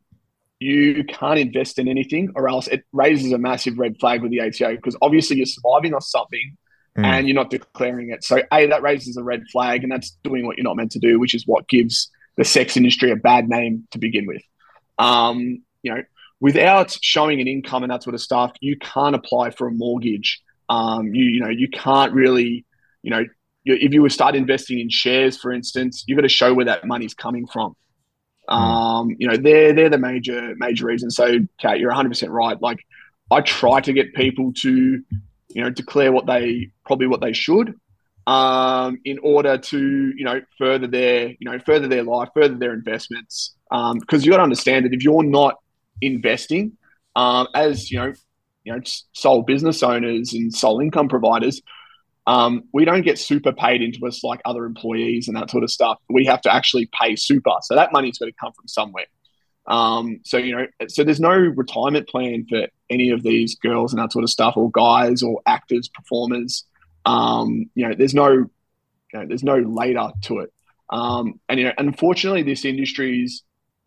you 0.59 1.03
can't 1.03 1.39
invest 1.39 1.79
in 1.79 1.87
anything, 1.87 2.31
or 2.35 2.47
else 2.47 2.67
it 2.67 2.83
raises 2.93 3.31
a 3.31 3.37
massive 3.37 3.77
red 3.77 3.97
flag 3.99 4.21
with 4.21 4.31
the 4.31 4.41
ATO 4.41 4.75
because 4.75 4.95
obviously 5.01 5.37
you're 5.37 5.45
surviving 5.45 5.93
off 5.93 6.03
something 6.03 6.57
Mm. 6.97 7.03
and 7.03 7.27
you're 7.27 7.35
not 7.35 7.49
declaring 7.49 8.09
it. 8.11 8.23
So 8.23 8.41
a 8.53 8.67
that 8.67 8.81
raises 8.81 9.17
a 9.17 9.23
red 9.23 9.43
flag, 9.51 9.83
and 9.83 9.91
that's 9.91 10.17
doing 10.23 10.45
what 10.45 10.55
you're 10.57 10.63
not 10.63 10.77
meant 10.77 10.91
to 10.93 10.99
do, 10.99 11.19
which 11.19 11.35
is 11.35 11.45
what 11.45 11.67
gives 11.67 12.09
the 12.37 12.45
sex 12.45 12.77
industry 12.77 13.11
a 13.11 13.17
bad 13.17 13.49
name 13.49 13.85
to 13.91 13.99
begin 13.99 14.25
with. 14.25 14.41
Um, 14.97 15.61
you 15.83 15.93
know, 15.93 16.03
without 16.39 16.97
showing 17.01 17.41
an 17.41 17.47
income 17.49 17.83
and 17.83 17.91
that 17.91 18.03
sort 18.03 18.13
of 18.13 18.21
stuff, 18.21 18.53
you 18.61 18.77
can't 18.77 19.13
apply 19.13 19.49
for 19.49 19.67
a 19.67 19.71
mortgage. 19.71 20.41
Um, 20.69 21.13
you 21.13 21.25
you 21.25 21.41
know 21.41 21.49
you 21.49 21.67
can't 21.67 22.13
really 22.13 22.65
you 23.03 23.11
know 23.11 23.25
if 23.65 23.93
you 23.93 24.01
were 24.01 24.09
start 24.09 24.35
investing 24.35 24.79
in 24.79 24.89
shares, 24.89 25.37
for 25.37 25.51
instance, 25.51 26.05
you've 26.07 26.15
got 26.15 26.21
to 26.21 26.29
show 26.29 26.53
where 26.53 26.65
that 26.65 26.85
money's 26.85 27.13
coming 27.13 27.45
from. 27.45 27.75
Um, 28.47 29.15
you 29.17 29.27
know, 29.27 29.37
they're 29.37 29.73
they're 29.73 29.89
the 29.89 29.97
major 29.97 30.53
major 30.57 30.85
reasons. 30.85 31.15
So, 31.15 31.39
Kat, 31.59 31.79
you're 31.79 31.89
100 31.89 32.09
percent 32.09 32.31
right. 32.31 32.61
Like, 32.61 32.79
I 33.31 33.41
try 33.41 33.81
to 33.81 33.93
get 33.93 34.13
people 34.13 34.53
to, 34.53 34.69
you 34.69 35.61
know, 35.61 35.69
declare 35.69 36.11
what 36.11 36.25
they 36.25 36.69
probably 36.85 37.07
what 37.07 37.21
they 37.21 37.33
should, 37.33 37.75
um, 38.27 38.99
in 39.05 39.19
order 39.19 39.57
to 39.57 40.13
you 40.15 40.25
know 40.25 40.41
further 40.57 40.87
their 40.87 41.29
you 41.29 41.49
know 41.49 41.59
further 41.59 41.87
their 41.87 42.03
life, 42.03 42.29
further 42.33 42.55
their 42.55 42.73
investments. 42.73 43.55
Um, 43.71 43.99
because 43.99 44.25
you 44.25 44.31
got 44.31 44.37
to 44.37 44.43
understand 44.43 44.85
that 44.85 44.93
if 44.93 45.03
you're 45.03 45.23
not 45.23 45.55
investing, 46.01 46.77
um, 47.15 47.47
as 47.55 47.91
you 47.91 47.99
know, 47.99 48.13
you 48.63 48.73
know, 48.73 48.79
sole 49.13 49.41
business 49.41 49.81
owners 49.83 50.33
and 50.33 50.53
sole 50.53 50.79
income 50.79 51.07
providers, 51.07 51.61
um, 52.27 52.63
we 52.73 52.85
don't 52.85 53.03
get 53.03 53.19
super 53.19 53.51
paid 53.51 53.81
into 53.81 54.05
us 54.07 54.23
like 54.23 54.41
other 54.45 54.65
employees 54.65 55.27
and 55.27 55.37
that 55.37 55.49
sort 55.49 55.63
of 55.63 55.71
stuff. 55.71 55.99
We 56.09 56.25
have 56.25 56.41
to 56.41 56.53
actually 56.53 56.89
pay 56.99 57.15
super. 57.15 57.51
So 57.61 57.75
that 57.75 57.91
money's 57.91 58.17
got 58.17 58.25
to 58.25 58.33
come 58.33 58.53
from 58.53 58.67
somewhere. 58.67 59.05
Um, 59.67 60.19
so, 60.23 60.37
you 60.37 60.55
know, 60.55 60.67
so 60.87 61.03
there's 61.03 61.19
no 61.19 61.35
retirement 61.35 62.07
plan 62.07 62.45
for 62.47 62.67
any 62.89 63.09
of 63.09 63.23
these 63.23 63.55
girls 63.55 63.93
and 63.93 64.01
that 64.01 64.11
sort 64.11 64.23
of 64.23 64.29
stuff, 64.29 64.57
or 64.57 64.69
guys 64.71 65.23
or 65.23 65.41
actors, 65.45 65.87
performers. 65.87 66.65
Um, 67.05 67.69
you 67.75 67.87
know, 67.87 67.95
there's 67.95 68.13
no, 68.13 68.31
you 68.31 68.49
know, 69.13 69.25
there's 69.27 69.43
no 69.43 69.57
later 69.57 70.09
to 70.23 70.39
it. 70.39 70.53
Um, 70.89 71.39
and, 71.49 71.59
you 71.59 71.65
know, 71.65 71.73
unfortunately, 71.77 72.43
this 72.43 72.65
industry 72.65 73.23
is 73.23 73.43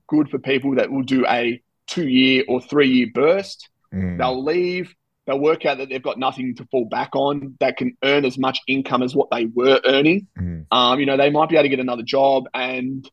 good 0.09 0.29
for 0.31 0.39
people 0.39 0.77
that 0.77 0.91
will 0.91 1.03
do 1.03 1.25
a 1.27 1.63
two 1.87 2.09
year 2.09 2.45
or 2.49 2.61
three 2.61 2.91
year 2.91 3.09
burst. 3.13 3.69
Mm. 3.95 4.19
They'll 4.19 4.45
leave, 4.45 4.95
they'll 5.29 5.39
work 5.39 5.67
out 5.67 5.77
that 5.77 5.91
they've 5.91 6.03
got 6.03 6.19
nothing 6.19 6.55
to 6.55 6.65
fall 6.71 6.87
back 6.87 7.11
on 7.15 7.55
that 7.61 7.77
can 7.77 7.95
earn 8.03 8.25
as 8.25 8.39
much 8.39 8.61
income 8.67 9.03
as 9.03 9.15
what 9.15 9.29
they 9.31 9.45
were 9.45 9.79
earning. 9.85 10.27
Mm. 10.39 10.65
Um, 10.73 10.99
you 10.99 11.05
know, 11.05 11.19
they 11.19 11.29
might 11.29 11.51
be 11.51 11.57
able 11.57 11.65
to 11.65 11.69
get 11.69 11.81
another 11.81 12.03
job 12.03 12.45
and 12.55 13.09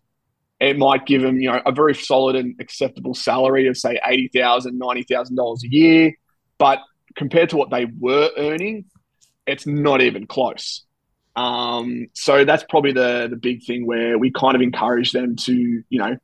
it 0.62 0.78
might 0.78 1.06
give 1.06 1.22
them, 1.22 1.42
you 1.42 1.52
know, 1.52 1.62
a 1.66 1.74
very 1.74 1.94
solid 1.94 2.38
and 2.38 2.56
acceptable 2.62 3.14
salary 3.14 3.68
of 3.68 3.76
say 3.76 4.00
$80,000, 4.08 4.80
$90,000 4.80 5.64
a 5.64 5.68
year. 5.68 6.14
But 6.58 6.80
compared 7.18 7.50
to 7.50 7.58
what 7.58 7.70
they 7.70 7.86
were 8.00 8.30
earning, 8.38 8.86
it's 9.46 9.68
not 9.68 10.02
even 10.02 10.26
close. 10.26 10.86
Um, 11.36 12.08
so 12.14 12.46
that's 12.46 12.64
probably 12.70 12.94
the 12.94 13.28
the 13.30 13.36
big 13.36 13.66
thing 13.66 13.86
where 13.86 14.18
we 14.18 14.32
kind 14.32 14.56
of 14.56 14.62
encourage 14.62 15.12
them 15.12 15.36
to, 15.36 15.54
you 15.54 16.00
know, 16.00 16.16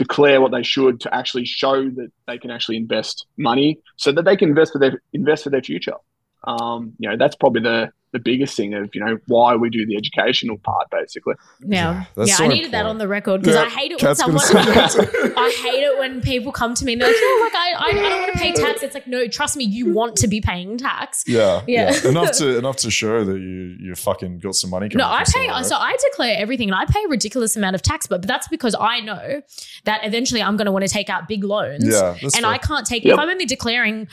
declare 0.00 0.40
what 0.40 0.50
they 0.50 0.62
should 0.62 0.98
to 0.98 1.14
actually 1.14 1.44
show 1.44 1.90
that 1.90 2.10
they 2.26 2.38
can 2.38 2.50
actually 2.50 2.78
invest 2.78 3.26
money 3.36 3.78
so 3.96 4.10
that 4.10 4.24
they 4.24 4.34
can 4.34 4.48
invest 4.48 4.72
for 4.72 4.78
their 4.78 5.02
invest 5.12 5.44
for 5.44 5.50
their 5.50 5.60
future. 5.60 5.98
Um, 6.44 6.94
you 6.98 7.06
know, 7.06 7.18
that's 7.18 7.36
probably 7.36 7.60
the 7.60 7.92
the 8.12 8.18
biggest 8.18 8.56
thing 8.56 8.74
of 8.74 8.90
you 8.94 9.04
know 9.04 9.18
why 9.26 9.54
we 9.54 9.70
do 9.70 9.86
the 9.86 9.96
educational 9.96 10.58
part 10.58 10.90
basically. 10.90 11.34
yeah 11.64 12.04
that's 12.16 12.28
yeah 12.30 12.34
so 12.36 12.44
i 12.44 12.48
needed 12.48 12.72
that 12.72 12.84
on 12.86 12.98
the 12.98 13.06
record 13.06 13.40
because 13.42 13.54
Yeah, 13.56 13.62
i 13.62 13.68
hate 13.68 13.92
it 13.92 14.02
when 14.02 14.08
Kat's 14.08 14.22
gonna 14.22 14.38
someone 14.40 14.64
say 14.66 14.72
that. 14.72 15.32
I 15.36 15.50
hate 15.62 15.82
it 15.84 15.98
when 15.98 16.20
people 16.20 16.52
come 16.52 16.74
to 16.74 16.84
me 16.84 16.92
and 16.94 17.00
they're 17.02 17.08
like, 17.08 17.16
"Oh, 17.18 17.40
like 17.52 17.54
I, 17.54 17.72
I, 17.72 18.06
I 18.06 18.08
don't 18.10 18.20
want 18.20 18.32
to 18.32 18.38
pay 18.38 18.52
tax." 18.52 18.82
It's 18.82 18.94
like, 18.94 19.06
no, 19.06 19.26
trust 19.28 19.56
me, 19.56 19.64
you 19.64 19.92
want 19.92 20.16
to 20.16 20.28
be 20.28 20.40
paying 20.40 20.76
tax. 20.76 21.24
Yeah, 21.26 21.62
Yeah. 21.66 21.92
yeah, 22.02 22.08
enough 22.10 22.32
to 22.38 22.58
enough 22.58 22.76
to 22.78 22.90
show 22.90 23.24
that 23.24 23.38
you 23.38 23.76
you 23.80 23.94
fucking 23.94 24.38
got 24.40 24.54
some 24.54 24.70
money. 24.70 24.88
Coming 24.88 24.98
No, 25.06 25.10
I 25.10 25.20
pay. 25.20 25.46
somewhere, 25.46 25.64
So 25.64 25.76
I 25.76 25.96
declare 26.10 26.36
everything, 26.38 26.68
and 26.70 26.74
I 26.76 26.84
pay 26.86 27.02
a 27.04 27.08
ridiculous 27.08 27.56
amount 27.56 27.74
of 27.74 27.82
tax. 27.82 28.06
But, 28.06 28.20
but 28.22 28.28
that's 28.28 28.48
because 28.48 28.74
I 28.78 29.00
know 29.00 29.42
that 29.84 30.04
eventually 30.04 30.42
I'm 30.42 30.56
going 30.56 30.66
to 30.66 30.72
want 30.72 30.84
to 30.84 30.90
take 30.92 31.08
out 31.08 31.26
big 31.28 31.42
loans. 31.44 31.84
Yeah, 31.86 32.16
and 32.22 32.32
fair. 32.32 32.46
I 32.46 32.58
can't 32.58 32.86
take 32.86 33.04
Yep. 33.04 33.14
if 33.14 33.18
I'm 33.18 33.28
only 33.28 33.46
declaring 33.46 34.08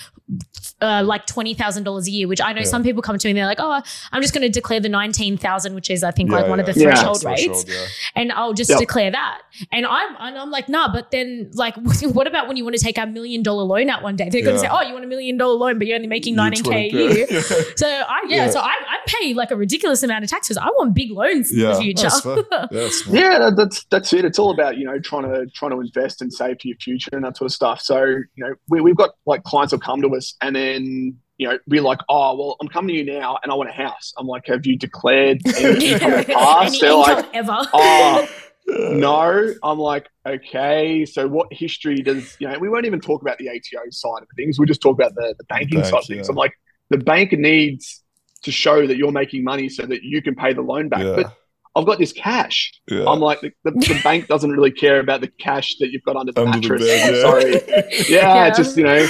uh, 0.82 1.04
like 1.06 1.26
twenty 1.26 1.54
thousand 1.54 1.84
dollars 1.84 2.08
a 2.08 2.12
year, 2.12 2.28
which 2.28 2.42
I 2.42 2.54
know 2.54 2.60
Yeah. 2.62 2.68
some 2.68 2.84
people 2.84 3.02
come 3.02 3.18
to 3.18 3.28
me 3.28 3.32
and 3.32 3.38
they're 3.38 3.46
like, 3.46 3.60
"Oh, 3.60 3.82
I'm 4.12 4.22
just 4.22 4.34
going 4.34 4.42
to 4.44 4.50
declare 4.50 4.80
the 4.80 4.90
nineteen 4.90 5.38
thousand, 5.38 5.76
which 5.76 5.90
is 5.90 6.04
I 6.04 6.12
think 6.12 6.30
like 6.32 6.46
Yeah, 6.46 6.50
one 6.50 6.60
of 6.60 6.68
yeah. 6.68 6.74
the 6.74 6.80
Yeah. 6.80 6.86
threshold 6.96 7.24
rates." 7.24 7.44
Threshold, 7.44 7.70
yeah. 7.70 7.86
and 8.16 8.32
I'll 8.32 8.54
just 8.54 8.70
Yep. 8.70 8.80
declare 8.80 9.12
that. 9.12 9.42
And 9.72 9.86
I'm 9.86 10.16
and 10.20 10.38
I'm 10.38 10.52
like, 10.52 10.70
nah, 10.70 10.92
but 10.92 11.12
then 11.12 11.50
like 11.54 11.76
what 12.04 12.28
about 12.28 12.48
when 12.48 12.58
you 12.58 12.64
want 12.64 12.76
to 12.78 12.84
take 12.84 12.98
a 12.98 13.06
million 13.06 13.44
dollar 13.44 13.64
loan 13.64 13.90
out 13.90 14.04
one 14.04 14.16
day? 14.16 14.30
They're 14.30 14.42
gonna 14.44 14.56
Yeah. 14.58 14.62
say, 14.62 14.70
Oh, 14.72 14.82
you 14.82 14.94
want 14.94 15.06
a 15.06 15.08
million 15.08 15.38
dollar 15.38 15.54
loan, 15.56 15.78
but 15.78 15.88
you're 15.88 15.96
only 15.96 16.08
making 16.08 16.36
You 16.36 16.40
19K 16.42 16.72
a 16.76 16.90
year. 16.92 17.28
Yeah. 17.32 17.42
So 17.76 17.88
I 17.88 18.22
yeah, 18.30 18.46
Yeah. 18.46 18.50
so 18.50 18.60
I, 18.60 18.70
I 18.72 18.98
pay 19.06 19.34
like 19.34 19.52
a 19.52 19.56
ridiculous 19.56 20.04
amount 20.04 20.24
of 20.24 20.30
taxes. 20.30 20.58
I 20.58 20.68
want 20.78 20.94
big 20.94 21.12
loans 21.12 21.52
in 21.52 21.60
Yeah, 21.60 21.74
the 21.74 21.82
future. 21.82 22.04
that's 22.04 22.22
fair. 22.22 22.38
Yeah, 22.52 22.68
that's 22.72 23.04
smart. 23.04 23.20
Yeah, 23.20 23.40
that, 23.40 23.56
that's 23.58 23.86
that's 23.86 24.14
it. 24.14 24.26
It's 24.26 24.40
all 24.40 24.52
about 24.52 24.78
you 24.78 24.86
know 24.86 25.00
trying 25.00 25.24
to 25.24 25.46
trying 25.54 25.72
to 25.72 25.80
invest 25.80 26.22
and 26.22 26.32
save 26.34 26.58
for 26.62 26.68
your 26.68 26.78
future 26.78 27.10
and 27.14 27.24
that 27.24 27.38
sort 27.38 27.50
of 27.50 27.54
stuff. 27.54 27.82
So 27.82 28.04
you 28.04 28.26
know 28.38 28.54
we 28.70 28.82
we've 28.82 28.96
got 28.98 29.12
like 29.26 29.44
clients 29.44 29.72
will 29.74 29.80
come 29.80 30.02
to 30.02 30.10
us 30.16 30.36
and 30.42 30.56
then 30.56 31.18
you 31.38 31.48
know, 31.48 31.58
be 31.70 31.80
like, 31.80 32.00
oh, 32.10 32.36
well, 32.36 32.56
I'm 32.62 32.68
coming 32.68 32.96
to 32.96 33.02
you 33.04 33.06
now 33.20 33.38
and 33.44 33.52
I 33.52 33.56
want 33.56 33.70
a 33.70 33.74
house. 33.74 34.14
I'm 34.18 34.28
like, 34.28 34.48
have 34.48 34.66
you 34.66 34.78
declared 34.78 35.40
any 35.58 35.86
income 35.94 36.14
in 36.14 36.18
the 36.20 36.34
past? 36.34 36.74
Any 36.74 36.80
They're 36.82 36.96
like, 36.96 37.26
ever. 37.36 37.58
oh, 37.74 38.28
no. 38.68 39.54
I'm 39.64 39.80
like, 39.80 40.08
okay. 40.26 41.06
So 41.06 41.28
what 41.28 41.48
history 41.52 42.02
does, 42.02 42.36
you 42.40 42.48
know, 42.48 42.58
we 42.60 42.70
won't 42.70 42.86
even 42.86 43.00
talk 43.00 43.22
about 43.22 43.38
the 43.38 43.50
ATO 43.50 43.84
side 43.92 44.22
of 44.24 44.28
things. 44.36 44.58
We'll 44.60 44.66
just 44.68 44.82
talk 44.82 44.96
about 44.96 45.14
the, 45.16 45.36
the 45.38 45.44
banking 45.46 45.80
Bank, 45.80 45.92
side 45.92 46.00
of 46.00 46.06
things. 46.06 46.28
yeah. 46.28 46.32
I'm 46.32 46.36
like, 46.36 46.54
the 46.90 46.98
bank 46.98 47.32
needs 47.34 48.04
to 48.44 48.52
show 48.52 48.86
that 48.88 48.98
you're 48.98 49.12
making 49.12 49.44
money 49.44 49.70
so 49.70 49.86
that 49.86 50.04
you 50.04 50.22
can 50.22 50.36
pay 50.36 50.54
the 50.54 50.62
loan 50.62 50.90
back. 50.90 51.04
Yeah. 51.04 51.16
But 51.16 51.38
I've 51.76 51.86
got 51.86 52.00
this 52.00 52.12
cash. 52.14 52.72
yeah. 52.90 53.06
I'm 53.08 53.20
like, 53.20 53.42
the, 53.42 53.52
the, 53.64 53.72
the 53.72 54.00
bank 54.04 54.28
doesn't 54.28 54.50
really 54.52 54.72
care 54.72 55.00
about 55.00 55.22
the 55.22 55.28
cash 55.28 55.76
that 55.80 55.92
you've 55.92 56.02
got 56.04 56.16
under 56.16 56.32
the 56.32 56.42
Under 56.42 56.60
the 56.80 56.86
mattress. 56.86 56.88
bed, 56.88 57.10
I'm 57.10 57.16
yeah. 57.16 57.22
sorry. 57.22 57.52
Yeah, 58.10 58.34
Yeah. 58.36 58.48
it's 58.48 58.58
just, 58.58 58.78
you 58.78 58.84
know, 58.84 59.08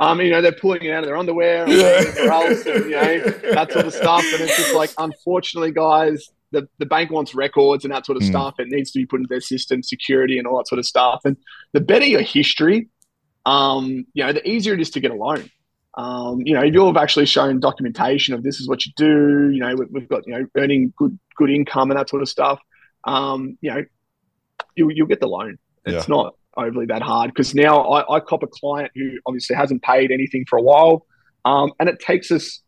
um, 0.00 0.20
you 0.20 0.30
know, 0.30 0.40
they're 0.42 0.52
pulling 0.52 0.82
it 0.84 0.90
out 0.90 1.04
of 1.04 1.06
their 1.06 1.16
underwear 1.16 1.64
and 1.64 1.72
Yeah. 1.72 2.32
else, 2.32 2.66
and, 2.66 2.84
you 2.84 2.96
know, 2.96 3.22
that 3.54 3.70
sort 3.72 3.86
of 3.86 3.94
stuff. 3.94 4.24
And 4.32 4.42
it's 4.42 4.56
just 4.56 4.74
like, 4.74 4.90
unfortunately, 4.98 5.72
guys, 5.72 6.26
the, 6.52 6.66
the 6.78 6.86
bank 6.86 7.10
wants 7.10 7.34
records 7.34 7.84
and 7.84 7.92
that 7.94 8.06
sort 8.06 8.16
of 8.16 8.22
Mm. 8.22 8.28
stuff. 8.28 8.54
It 8.58 8.68
needs 8.68 8.90
to 8.92 8.98
be 8.98 9.06
put 9.06 9.20
into 9.20 9.28
their 9.28 9.40
system, 9.40 9.82
security 9.82 10.38
and 10.38 10.46
all 10.46 10.56
that 10.58 10.68
sort 10.68 10.78
of 10.78 10.86
stuff. 10.86 11.20
And 11.24 11.36
the 11.72 11.80
better 11.80 12.06
your 12.06 12.22
history, 12.22 12.88
um, 13.46 14.06
you 14.14 14.24
know, 14.24 14.32
the 14.32 14.48
easier 14.48 14.74
it 14.74 14.80
is 14.80 14.90
to 14.90 15.00
get 15.00 15.10
a 15.10 15.14
loan. 15.14 15.48
Um, 15.96 16.40
you 16.44 16.54
know, 16.54 16.62
you've 16.62 16.96
actually 16.96 17.26
shown 17.26 17.58
documentation 17.60 18.32
of 18.34 18.42
this 18.42 18.60
is 18.60 18.68
what 18.68 18.86
you 18.86 18.92
do. 18.96 19.50
You 19.52 19.60
know, 19.60 19.74
we, 19.74 19.86
we've 19.90 20.08
got 20.08 20.26
you 20.26 20.32
know 20.34 20.46
earning 20.56 20.92
good 20.96 21.18
good 21.36 21.50
income 21.50 21.90
and 21.90 21.98
that 21.98 22.08
sort 22.08 22.22
of 22.22 22.28
stuff. 22.28 22.60
Um, 23.04 23.58
you 23.60 23.70
know, 23.72 23.84
you 24.76 24.90
you'll 24.90 25.08
get 25.08 25.20
the 25.20 25.26
loan. 25.26 25.58
It's 25.84 26.08
not 26.08 26.34
overly 26.56 26.86
that 26.86 27.02
hard 27.02 27.30
because 27.30 27.54
now 27.54 27.82
I, 27.82 28.16
I 28.16 28.20
cop 28.20 28.42
a 28.42 28.46
client 28.46 28.90
who 28.94 29.10
obviously 29.26 29.56
hasn't 29.56 29.82
paid 29.82 30.10
anything 30.10 30.44
for 30.48 30.58
a 30.58 30.62
while, 30.62 31.06
um, 31.44 31.72
and 31.78 31.88
it 31.88 32.00
takes 32.00 32.30
us 32.30 32.60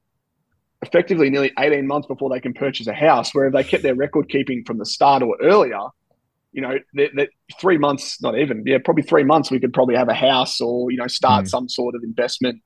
effectively 0.83 1.30
nearly 1.30 1.53
eighteen 1.59 1.87
months 1.87 2.07
before 2.07 2.30
they 2.30 2.41
can 2.41 2.55
purchase 2.55 2.87
a 2.87 2.95
house. 2.95 3.35
Where 3.35 3.47
if 3.47 3.53
they 3.53 3.64
kept 3.64 3.83
their 3.83 3.95
record 3.95 4.28
keeping 4.28 4.64
from 4.64 4.78
the 4.78 4.87
start 4.87 5.22
or 5.22 5.37
earlier, 5.43 5.80
you 6.53 6.62
know, 6.62 6.78
that, 6.95 7.28
three 7.61 7.78
months, 7.78 8.20
not 8.22 8.39
even, 8.39 8.64
yeah, 8.66 8.78
probably 8.85 9.03
three 9.03 9.24
months, 9.24 9.51
we 9.51 9.61
could 9.61 9.72
probably 9.72 9.97
have 9.97 10.09
a 10.09 10.14
house 10.14 10.61
or 10.61 10.91
you 10.91 10.99
know 10.99 11.07
start 11.07 11.45
Mm. 11.45 11.49
some 11.49 11.68
sort 11.68 11.95
of 11.95 12.03
investment 12.03 12.62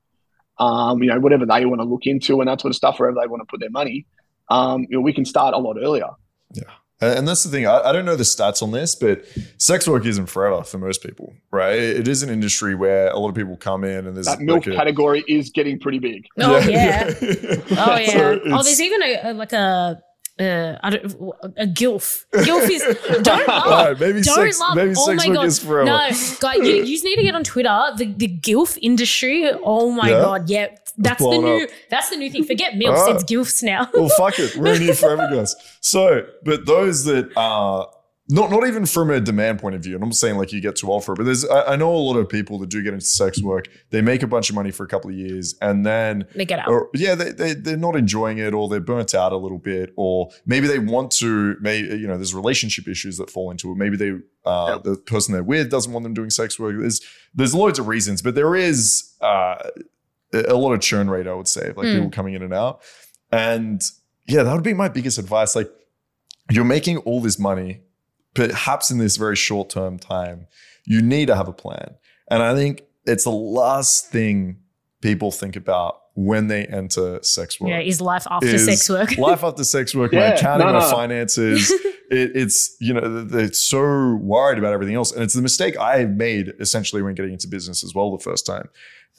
um, 0.59 1.03
you 1.03 1.11
know, 1.11 1.21
whatever 1.21 1.45
they 1.45 1.65
want 1.67 1.81
to 1.81 1.85
look 1.85 2.07
into 2.07 2.41
and 2.41 2.49
that 2.49 2.61
sort 2.61 2.71
of 2.71 2.77
stuff, 2.77 2.99
wherever 2.99 3.19
they 3.21 3.27
want 3.27 3.43
to 3.43 3.47
put 3.47 3.61
their 3.61 3.71
money, 3.71 4.07
um, 4.49 4.83
you 4.89 4.97
know, 4.97 5.01
we 5.01 5.13
can 5.13 5.25
start 5.25 5.55
a 5.55 5.59
lot 5.59 5.77
earlier. 5.81 6.09
And 6.55 6.65
and 7.01 7.29
that's 7.29 7.45
the 7.45 7.51
thing. 7.51 7.67
I, 7.67 7.81
I 7.81 7.93
don't 7.93 8.05
know 8.05 8.17
the 8.17 8.23
stats 8.25 8.63
on 8.63 8.71
this, 8.73 8.95
but 8.95 9.25
sex 9.59 9.87
work 9.87 10.07
isn't 10.07 10.27
forever 10.27 10.63
for 10.65 10.79
most 10.79 11.03
people, 11.03 11.35
right? 11.51 11.79
It 11.79 12.09
is 12.09 12.23
an 12.23 12.31
industry 12.31 12.75
where 12.75 13.09
a 13.09 13.19
lot 13.19 13.29
of 13.29 13.35
people 13.35 13.57
come 13.57 13.85
in 13.85 14.07
and 14.07 14.17
there's 14.17 14.27
That 14.27 14.41
milk 14.41 14.67
like 14.67 14.75
a- 14.75 14.77
category 14.77 15.25
is 15.29 15.51
getting 15.51 15.79
pretty 15.79 15.99
big. 15.99 16.27
Oh 16.41 16.57
yeah. 16.59 17.13
yeah. 17.21 17.57
Oh 17.79 17.97
yeah. 17.97 18.07
So 18.11 18.41
oh, 18.47 18.63
there's 18.63 18.81
even 18.81 19.03
a, 19.03 19.21
a 19.25 19.33
like 19.35 19.53
a 19.53 20.01
uh, 20.39 20.79
I 20.83 20.91
don't 20.91 21.05
a 21.57 21.67
gilf. 21.67 22.25
Gilf 22.35 22.69
is 22.71 22.83
don't 23.23 23.49
laugh. 23.49 23.67
Right, 23.67 23.99
maybe 24.01 24.21
Don't 24.21 24.35
sex, 24.37 24.61
laugh. 24.61 24.77
maybe 24.77 24.95
Oh 24.97 25.15
my 25.15 25.27
God. 25.27 25.87
No, 25.87 26.11
guys, 26.41 26.57
you, 26.59 26.65
you 26.65 26.87
just 26.87 27.05
need 27.05 27.17
to 27.17 27.23
get 27.23 27.35
on 27.35 27.43
Twitter. 27.45 27.93
The 27.97 28.13
the 28.13 28.29
gilf 28.29 28.79
industry. 28.83 29.51
Oh 29.65 29.91
my 29.91 30.11
Yeah? 30.11 30.21
god, 30.21 30.51
yeah, 30.51 30.67
that's 30.99 31.23
the 31.23 31.39
new. 31.39 31.65
up. 31.65 31.71
That's 31.91 32.11
the 32.11 32.17
new 32.17 32.31
thing. 32.31 32.45
Forget 32.45 32.75
milfs. 32.75 32.97
Oh. 32.99 33.15
It's 33.15 33.25
gilfs 33.25 33.63
now. 33.63 33.89
well, 33.95 34.09
fuck 34.11 34.39
it. 34.39 34.57
We're 34.57 34.75
in 34.75 34.83
here 34.83 34.95
forever, 35.03 35.29
guys. 35.33 35.55
So, 35.81 36.27
but 36.45 36.67
those 36.67 37.05
that 37.05 37.31
are 37.37 37.89
not 38.29 38.51
not 38.51 38.67
even 38.67 38.87
from 38.87 39.11
a 39.11 39.21
demand 39.21 39.61
point 39.61 39.77
of 39.77 39.83
view, 39.85 39.95
and 39.95 40.03
I'm 40.03 40.13
saying 40.13 40.37
like 40.37 40.53
you 40.53 40.61
get 40.61 40.75
too 40.77 40.91
old 40.91 41.05
for 41.05 41.13
it, 41.13 41.17
but 41.17 41.25
there's 41.25 41.45
I, 41.45 41.75
I 41.75 41.77
know 41.77 41.95
a 41.95 41.97
lot 41.97 42.17
of 42.17 42.29
people 42.29 42.59
that 42.59 42.69
do 42.69 42.83
get 42.83 42.93
into 42.93 43.07
sex 43.07 43.41
work. 43.41 43.67
They 43.91 44.01
make 44.03 44.23
a 44.25 44.27
bunch 44.27 44.49
of 44.51 44.57
money 44.57 44.73
for 44.73 44.83
a 44.85 44.89
couple 44.89 45.11
of 45.11 45.17
years, 45.17 45.55
and 45.63 45.87
then 45.87 46.27
They 46.35 46.45
get 46.45 46.59
out. 46.59 46.69
or 46.69 46.89
yeah, 46.95 47.15
they, 47.15 47.31
they 47.31 47.55
they're 47.55 47.77
not 47.77 47.95
enjoying 47.95 48.39
it, 48.39 48.53
or 48.53 48.69
they're 48.69 48.81
burnt 48.81 49.15
out 49.15 49.33
a 49.33 49.37
little 49.37 49.59
bit, 49.59 49.93
or 49.97 50.31
maybe 50.45 50.67
they 50.67 50.81
want 50.81 51.13
to. 51.13 51.57
Maybe 51.61 51.89
you 51.97 52.09
know, 52.09 52.17
there's 52.17 52.35
relationship 52.35 52.89
issues 52.89 53.17
that 53.19 53.31
fall 53.31 53.51
into 53.53 53.71
it. 53.71 53.77
Maybe 53.77 53.97
they 53.97 54.11
uh, 54.45 54.73
Yep. 54.75 54.83
the 54.83 54.97
person 54.97 55.33
they're 55.33 55.43
with 55.45 55.71
doesn't 55.71 55.93
want 55.93 56.03
them 56.03 56.15
doing 56.15 56.31
sex 56.31 56.59
work. 56.59 56.75
There's 56.79 57.01
there's 57.35 57.55
loads 57.55 57.79
of 57.79 57.87
reasons, 57.87 58.23
but 58.23 58.35
there 58.35 58.57
is 58.57 59.15
uh, 59.21 59.57
a 60.35 60.53
a 60.53 60.57
lot 60.57 60.73
of 60.73 60.81
churn 60.81 61.09
rate, 61.09 61.29
I 61.29 61.35
would 61.35 61.47
say, 61.49 61.69
like 61.77 61.87
Mm. 61.87 61.95
people 61.95 62.11
coming 62.11 62.35
in 62.35 62.43
and 62.43 62.53
out. 62.53 62.81
And 63.31 63.81
yeah, 64.27 64.43
that 64.43 64.53
would 64.53 64.65
be 64.65 64.75
my 64.75 64.89
biggest 64.89 65.19
advice. 65.19 65.55
Like, 65.55 65.71
you're 66.51 66.65
making 66.65 66.99
all 66.99 67.21
this 67.21 67.39
money, 67.39 67.83
perhaps 68.37 68.91
in 68.91 68.99
this 68.99 69.17
very 69.17 69.37
short 69.37 69.71
term 69.71 69.99
time. 69.99 70.47
You 70.85 71.03
need 71.03 71.27
to 71.27 71.37
have 71.37 71.49
a 71.49 71.53
plan. 71.53 71.97
And 72.31 72.43
I 72.43 72.55
think 72.55 72.83
it's 73.05 73.25
the 73.25 73.31
last 73.31 74.11
thing 74.11 74.59
people 75.01 75.31
think 75.31 75.57
about 75.57 76.01
when 76.15 76.49
they 76.49 76.65
enter 76.67 77.23
sex 77.23 77.61
work. 77.61 77.71
Yeah, 77.71 77.81
is 77.81 78.01
life 78.01 78.27
after 78.31 78.49
is 78.49 78.65
sex 78.65 78.89
work? 78.89 79.19
life 79.19 79.45
after 79.45 79.65
sex 79.65 79.95
work, 79.95 80.13
my 80.13 80.21
accounting, 80.21 80.67
no, 80.67 80.73
my 80.73 80.91
finances. 80.91 81.73
It, 82.09 82.37
it's 82.37 82.77
you 82.81 82.95
know 82.95 83.25
they're 83.25 83.53
so 83.53 84.15
worried 84.23 84.59
about 84.59 84.73
everything 84.73 84.95
else, 84.95 85.11
and 85.11 85.25
it's 85.25 85.35
the 85.35 85.43
mistake 85.43 85.77
I 85.77 86.05
made 86.05 86.53
essentially 86.61 87.03
when 87.03 87.17
getting 87.17 87.33
into 87.33 87.49
business 87.49 87.83
as 87.83 87.97
well 87.97 88.17
the 88.17 88.23
first 88.23 88.47
time. 88.47 88.69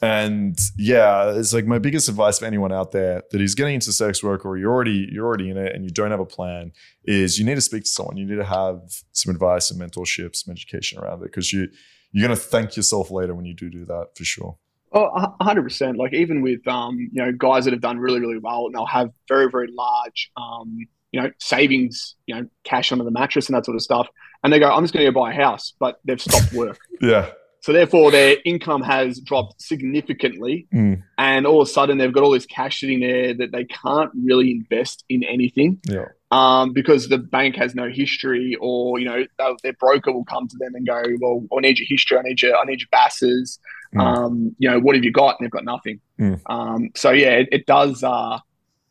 And 0.00 0.56
yeah, 0.76 1.32
it's 1.32 1.52
like 1.52 1.66
my 1.66 1.78
biggest 1.78 2.08
advice 2.08 2.38
for 2.38 2.44
anyone 2.44 2.72
out 2.72 2.92
there 2.92 3.22
that 3.30 3.40
is 3.40 3.54
getting 3.56 3.74
into 3.74 3.92
sex 3.92 4.22
work 4.22 4.46
or 4.46 4.56
you're 4.56 4.72
already 4.72 5.08
you're 5.10 5.26
already 5.26 5.50
in 5.50 5.56
it 5.56 5.74
and 5.74 5.84
you 5.84 5.90
don't 5.90 6.12
have 6.12 6.20
a 6.20 6.26
plan 6.26 6.72
is 7.04 7.38
you 7.38 7.44
need 7.44 7.56
to 7.56 7.60
speak 7.60 7.84
to 7.84 7.90
someone. 7.90 8.16
You 8.16 8.24
need 8.24 8.36
to 8.36 8.44
have 8.44 8.80
some 9.12 9.34
advice, 9.34 9.68
some 9.68 9.78
mentorship, 9.78 10.36
some 10.36 10.52
education 10.52 11.00
around 11.00 11.22
it 11.22 11.24
because 11.24 11.52
you 11.52 11.68
you're 12.12 12.26
gonna 12.26 12.36
thank 12.36 12.76
yourself 12.76 13.10
later 13.10 13.34
when 13.34 13.44
you 13.44 13.54
do 13.54 13.70
do 13.70 13.84
that 13.86 14.10
for 14.16 14.24
sure. 14.24 14.56
Oh, 14.92 15.34
a 15.38 15.44
hundred 15.44 15.64
percent. 15.64 15.98
Like 15.98 16.14
even 16.14 16.40
with 16.42 16.66
um, 16.66 16.96
you 17.12 17.22
know, 17.22 17.32
guys 17.32 17.64
that 17.64 17.72
have 17.72 17.82
done 17.82 17.98
really, 17.98 18.20
really 18.20 18.38
well, 18.38 18.66
and 18.66 18.74
they'll 18.74 18.86
have 18.86 19.10
very, 19.28 19.50
very 19.50 19.68
large, 19.70 20.30
um, 20.36 20.78
you 21.12 21.20
know, 21.20 21.30
savings, 21.38 22.16
you 22.26 22.34
know, 22.34 22.48
cash 22.64 22.90
under 22.90 23.04
the 23.04 23.10
mattress 23.10 23.48
and 23.48 23.56
that 23.56 23.66
sort 23.66 23.74
of 23.74 23.82
stuff, 23.82 24.08
and 24.42 24.52
they 24.52 24.58
go, 24.58 24.70
"I'm 24.70 24.82
just 24.82 24.94
going 24.94 25.04
to 25.04 25.12
go 25.12 25.20
buy 25.20 25.32
a 25.32 25.34
house," 25.34 25.74
but 25.78 26.00
they've 26.04 26.20
stopped 26.20 26.52
work, 26.54 26.78
Yeah, 27.02 27.30
so 27.60 27.72
therefore 27.72 28.10
their 28.10 28.36
income 28.44 28.82
has 28.82 29.20
dropped 29.20 29.60
significantly, 29.60 30.66
Mm. 30.72 31.02
and 31.18 31.46
all 31.46 31.60
of 31.60 31.68
a 31.68 31.70
sudden 31.70 31.98
they've 31.98 32.12
got 32.12 32.22
all 32.22 32.30
this 32.32 32.46
cash 32.46 32.80
sitting 32.80 33.00
there 33.00 33.34
that 33.34 33.52
they 33.52 33.64
can't 33.64 34.10
really 34.14 34.50
invest 34.50 35.04
in 35.08 35.24
anything. 35.24 35.78
yeah, 35.88 36.06
um, 36.30 36.72
because 36.72 37.08
the 37.08 37.18
bank 37.18 37.56
has 37.56 37.74
no 37.74 37.88
history, 37.88 38.56
or 38.60 38.98
you 38.98 39.06
know, 39.06 39.24
their 39.62 39.72
broker 39.74 40.12
will 40.12 40.24
come 40.24 40.46
to 40.48 40.56
them 40.58 40.74
and 40.74 40.86
go, 40.86 41.02
"Well, 41.20 41.44
I 41.56 41.60
need 41.60 41.78
your 41.78 41.86
history. 41.88 42.18
I 42.18 42.22
need 42.22 42.40
your, 42.42 42.56
I 42.56 42.64
need 42.64 42.80
your 42.80 42.88
BASes. 42.92 43.58
Mm. 43.94 44.00
Um, 44.00 44.56
you 44.58 44.68
know, 44.70 44.78
what 44.80 44.94
have 44.94 45.04
you 45.04 45.12
got?" 45.12 45.36
And 45.38 45.46
they've 45.46 45.50
got 45.50 45.64
nothing. 45.64 46.00
Mm. 46.20 46.40
Um, 46.46 46.90
so 46.94 47.10
yeah, 47.10 47.34
it, 47.36 47.48
it 47.52 47.66
does, 47.66 48.04
uh, 48.04 48.38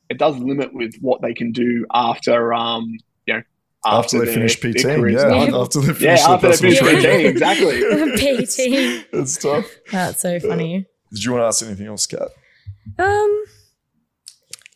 it 0.10 0.18
does 0.18 0.38
limit 0.38 0.74
with 0.74 0.96
what 1.02 1.22
they 1.22 1.34
can 1.34 1.52
do 1.52 1.86
after, 1.94 2.54
um, 2.54 2.98
you 3.28 3.34
know, 3.36 3.42
after, 3.94 4.26
they 4.26 4.34
finish 4.34 4.60
their 4.60 4.74
PT, 4.74 4.82
career's 4.82 5.24
yeah, 5.24 5.58
after 5.58 5.82
they 5.82 5.88
yeah, 5.88 5.94
finish 5.94 6.22
their 6.22 6.34
after 6.34 6.48
they 6.48 6.52
personal 6.52 6.76
finish 6.76 7.04
training. 7.04 7.26
PT, 7.26 7.30
exactly. 7.30 7.82
PT. 8.18 9.08
it's 9.14 9.38
tough. 9.38 9.66
That's 9.92 10.22
so 10.22 10.40
funny. 10.40 10.86
Did 11.12 11.24
you 11.24 11.32
want 11.32 11.44
to 11.44 11.48
ask 11.48 11.66
anything 11.66 11.88
else, 11.88 12.06
Kat? 12.06 12.30
Um, 13.00 13.44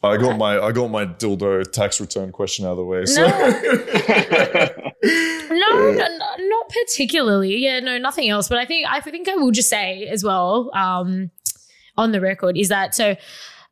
I 0.03 0.18
got 0.18 0.38
my 0.38 0.59
I 0.59 0.72
got 0.72 0.89
my 0.89 1.05
dildo 1.05 1.70
tax 1.72 2.01
return 2.01 2.32
question 2.32 2.66
out 2.66 2.72
of 2.72 2.78
the 2.78 2.86
way. 2.86 3.05
So. 3.05 3.22
no, 5.53 5.91
no, 5.91 5.91
no, 5.91 6.07
not 6.07 6.70
particularly. 6.70 7.57
Yeah, 7.57 7.80
no, 7.82 7.97
nothing 7.99 8.30
else. 8.30 8.47
But 8.47 8.57
I 8.57 8.66
think 8.66 8.88
I 8.89 8.99
think 8.99 9.30
I 9.30 9.36
will 9.36 9.51
just 9.51 9.70
say 9.70 10.07
as 10.07 10.24
well, 10.24 10.72
um, 10.74 11.30
on 11.97 12.12
the 12.12 12.22
record, 12.22 12.57
is 12.57 12.70
that 12.70 12.95
so. 12.95 13.16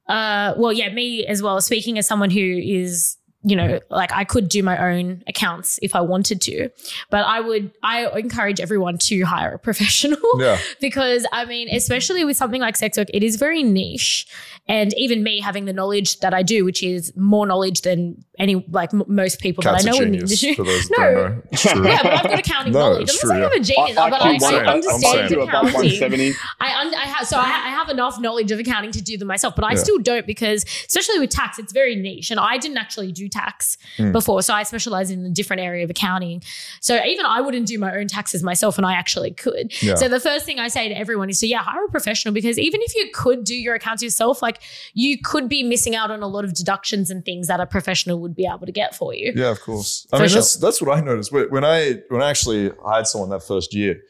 Uh, 0.07 0.53
well, 0.57 0.73
yeah, 0.73 0.91
me 0.91 1.25
as 1.25 1.41
well. 1.43 1.61
Speaking 1.61 1.97
as 1.99 2.07
someone 2.07 2.31
who 2.31 2.41
is, 2.41 3.17
you 3.43 3.55
know, 3.55 3.79
like 3.89 4.11
I 4.11 4.25
could 4.25 4.49
do 4.49 4.61
my 4.63 4.77
own 4.91 5.23
accounts 5.27 5.79
if 5.81 5.95
I 5.95 6.01
wanted 6.01 6.41
to, 6.41 6.69
but 7.09 7.23
I 7.25 7.39
would. 7.39 7.71
I 7.81 8.07
encourage 8.17 8.59
everyone 8.59 8.97
to 8.99 9.21
hire 9.23 9.53
a 9.53 9.59
professional 9.59 10.19
yeah, 10.37 10.57
because 10.81 11.25
I 11.31 11.45
mean, 11.45 11.69
especially 11.73 12.25
with 12.25 12.35
something 12.35 12.59
like 12.59 12.75
sex 12.75 12.97
work, 12.97 13.07
it 13.13 13.23
is 13.23 13.37
very 13.37 13.63
niche. 13.63 14.27
And 14.67 14.93
even 14.97 15.23
me 15.23 15.39
having 15.39 15.65
the 15.65 15.73
knowledge 15.73 16.19
that 16.19 16.31
I 16.33 16.43
do, 16.43 16.63
which 16.63 16.83
is 16.83 17.15
more 17.15 17.47
knowledge 17.47 17.81
than 17.81 18.23
any 18.37 18.63
like 18.69 18.93
m- 18.93 19.03
most 19.07 19.39
people 19.39 19.63
Kat's 19.63 19.83
that 19.85 19.93
a 19.93 19.95
I 19.95 19.99
know 19.99 20.05
in 20.05 20.11
the 20.11 20.17
genius, 20.19 20.43
industry. 20.43 20.55
for 20.55 20.63
those 20.63 20.89
that 20.89 20.97
No. 20.99 21.13
don't 21.15 21.35
know. 21.35 21.41
True. 21.57 21.87
Yeah, 21.89 22.03
but 22.03 22.13
I've 22.13 22.23
got 22.23 22.39
accounting 22.39 22.73
No, 22.73 22.79
knowledge. 22.79 23.03
it's 23.09 23.23
I'm 23.23 23.29
not 23.29 23.35
saying 23.35 23.41
true, 23.41 23.51
I'm 23.57 23.61
a 23.61 23.63
genius, 23.63 23.97
I, 23.97 24.09
but 24.09 24.21
I, 24.21 24.25
I, 24.25 24.29
I'm 24.29 24.35
I 24.35 24.37
saying- 24.37 24.61
I'm 24.61 24.67
understand 24.75 25.31
about 25.31 25.47
accounting. 25.47 25.73
170. 25.73 26.33
I, 26.59 26.81
un- 26.81 26.93
I 26.93 27.05
have 27.07 27.27
so 27.27 27.37
I, 27.37 27.41
I 27.43 27.69
have 27.69 27.89
enough 27.89 28.19
knowledge 28.19 28.51
of 28.51 28.59
accounting 28.59 28.91
to 28.91 29.01
do 29.01 29.17
them 29.17 29.27
myself, 29.29 29.55
but 29.55 29.63
I 29.65 29.71
Yeah. 29.71 29.77
still 29.77 29.97
don't 29.97 30.27
because 30.27 30.63
especially 30.87 31.19
with 31.19 31.29
tax, 31.31 31.57
it's 31.57 31.71
very 31.73 31.95
niche, 31.95 32.29
and 32.31 32.39
I 32.39 32.57
didn't 32.57 32.77
actually 32.77 33.11
do 33.11 33.28
tax 33.29 33.77
Mm. 33.97 34.11
before, 34.11 34.41
so 34.41 34.53
I 34.53 34.63
specialize 34.63 35.09
in 35.11 35.25
a 35.25 35.29
different 35.29 35.61
area 35.61 35.83
of 35.83 35.89
accounting. 35.89 36.41
So 36.81 37.01
even 37.03 37.25
I 37.25 37.41
wouldn't 37.41 37.67
do 37.67 37.77
my 37.79 37.95
own 37.95 38.07
taxes 38.07 38.43
myself, 38.43 38.77
and 38.77 38.85
I 38.85 38.93
actually 38.93 39.31
could. 39.31 39.71
Yeah. 39.81 39.95
So 39.95 40.07
the 40.07 40.19
first 40.19 40.45
thing 40.45 40.59
I 40.59 40.67
say 40.67 40.89
to 40.89 40.97
everyone 40.97 41.29
is 41.29 41.39
to 41.41 41.47
yeah, 41.47 41.59
hire 41.63 41.85
a 41.85 41.89
professional 41.89 42.33
because 42.33 42.57
even 42.59 42.81
if 42.81 42.95
you 42.95 43.09
could 43.13 43.43
do 43.43 43.55
your 43.55 43.75
accounts 43.75 44.01
yourself, 44.03 44.41
like 44.41 44.61
you 44.93 45.17
could 45.21 45.49
be 45.49 45.63
missing 45.63 45.95
out 45.95 46.11
on 46.11 46.21
a 46.21 46.27
lot 46.27 46.43
of 46.45 46.53
deductions 46.53 47.09
and 47.09 47.23
things 47.25 47.47
that 47.47 47.59
a 47.59 47.65
professional 47.65 48.19
would 48.19 48.35
be 48.35 48.45
able 48.45 48.65
to 48.65 48.71
get 48.71 48.95
for 48.95 49.13
you. 49.13 49.33
Yeah, 49.35 49.51
of 49.51 49.59
course. 49.61 50.07
I 50.11 50.17
For 50.17 50.21
mean, 50.21 50.29
sure. 50.29 50.35
that's 50.41 50.55
that's 50.57 50.81
what 50.81 50.97
I 50.97 51.01
noticed 51.01 51.31
When- 51.31 51.63
I 51.63 51.99
when 52.09 52.21
I 52.21 52.29
actually 52.29 52.71
hired 52.83 53.07
someone 53.07 53.29
that 53.31 53.43
first 53.43 53.73
year. 53.73 54.01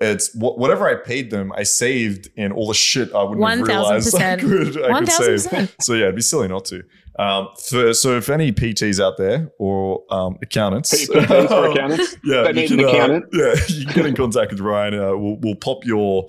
it's 0.00 0.34
whatever 0.34 0.88
I 0.88 0.94
paid 0.96 1.30
them, 1.30 1.52
I 1.56 1.62
saved 1.62 2.28
in 2.36 2.50
all 2.50 2.66
the 2.66 2.74
shit 2.74 3.14
I 3.14 3.22
wouldn't 3.22 3.46
have 3.46 3.68
realized 3.68 4.12
I 4.16 4.36
1000%. 4.36 4.40
could, 4.40 4.82
I 4.82 4.88
One 4.90 5.06
could 5.06 5.40
save. 5.40 5.76
So 5.80 5.94
yeah, 5.94 6.04
it'd 6.04 6.16
be 6.16 6.22
silly 6.22 6.48
not 6.48 6.64
to. 6.66 6.82
Um, 7.18 7.48
for, 7.68 7.92
so 7.94 8.16
if 8.16 8.28
any 8.30 8.52
PTs 8.52 8.98
out 9.02 9.16
there 9.18 9.50
or 9.58 10.02
um, 10.10 10.38
accountants, 10.42 10.92
PTs 11.08 11.48
for 11.48 11.70
accountants. 11.70 12.16
yeah, 12.24 12.42
That 12.42 12.54
you 12.56 12.62
need 12.62 12.70
an 12.72 12.78
can, 12.78 12.84
uh, 12.86 12.88
accountant. 12.88 13.24
yeah, 13.32 13.54
you 13.68 13.84
can 13.86 13.94
get 13.94 14.06
in 14.06 14.14
contact 14.16 14.50
with 14.52 14.60
Ryan. 14.60 14.94
Uh, 14.94 15.16
we'll, 15.16 15.36
we'll 15.40 15.54
pop 15.56 15.84
your 15.84 16.28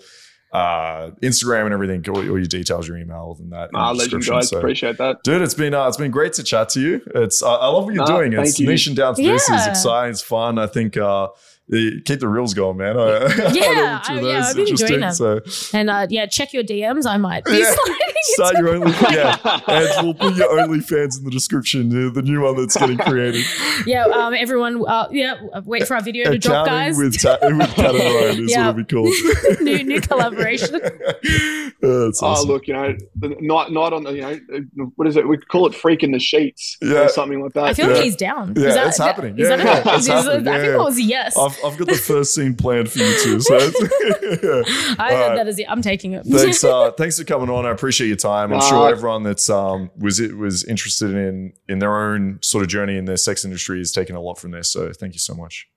uh, 0.52 1.10
Instagram 1.24 1.66
and 1.66 1.74
everything, 1.74 2.04
all, 2.10 2.18
all 2.18 2.38
your 2.38 2.44
details, 2.46 2.88
your 2.88 2.98
email, 2.98 3.36
and 3.40 3.52
that. 3.52 3.70
in 3.70 3.76
Ah, 3.76 3.92
the 3.94 4.00
legend 4.00 4.26
guys, 4.26 4.50
So- 4.50 4.58
appreciate 4.60 4.98
that. 4.98 5.18
Dude, 5.24 5.42
it's 5.42 5.56
been 5.56 5.74
uh, 5.74 5.88
it's 5.88 5.98
been 5.98 6.12
great 6.12 6.34
to 6.34 6.44
chat 6.44 6.70
to 6.70 6.80
you. 6.82 7.02
It's 7.16 7.42
uh, 7.42 7.56
I 7.58 7.68
love 7.70 7.86
what 7.86 7.94
you're 7.96 8.06
Nah, 8.06 8.18
doing. 8.18 8.34
It's 8.34 8.52
thank 8.52 8.60
you. 8.60 8.68
niche 8.68 8.88
and 8.88 8.96
down 8.96 9.16
to 9.16 9.22
this 9.24 9.50
is 9.50 9.66
exciting. 9.68 10.12
It's 10.12 10.22
fun. 10.22 10.60
I 10.60 10.68
think 10.68 10.96
uh, 10.98 11.30
the- 11.30 11.63
keep 12.06 12.20
the 12.20 12.28
reels 12.28 12.54
going, 12.54 12.78
man. 12.78 12.98
I, 12.98 13.02
I 13.04 13.52
Yeah, 13.52 13.74
know 13.74 14.00
I- 14.04 14.16
those 14.22 14.26
yeah, 14.34 14.46
I've 14.48 14.56
been 14.56 14.68
enjoying 14.68 15.00
them. 15.02 15.14
So 15.14 15.42
And 15.74 15.90
uh, 15.90 16.08
yeah, 16.10 16.26
check 16.26 16.54
your 16.54 16.64
DMs. 16.64 17.06
I 17.06 17.18
might 17.18 17.46
be 17.46 17.58
Yeah. 17.60 17.76
start 18.36 18.56
your 18.58 18.70
only 18.70 18.92
yeah, 19.12 19.38
and 19.68 19.90
we'll 20.06 20.14
put 20.14 20.36
your 20.36 20.48
OnlyFans 20.50 21.18
in 21.20 21.26
the 21.26 21.32
description. 21.32 21.90
The 22.14 22.22
new 22.22 22.42
one 22.42 22.56
that's 22.56 22.78
getting 22.78 22.98
created. 22.98 23.46
yeah, 23.86 24.06
um, 24.06 24.34
everyone, 24.34 24.84
uh, 24.88 25.08
yeah, 25.12 25.36
wait 25.66 25.86
for 25.88 25.96
our 25.96 26.02
video 26.02 26.32
to 26.32 26.38
drop, 26.38 26.66
guys. 26.66 26.98
with 26.98 27.22
ta- 27.22 27.38
with 27.42 27.70
Kat 27.76 27.96
and 27.96 28.00
Ryan 28.00 28.44
is 28.46 28.52
Yeah. 28.52 28.68
what 28.72 28.80
it'll 28.80 29.10
be 29.10 29.12
called. 29.12 29.62
new 29.62 29.84
new 29.84 30.00
collaboration. 30.02 30.76
Uh, 30.76 32.08
it's 32.08 32.22
Oh, 32.24 32.44
look, 32.46 32.68
you 32.68 32.74
know, 32.74 32.96
not 33.42 33.72
not 33.72 33.92
on 33.94 34.04
the, 34.04 34.12
you 34.12 34.22
know, 34.22 34.92
what 34.96 35.08
is 35.08 35.16
it? 35.18 35.28
We 35.28 35.38
call 35.38 35.68
it 35.68 35.74
freaking 35.74 36.14
the 36.14 36.20
sheets 36.20 36.78
Yeah. 36.82 37.04
or 37.06 37.10
something 37.10 37.42
like 37.42 37.54
that. 37.54 37.64
I 37.66 37.74
feel 37.74 37.88
Yeah. 37.90 37.94
like 37.96 38.04
he's 38.04 38.16
down. 38.16 38.54
Yeah, 38.56 38.68
is 38.68 38.76
that, 38.76 38.88
it's 38.88 38.98
happening. 38.98 39.38
Is 39.38 39.50
Yeah, 39.50 39.56
that 39.58 39.66
yeah, 39.66 39.92
a, 39.94 39.96
it's 39.98 40.04
is- 40.08 40.08
is- 40.08 40.26
happening. 40.26 40.48
I 40.48 40.52
Yeah, 40.56 40.62
think 40.62 40.74
it 40.74 40.78
was 40.78 40.98
a 40.98 41.04
yes. 41.04 41.38
I've, 41.38 41.58
I've 41.66 41.78
got 41.78 41.88
the 41.88 41.96
first 41.96 42.34
scene 42.36 42.56
planned 42.56 42.92
for 42.92 43.00
you 43.00 43.14
too. 43.24 43.40
So 43.42 43.58
it's, 43.60 43.80
yeah. 44.44 44.96
I 45.04 45.14
All 45.16 45.28
right. 45.30 45.36
that 45.36 45.48
is 45.48 45.60
it. 45.60 45.66
I'm 45.70 45.82
taking 45.82 46.14
it. 46.14 46.26
thanks, 46.26 46.64
uh, 46.64 46.92
thanks 46.98 47.18
for 47.20 47.26
coming 47.26 47.50
on. 47.50 47.66
I 47.66 47.72
appreciate 47.72 48.08
your 48.08 48.16
time. 48.18 48.52
I'm 48.52 48.60
Nah. 48.60 48.70
sure 48.70 48.90
everyone 48.90 49.24
that's 49.24 49.50
um, 49.50 49.90
was 49.98 50.20
it 50.20 50.36
was 50.38 50.64
interested 50.66 51.12
in 51.16 51.54
in 51.70 51.80
their 51.80 51.96
own 51.98 52.40
sort 52.42 52.64
of 52.64 52.70
journey 52.70 52.98
in 52.98 53.06
the 53.06 53.18
sex 53.18 53.44
industry 53.46 53.82
is 53.82 53.92
taking 53.92 54.16
a 54.16 54.22
lot 54.22 54.38
from 54.38 54.52
this. 54.52 54.72
So 54.72 54.92
thank 54.92 55.14
you 55.14 55.20
so 55.20 55.34
much. 55.34 55.68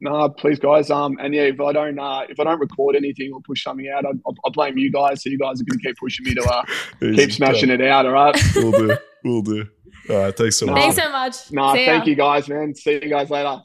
No, 0.00 0.28
please, 0.28 0.60
guys. 0.60 0.90
Um, 0.90 1.18
and 1.20 1.34
yeah, 1.34 1.42
if 1.42 1.60
I 1.60 1.72
don't, 1.72 1.98
uh, 1.98 2.22
if 2.28 2.38
I 2.38 2.44
don't 2.44 2.60
record 2.60 2.94
anything 2.94 3.32
or 3.34 3.40
push 3.40 3.64
something 3.64 3.88
out, 3.88 4.04
I, 4.06 4.10
I, 4.10 4.30
I 4.46 4.50
blame 4.52 4.78
you 4.78 4.92
guys. 4.92 5.24
So 5.24 5.28
you 5.30 5.38
guys 5.38 5.60
are 5.60 5.64
going 5.64 5.80
to 5.80 5.84
keep 5.88 5.96
pushing 5.96 6.24
me 6.24 6.34
to 6.34 6.42
uh, 6.44 6.62
keep 7.00 7.32
smashing 7.32 7.68
it 7.70 7.80
out. 7.82 8.06
All 8.06 8.12
right. 8.12 8.36
We'll 8.54 8.70
do. 8.70 8.96
We'll 9.24 9.42
do. 9.42 9.66
All 10.08 10.16
right. 10.22 10.36
Thanks 10.36 10.56
so 10.58 10.66
much. 10.66 10.76
Thanks 10.80 10.96
so 10.96 11.10
much. 11.10 11.50
Nah, 11.50 11.72
thank 11.74 12.06
you, 12.06 12.14
guys, 12.14 12.48
man. 12.48 12.76
See 12.76 12.92
you 12.92 13.10
guys 13.10 13.28
later. 13.28 13.60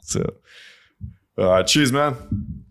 Right. 1.36 1.66
Cheers, 1.66 1.92
man. 1.92 2.63